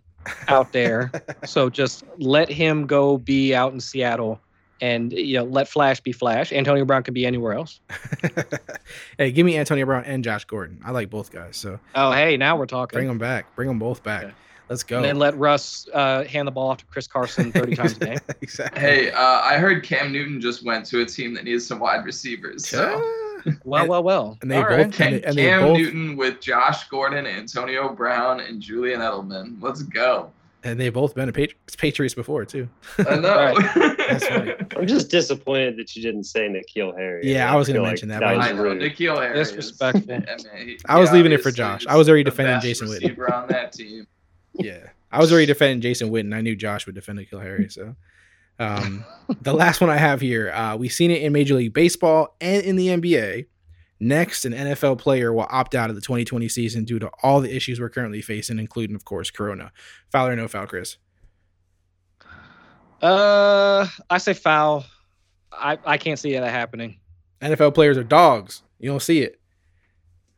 [0.49, 1.13] out there,
[1.45, 4.41] so just let him go be out in Seattle,
[4.81, 6.53] and you know let Flash be Flash.
[6.53, 7.81] Antonio Brown can be anywhere else.
[9.19, 10.81] hey, give me Antonio Brown and Josh Gordon.
[10.85, 11.57] I like both guys.
[11.57, 12.97] So Oh, hey, now we're talking.
[12.97, 13.55] bring them back.
[13.55, 14.25] Bring them both back.
[14.25, 14.35] Okay.
[14.69, 14.97] Let's go.
[14.97, 18.05] And then let Russ uh, hand the ball off to Chris Carson 30 times a
[18.05, 18.19] game.
[18.41, 18.81] exactly.
[18.81, 22.05] Hey, uh, I heard Cam Newton just went to a team that needs some wide
[22.05, 22.67] receivers.
[22.69, 23.03] So
[23.65, 24.37] Well, well, well.
[24.43, 24.81] And they All both- right.
[24.87, 29.01] And Cam, they- and they Cam both- Newton with Josh Gordon, Antonio Brown, and Julian
[29.01, 29.57] Edelman.
[29.61, 30.33] Let's go.
[30.65, 32.69] And they've both been a Patri- Patriots before too.
[32.99, 33.57] I know.
[34.09, 34.75] That's right.
[34.77, 37.31] I'm just disappointed that you didn't say N'Keal Harry.
[37.33, 38.63] Yeah, I was gonna feel mention that, that I know.
[38.65, 38.83] rude.
[38.83, 39.39] N'Keal Harry.
[39.39, 40.13] is- Disrespectful.
[40.13, 40.19] I,
[40.65, 41.87] mean, I was he leaving it for Josh.
[41.87, 42.95] I was already defending best Jason Witten.
[43.03, 44.09] receiver on that team.
[44.59, 44.91] Yeah.
[45.11, 46.35] I was already defending Jason Witten.
[46.35, 47.69] I knew Josh would defend N'Keal Harry.
[47.69, 47.95] So
[48.59, 49.05] um,
[49.41, 52.63] the last one I have here, uh, we've seen it in Major League Baseball and
[52.63, 53.47] in the NBA.
[53.99, 57.55] Next, an NFL player will opt out of the 2020 season due to all the
[57.55, 59.73] issues we're currently facing, including, of course, Corona.
[60.13, 60.99] Foul or no foul, Chris?
[63.01, 64.85] Uh, I say foul.
[65.51, 66.99] I, I can't see that happening.
[67.41, 68.63] NFL players are dogs.
[68.79, 69.41] You don't see it.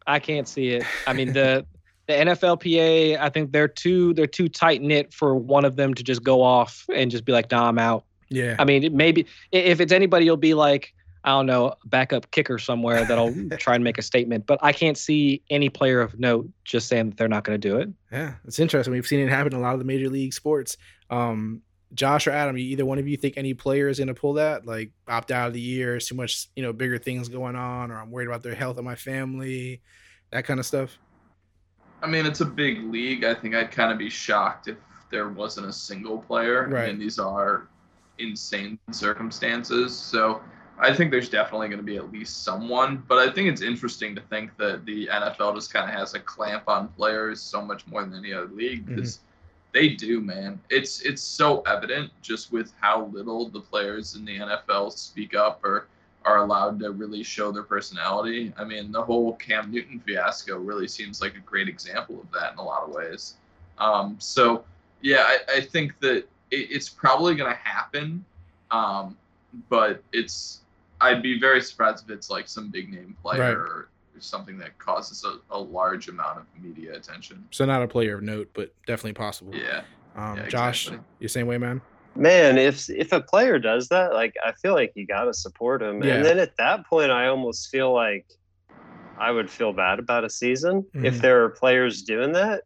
[0.07, 0.85] I can't see it.
[1.07, 1.67] I mean the
[2.09, 3.19] the NFLPA.
[3.21, 6.43] I think they're too they're too tight knit for one of them to just go
[6.43, 8.57] off and just be like, "Nah, I'm out." Yeah.
[8.59, 10.93] I mean, maybe if it's anybody, it'll be like
[11.25, 14.47] I don't know, backup kicker somewhere that'll try and make a statement.
[14.47, 17.69] But I can't see any player of note just saying that they're not going to
[17.69, 17.91] do it.
[18.11, 18.93] Yeah, it's interesting.
[18.93, 20.77] We've seen it happen in a lot of the major league sports.
[21.11, 21.63] Um,
[21.95, 24.67] Josh or Adam, either one of you think any player is going to pull that,
[24.67, 27.97] like opt out of the year, too much, you know, bigger things going on, or
[27.97, 29.81] I'm worried about their health of my family,
[30.31, 30.99] that kind of stuff.
[32.03, 33.25] I mean, it's a big league.
[33.25, 34.77] I think I'd kind of be shocked if
[35.11, 36.69] there wasn't a single player.
[36.69, 36.85] Right.
[36.85, 37.67] I mean, these are
[38.19, 39.97] insane circumstances.
[39.97, 40.41] So
[40.79, 43.03] I think there's definitely going to be at least someone.
[43.09, 46.21] But I think it's interesting to think that the NFL just kind of has a
[46.21, 48.97] clamp on players so much more than any other league mm-hmm.
[48.97, 49.21] because
[49.73, 50.61] they do, man.
[50.71, 55.65] It's it's so evident just with how little the players in the NFL speak up
[55.65, 55.89] or
[56.29, 58.53] are allowed to really show their personality.
[58.59, 62.53] I mean, the whole Cam Newton fiasco really seems like a great example of that
[62.53, 63.35] in a lot of ways.
[63.79, 64.65] Um, so,
[65.01, 68.25] yeah, I, I think that it, it's probably going to happen,
[68.71, 69.17] um,
[69.69, 70.61] but it's
[71.01, 73.57] I'd be very surprised if it's like some big name player Right.
[73.57, 73.89] or
[74.21, 77.47] something that causes a, a large amount of media attention.
[77.53, 79.55] So not a player of note, but definitely possible.
[79.55, 79.83] Yeah.
[80.17, 81.07] Um, yeah, Josh, exactly.
[81.21, 81.81] you same way, man.
[82.19, 86.03] Man, if if a player does that, like I feel like you gotta support him.
[86.03, 86.15] Yeah.
[86.15, 88.27] And then at that point, I almost feel like
[89.19, 91.05] I would feel bad about a season Mhm.
[91.05, 92.65] if there are players doing that.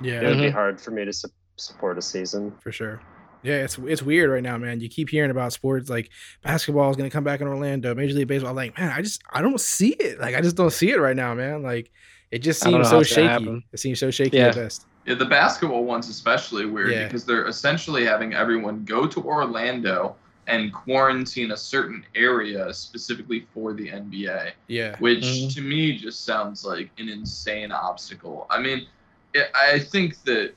[0.00, 0.52] Yeah, It would be Mhm.
[0.52, 2.52] hard for me to su- support a season.
[2.60, 3.00] for sure.
[3.42, 4.80] Yeah, it's it's weird right now, man.
[4.80, 6.08] You keep hearing about sports like
[6.42, 8.50] basketball is going to come back in Orlando, Major League Baseball.
[8.50, 10.18] I'm like, man, I just I don't see it.
[10.18, 11.62] Like I just don't see it right now, man.
[11.62, 11.90] Like
[12.30, 13.62] it just seems so shaky.
[13.72, 14.48] It seems so shaky Yeah.
[14.48, 14.86] at best.
[15.06, 17.04] Yeah, the basketball one's especially weird Yeah.
[17.04, 20.16] because they're essentially having everyone go to Orlando
[20.46, 24.96] and quarantine a certain area specifically for the NBA, Yeah.
[24.98, 25.54] which Mhm.
[25.54, 28.46] to me just sounds like an insane obstacle.
[28.50, 28.86] I mean,
[29.32, 30.54] it, I think that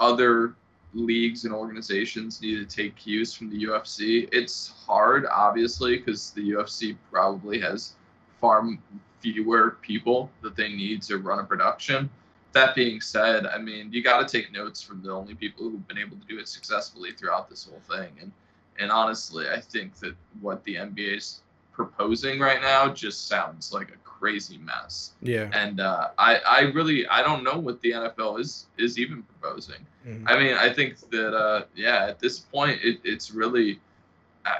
[0.00, 0.54] other
[0.92, 4.28] leagues and organizations need to take cues from the UFC.
[4.30, 7.94] It's hard, obviously, because the UFC probably has
[8.40, 8.66] far
[9.20, 12.10] fewer people that they need to run a production.
[12.54, 15.86] That being said, I mean, you got to take notes from the only people who've
[15.88, 18.12] been able to do it successfully throughout this whole thing.
[18.20, 18.32] And
[18.78, 21.40] and honestly, I think that what the NBA is
[21.72, 25.12] proposing right now just sounds like a crazy mess.
[25.20, 25.50] Yeah.
[25.52, 29.86] And uh, I I really I don't know what the NFL is is even proposing.
[30.06, 30.24] Mhm.
[30.26, 33.80] I mean, I think that uh, yeah, at this point, it, it's really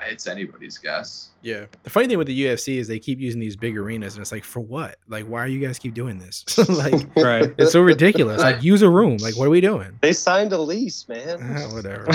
[0.08, 1.30] it's anybody's guess.
[1.42, 1.66] Yeah.
[1.82, 4.32] The funny thing with the UFC is they keep using these big arenas, and it's
[4.32, 4.96] like, for what?
[5.08, 6.44] Like, why are you guys keep doing this?
[6.68, 7.52] like, Right.
[7.58, 8.40] it's so ridiculous.
[8.40, 9.18] Like, use a room.
[9.18, 9.98] Like, what are we doing?
[10.00, 11.38] They signed a lease, man.
[11.42, 12.06] Ah, whatever.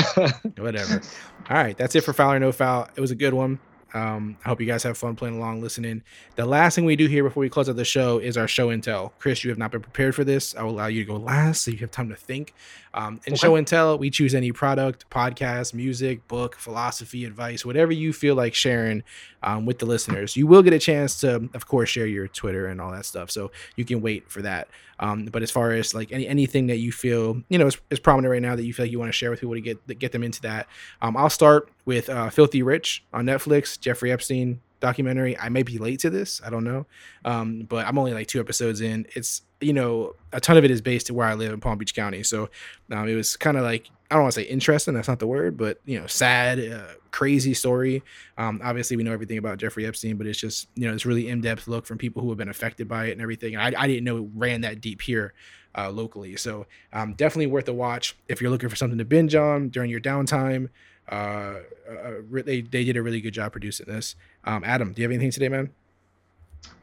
[0.57, 1.01] whatever.
[1.49, 2.87] All right, that's it for foul or no foul.
[2.95, 3.59] It was a good one.
[3.93, 6.03] Um, I hope you guys have fun playing along, listening.
[6.35, 8.69] The last thing we do here before we close out the show is our show
[8.69, 9.13] and tell.
[9.19, 10.55] Chris, you have not been prepared for this.
[10.55, 12.53] I will allow you to go last so you have time to think.
[12.93, 13.37] Um, in Okay.
[13.41, 18.35] show and tell, we choose any product, podcast, music, book, philosophy, advice, whatever you feel
[18.35, 19.03] like sharing
[19.43, 20.35] um, with the listeners.
[20.35, 23.29] You will get a chance to, of course, share your Twitter and all that stuff.
[23.31, 24.67] So you can wait for that.
[25.01, 28.01] Um, but as far as like any anything that you feel you know is, is
[28.01, 29.97] prominent right now that you feel like you want to share with people to get
[29.97, 30.67] get them into that,
[31.01, 35.37] um, I'll start with uh, Filthy Rich on Netflix, Jeffrey Epstein documentary.
[35.37, 36.85] I may be late to this, I don't know,
[37.25, 39.05] um, but I'm only like two episodes in.
[39.15, 41.77] It's you know a ton of it is based to where I live in Palm
[41.77, 42.49] Beach County, so
[42.91, 44.93] um, it was kind of like I don't want to say interesting.
[44.95, 48.03] That's not the word, but you know, sad, uh, crazy story.
[48.37, 51.29] Um, obviously, we know everything about Jeffrey Epstein, but it's just you know this really
[51.29, 53.55] in depth look from people who have been affected by it and everything.
[53.55, 55.33] And I, I didn't know it ran that deep here
[55.77, 59.35] uh, locally, so um, definitely worth a watch if you're looking for something to binge
[59.35, 60.69] on during your downtime.
[61.09, 64.15] Uh, uh, they they did a really good job producing this.
[64.43, 65.71] Um, Adam, do you have anything today, man?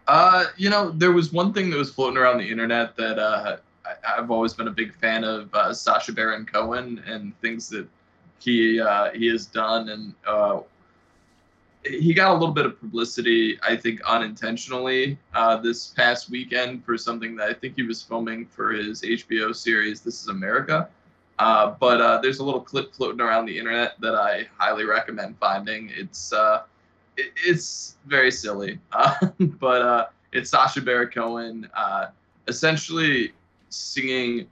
[0.08, 3.56] Uh, you know, there was one thing that was floating around the internet that uh,
[3.84, 7.88] I, I've always been a big fan of uh, Sacha Baron Cohen and things that
[8.38, 10.60] he uh, he has done, and uh,
[11.84, 16.98] he got a little bit of publicity, I think, unintentionally uh, this past weekend for
[16.98, 20.88] something that I think he was filming for his HBO series This Is America.
[21.38, 25.36] Uh, but uh, there's a little clip floating around the internet that I highly recommend
[25.38, 25.90] finding.
[25.94, 26.62] It's uh,
[27.16, 32.06] it, it's very silly, uh, but uh, it's Sacha Baron Cohen uh,
[32.48, 33.32] essentially
[33.68, 34.46] singing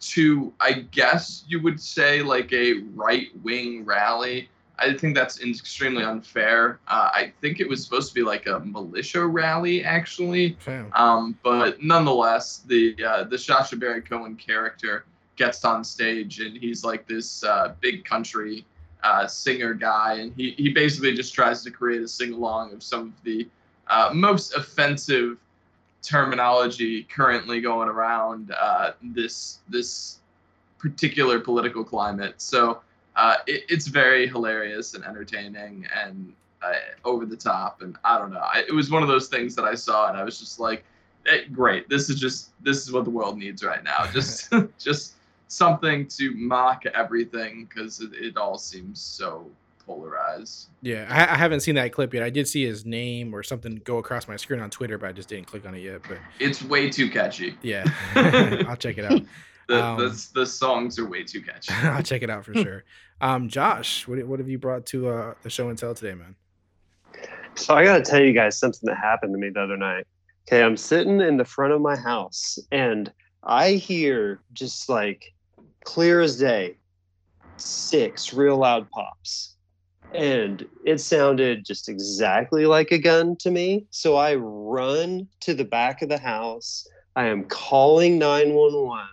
[0.00, 4.48] to, I guess you would say, like a right wing rally.
[4.78, 6.80] I think that's extremely unfair.
[6.88, 10.56] Uh, I think it was supposed to be like a militia rally, actually.
[10.94, 15.04] Um, but nonetheless, the uh, the Sacha Baron Cohen character
[15.36, 18.64] gets on stage and he's like this uh, big country
[19.02, 22.82] uh, singer guy, and he he basically just tries to create a sing along of
[22.82, 23.48] some of the
[23.88, 25.36] uh, most offensive
[26.02, 30.18] terminology currently going around uh, this this
[30.78, 32.34] particular political climate.
[32.38, 32.80] So
[33.16, 36.32] uh, it, it's very hilarious and entertaining and
[36.62, 36.72] uh,
[37.04, 37.82] over the top.
[37.82, 40.16] And I don't know, I, it was one of those things that I saw and
[40.16, 40.84] I was just like,
[41.26, 41.88] eh, great.
[41.88, 44.06] This is just this is what the world needs right now.
[44.12, 45.14] Just just
[45.48, 49.48] something to mock everything because it, it all seems so
[49.86, 50.68] polarized.
[50.82, 52.22] Yeah, I, I haven't seen that clip yet.
[52.22, 55.12] I did see his name or something go across my screen on Twitter, but I
[55.12, 56.00] just didn't click on it yet.
[56.08, 57.56] But It's way too catchy.
[57.62, 57.84] yeah,
[58.68, 59.22] I'll check it out.
[59.68, 61.72] The, Um, the, the songs are way too catchy.
[61.72, 62.84] I'll check it out for sure.
[63.20, 66.34] Um, Josh, what what have you brought to uh, the show and tell today, man?
[67.54, 70.06] So I got to tell you guys something that happened to me the other night.
[70.46, 73.10] Okay, I'm sitting in the front of my house and
[73.44, 75.32] I hear just like
[75.84, 76.76] clear as day
[77.56, 79.56] six real loud pops.
[80.12, 83.86] And it sounded just exactly like a gun to me.
[83.90, 86.86] So I run to the back of the house.
[87.16, 89.06] I am calling 911.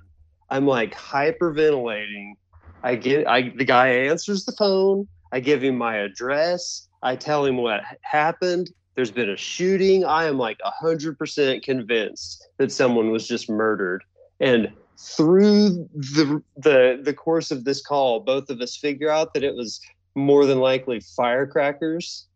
[0.49, 2.33] I'm like hyperventilating.
[2.83, 5.07] I get I the guy answers the phone.
[5.31, 6.87] I give him my address.
[7.03, 8.69] I tell him what happened.
[8.95, 10.03] There's been a shooting.
[10.03, 14.03] I am like 100% convinced that someone was just murdered.
[14.39, 19.43] And through the, the, the course of this call, both of us figure out that
[19.43, 19.79] it was
[20.13, 22.27] more than likely firecrackers.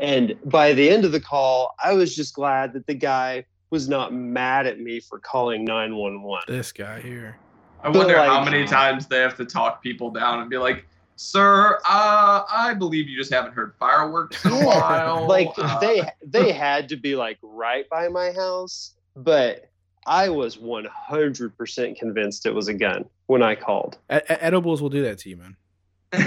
[0.00, 3.88] And by the end of the call, I was just glad that the guy was
[3.88, 6.44] not mad at me for calling 911.
[6.48, 7.38] This guy here.
[7.82, 10.86] I wonder But, how many times they have to talk people down and be like,
[11.16, 16.02] "Sir, uh, I believe you just haven't heard fireworks in a while." like Uh, they
[16.24, 19.68] they had to be like right by my house, but
[20.06, 23.98] I was 100% convinced it was a gun when I called.
[24.12, 25.56] E- e- edibles will do that to you, man.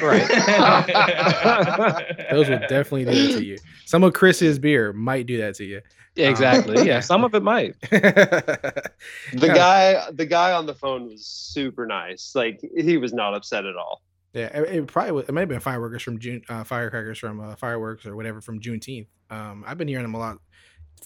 [0.02, 0.28] Right.
[2.32, 3.58] Those will definitely do that to you.
[3.86, 5.82] Some of Chris's beer might do that to you.
[6.16, 6.86] exactly.
[6.88, 7.76] Yeah, some of it might.
[7.92, 9.54] The Yeah.
[9.54, 12.34] guy the guy on the phone was super nice.
[12.36, 14.02] Like he was not upset at all.
[14.34, 17.40] Yeah, it, it probably was, it might have been fireworkers from June, uh, firecrackers from
[17.40, 19.08] uh, fireworks or whatever from Juneteenth.
[19.30, 20.40] Um, I've been hearing them a lot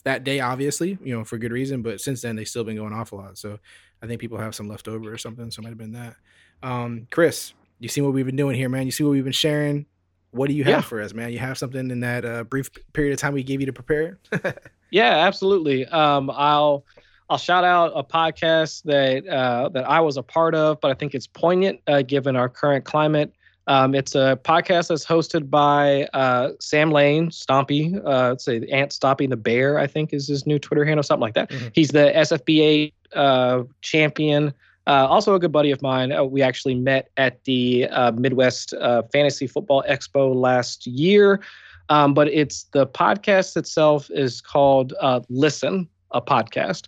[0.03, 1.81] that day, obviously, you know, for good reason.
[1.81, 3.37] But since then, they've still been going off a lot.
[3.37, 3.59] So
[4.01, 5.51] I think people have some left over or something.
[5.51, 6.15] So it might have been that.
[6.63, 8.85] Um, Chris, you see what we've been doing here, man.
[8.85, 9.85] You see what we've been sharing.
[10.31, 10.81] What do you have Yeah.
[10.81, 11.31] for us, man?
[11.31, 14.19] You have something in that uh, brief period of time we gave you to prepare?
[14.91, 15.85] Yeah, absolutely.
[15.85, 16.83] Um, I'll
[17.29, 20.95] I'll shout out a podcast that uh, that I was a part of, but I
[20.95, 23.31] think it's poignant uh, given our current climate.
[23.67, 29.29] Um, it's a podcast that's hosted by uh, Sam Lane, Stompy, uh, say Ant Stompy
[29.29, 31.51] the Bear, I think is his new Twitter handle, something like that.
[31.51, 31.71] Mhm.
[31.75, 34.51] He's the SFBA uh, champion.
[34.87, 36.11] Uh, also a good buddy of mine.
[36.11, 41.41] Uh, we actually met at the uh, Midwest uh, Fantasy Football Expo last year.
[41.89, 46.87] Um, but it's the podcast itself is called uh, Listen, a podcast.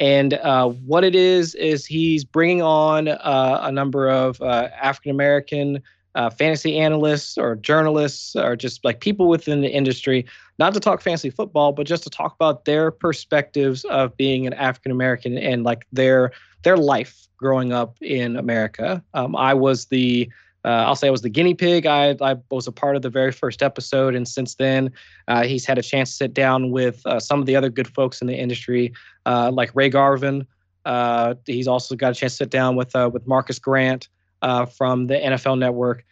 [0.00, 5.82] And uh, what it is, is he's bringing on a number of African American
[6.36, 10.26] fantasy analysts or journalists or just like people within the industry,
[10.58, 14.52] not to talk fantasy football, but just to talk about their perspectives of being an
[14.54, 16.30] African American and like their
[16.62, 19.02] their life growing up in America.
[19.14, 20.30] Um, I was the
[20.64, 21.86] uh, I'll say I was the guinea pig.
[21.86, 24.92] I, I was a part of the very first episode, and since then,
[25.26, 27.88] uh, he's had a chance to sit down with uh, some of the other good
[27.88, 28.92] folks in the industry,
[29.26, 30.46] uh, like Ray Garvin.
[30.84, 34.08] Uh, he's also got a chance to sit down with uh, with Marcus Grant
[34.76, 36.04] from the NFL Network.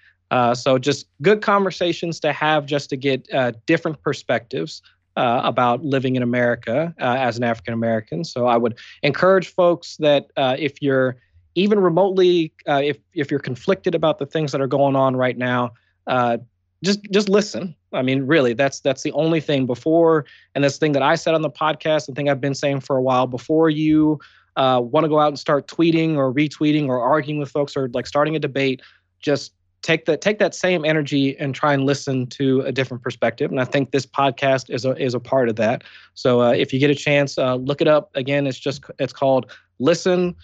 [0.54, 3.28] So just good conversations to have, just to get
[3.66, 4.82] different perspectives
[5.16, 8.24] uh, about living in America uh, as an African American.
[8.24, 11.16] So I would encourage folks that uh, if you're
[11.54, 15.36] even remotely, uh, if if you're conflicted about the things that are going on right
[15.36, 15.72] now,
[16.06, 16.38] uh,
[16.84, 17.74] just just listen.
[17.92, 21.34] I mean, really, that's that's the only thing before, and this thing that I said
[21.34, 23.26] on the podcast, the thing I've been saying for a while.
[23.26, 24.20] Before you
[24.56, 27.88] uh, want to go out and start tweeting or retweeting or arguing with folks or
[27.92, 28.80] like starting a debate,
[29.20, 33.50] just take that take that same energy and try and listen to a different perspective.
[33.50, 35.82] And I think this podcast is a is a part of that.
[36.14, 38.10] So uh, if you get a chance, uh, look it up.
[38.14, 40.34] Again, it's just it's called Listen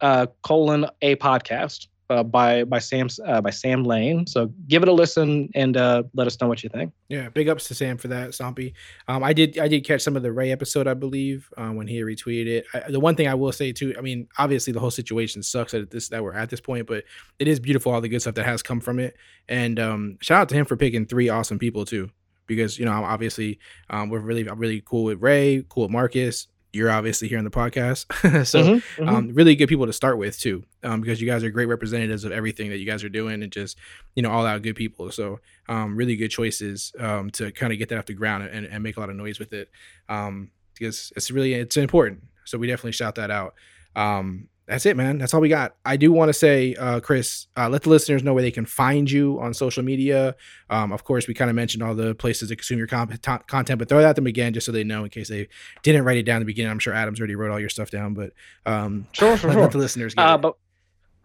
[0.00, 4.26] uh, colon a podcast uh, by by Sam uh, by Sam Lane.
[4.26, 6.92] So give it a listen and uh, let us know what you think.
[7.08, 8.74] Yeah, big ups to Sam for that, Stompy.
[9.08, 11.86] Um, I did I did catch some of the Ray episode, I believe, uh, when
[11.86, 12.66] he retweeted it.
[12.74, 15.74] I, the one thing I will say too, I mean, obviously the whole situation sucks
[15.74, 17.04] at this that we're at this point, but
[17.38, 19.16] it is beautiful all the good stuff that has come from it.
[19.48, 22.10] And um, shout out to him for picking three awesome people too,
[22.46, 23.58] because you know obviously
[23.90, 26.48] um, we're really really cool with Ray, cool with Marcus.
[26.74, 28.06] You're obviously here on the podcast,
[28.46, 29.08] so Mhm, mhm.
[29.08, 32.24] um, really good people to start with too, um, because you guys are great representatives
[32.24, 33.76] of everything that you guys are doing and just
[34.14, 35.10] you know all out good people.
[35.10, 38.66] So um, really good choices um, to kind of get that off the ground and,
[38.66, 39.70] and make a lot of noise with it
[40.08, 42.24] um, because it's really it's important.
[42.44, 43.54] So we definitely shout that out.
[43.96, 45.18] Um, that's it, man.
[45.18, 45.74] That's all we got.
[45.84, 48.64] I do want to say, uh, Chris, uh, let the listeners know where they can
[48.64, 50.34] find you on social media.
[50.70, 53.42] Um, of course, we kind of mentioned all the places to consume your comp- to-
[53.46, 55.48] content, but throw it at them again just so they know in case they
[55.82, 56.70] didn't write it down in the beginning.
[56.70, 58.32] I'm sure Adams already wrote all your stuff down, but
[58.64, 59.62] um, Sure, sure, let, sure.
[59.62, 60.40] let the listeners get Uh, it.
[60.40, 60.54] but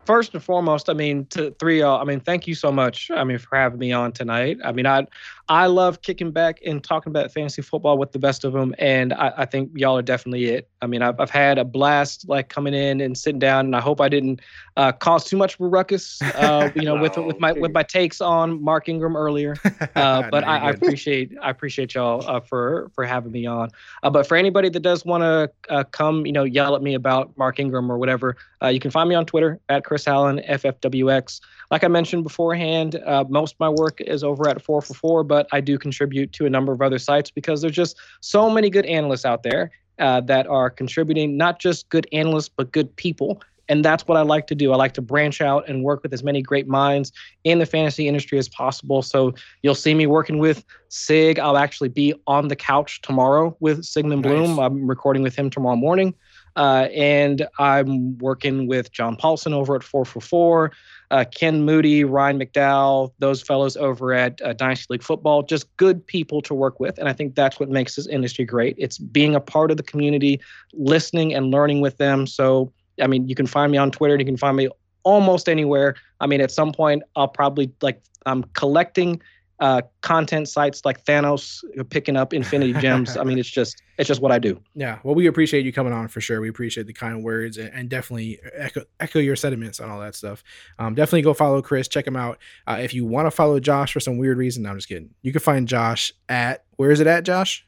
[0.05, 3.09] first and foremost, I mean, to three y'all, I mean, thank you so much.
[3.11, 4.57] I mean, for having me on tonight.
[4.65, 5.05] I mean, I
[5.49, 9.13] I love kicking back and talking about fantasy football with the best of them, and
[9.13, 10.69] I, I think y'all are definitely it.
[10.83, 13.81] I mean, I've I've had a blast like coming in and sitting down, and I
[13.81, 14.41] hope I didn't
[14.77, 16.21] uh, cause too much of a ruckus.
[16.21, 19.55] Uh, you know, with No, with my with my takes on Mark Ingram earlier.
[19.95, 23.69] Uh, but No, I, I appreciate I appreciate y'all uh, for for having me on.
[24.03, 26.93] Uh, but for anybody that does want to uh, come, you know, yell at me
[26.93, 30.41] about Mark Ingram or whatever, uh, you can find me on Twitter at Chris Allen
[30.47, 31.41] FFWX.
[31.71, 35.23] Like I mentioned beforehand, uh, most of my work is over at Four for Four,
[35.23, 38.69] but I do contribute to a number of other sites because there's just so many
[38.69, 43.41] good analysts out there uh, that are contributing, not just good analysts but good people.
[43.69, 44.73] And that's what I like to do.
[44.73, 47.11] I like to branch out and work with as many great minds
[47.43, 49.03] in the fantasy industry as possible.
[49.03, 51.37] So you'll see me working with Sig.
[51.37, 54.55] I'll actually be on the couch tomorrow with Sigmund Bloom.
[54.55, 54.59] Nice.
[54.59, 56.15] I'm recording with him tomorrow morning.
[56.55, 60.71] Uh, and I'm working with John Paulsen over at 444,
[61.11, 65.43] uh, Ken Moody, Ryan McDowell, those fellows over at uh, Dynasty League Football.
[65.43, 66.97] Just good people to work with.
[66.97, 68.75] And I think that's what makes this industry great.
[68.77, 70.39] It's being a part of the community,
[70.73, 72.27] listening and learning with them.
[72.27, 72.71] So,
[73.01, 74.17] I mean, you can find me on Twitter.
[74.17, 74.69] You can find me
[75.03, 75.95] almost anywhere.
[76.19, 79.21] I mean, at some point, I'll probably like I'm collecting
[79.59, 83.17] uh, content sites like Thanos picking up Infinity Gems.
[83.17, 84.59] I mean, it's just it's just what I do.
[84.75, 86.39] Yeah, well, we appreciate you coming on for sure.
[86.39, 90.15] We appreciate the kind words and, and definitely echo, echo your sentiments on all that
[90.15, 90.41] stuff.
[90.77, 91.89] Um, definitely go follow Chris.
[91.89, 92.37] Check him out.
[92.65, 95.09] Uh, if you want to follow Josh for some weird reason, no, I'm just kidding.
[95.21, 97.65] You can find Josh at where is it at, Josh?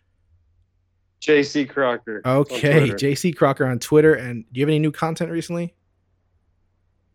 [1.22, 2.22] JC Crocker.
[2.26, 4.14] Okay, JC Crocker on Twitter.
[4.14, 5.76] And do you have any new content recently?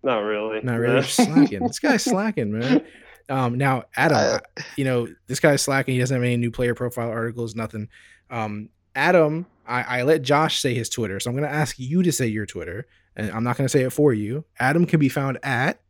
[0.03, 0.61] Not really.
[0.63, 1.01] Not really.
[1.01, 1.67] Just slacking.
[1.67, 2.85] This guy's slacking, man.
[3.29, 4.39] Um, now Adam, Uh,
[4.77, 5.95] you know this guy's slacking.
[5.95, 7.89] He doesn't have any new player profile articles, nothing.
[8.31, 12.03] Um, Adam, I, I let Josh say his Twitter, so I'm going to ask you
[12.03, 14.45] to say your Twitter, and I'm not going to say it for you.
[14.59, 15.81] Adam can be found at.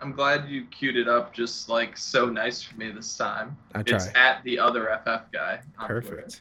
[0.00, 3.56] I'm glad you queued it up just like so nice for me this time.
[3.74, 3.96] I try.
[3.96, 5.60] It's at the other FF guy.
[5.78, 6.12] Perfect.
[6.18, 6.38] Twitter.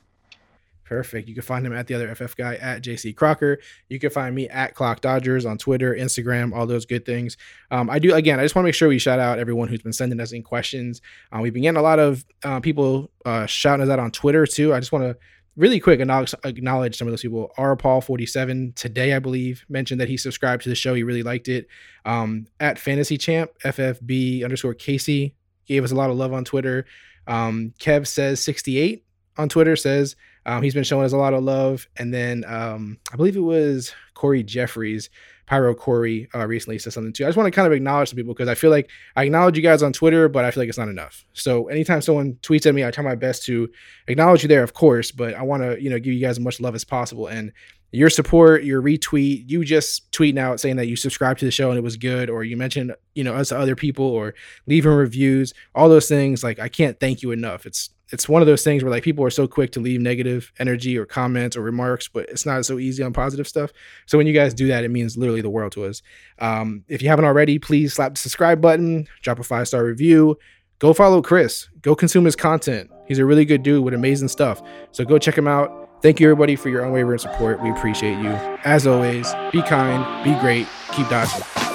[0.91, 1.29] Perfect.
[1.29, 3.59] You can find him at the other FF guy at JC Crocker.
[3.87, 7.37] You can find me at Clock Dodgers on Twitter, Instagram, all those good things.
[7.71, 8.41] Um, I do again.
[8.41, 10.43] I just want to make sure we shout out everyone who's been sending us in
[10.43, 11.01] questions.
[11.31, 14.45] Uh, we've been getting a lot of uh, people uh, shouting us out on Twitter
[14.45, 14.73] too.
[14.73, 15.17] I just want to
[15.55, 17.53] really quick acknowledge, acknowledge some of those people.
[17.57, 20.93] R Paul forty seven today, I believe, mentioned that he subscribed to the show.
[20.93, 21.67] He really liked it.
[22.03, 25.35] Um, at Fantasy Champ FFB underscore Casey
[25.65, 26.83] gave us a lot of love on Twitter.
[27.27, 29.05] Um, Kev says sixty eight
[29.37, 31.87] on Twitter says um, he's been showing us a lot of love.
[31.97, 35.09] And then um, I believe it was Corey Jeffries,
[35.45, 37.25] Pyro Corey, uh, recently said something too.
[37.25, 39.57] I just want to kind of acknowledge some people because I feel like I acknowledge
[39.57, 41.25] you guys on Twitter, but I feel like it's not enough.
[41.33, 43.69] So anytime someone tweets at me, I try my best to
[44.07, 46.39] acknowledge you there, of course, but I want to, you know, give you guys as
[46.39, 47.27] much love as possible.
[47.27, 47.51] And
[47.91, 51.69] your support, your retweet, you just tweeting out saying that you subscribed to the show
[51.69, 54.33] and it was good, or you mentioned, you know, us to other people, or
[54.65, 56.43] leaving reviews, all those things.
[56.43, 57.65] Like I can't thank you enough.
[57.65, 60.51] It's it's one of those things where like people are so quick to leave negative
[60.59, 63.71] energy or comments or remarks, but it's not so easy on positive stuff.
[64.05, 66.01] So when you guys do that, it means literally the world to us.
[66.39, 70.37] Um, if you haven't already, please slap the subscribe button, drop a five star review,
[70.79, 72.89] go follow Chris, go consume his content.
[73.07, 74.61] He's a really good dude with amazing stuff.
[74.91, 75.89] So go check him out.
[76.01, 77.61] Thank you everybody for your unwavering support.
[77.61, 78.29] We appreciate you.
[78.63, 81.70] As always, be kind, be great, keep dodging.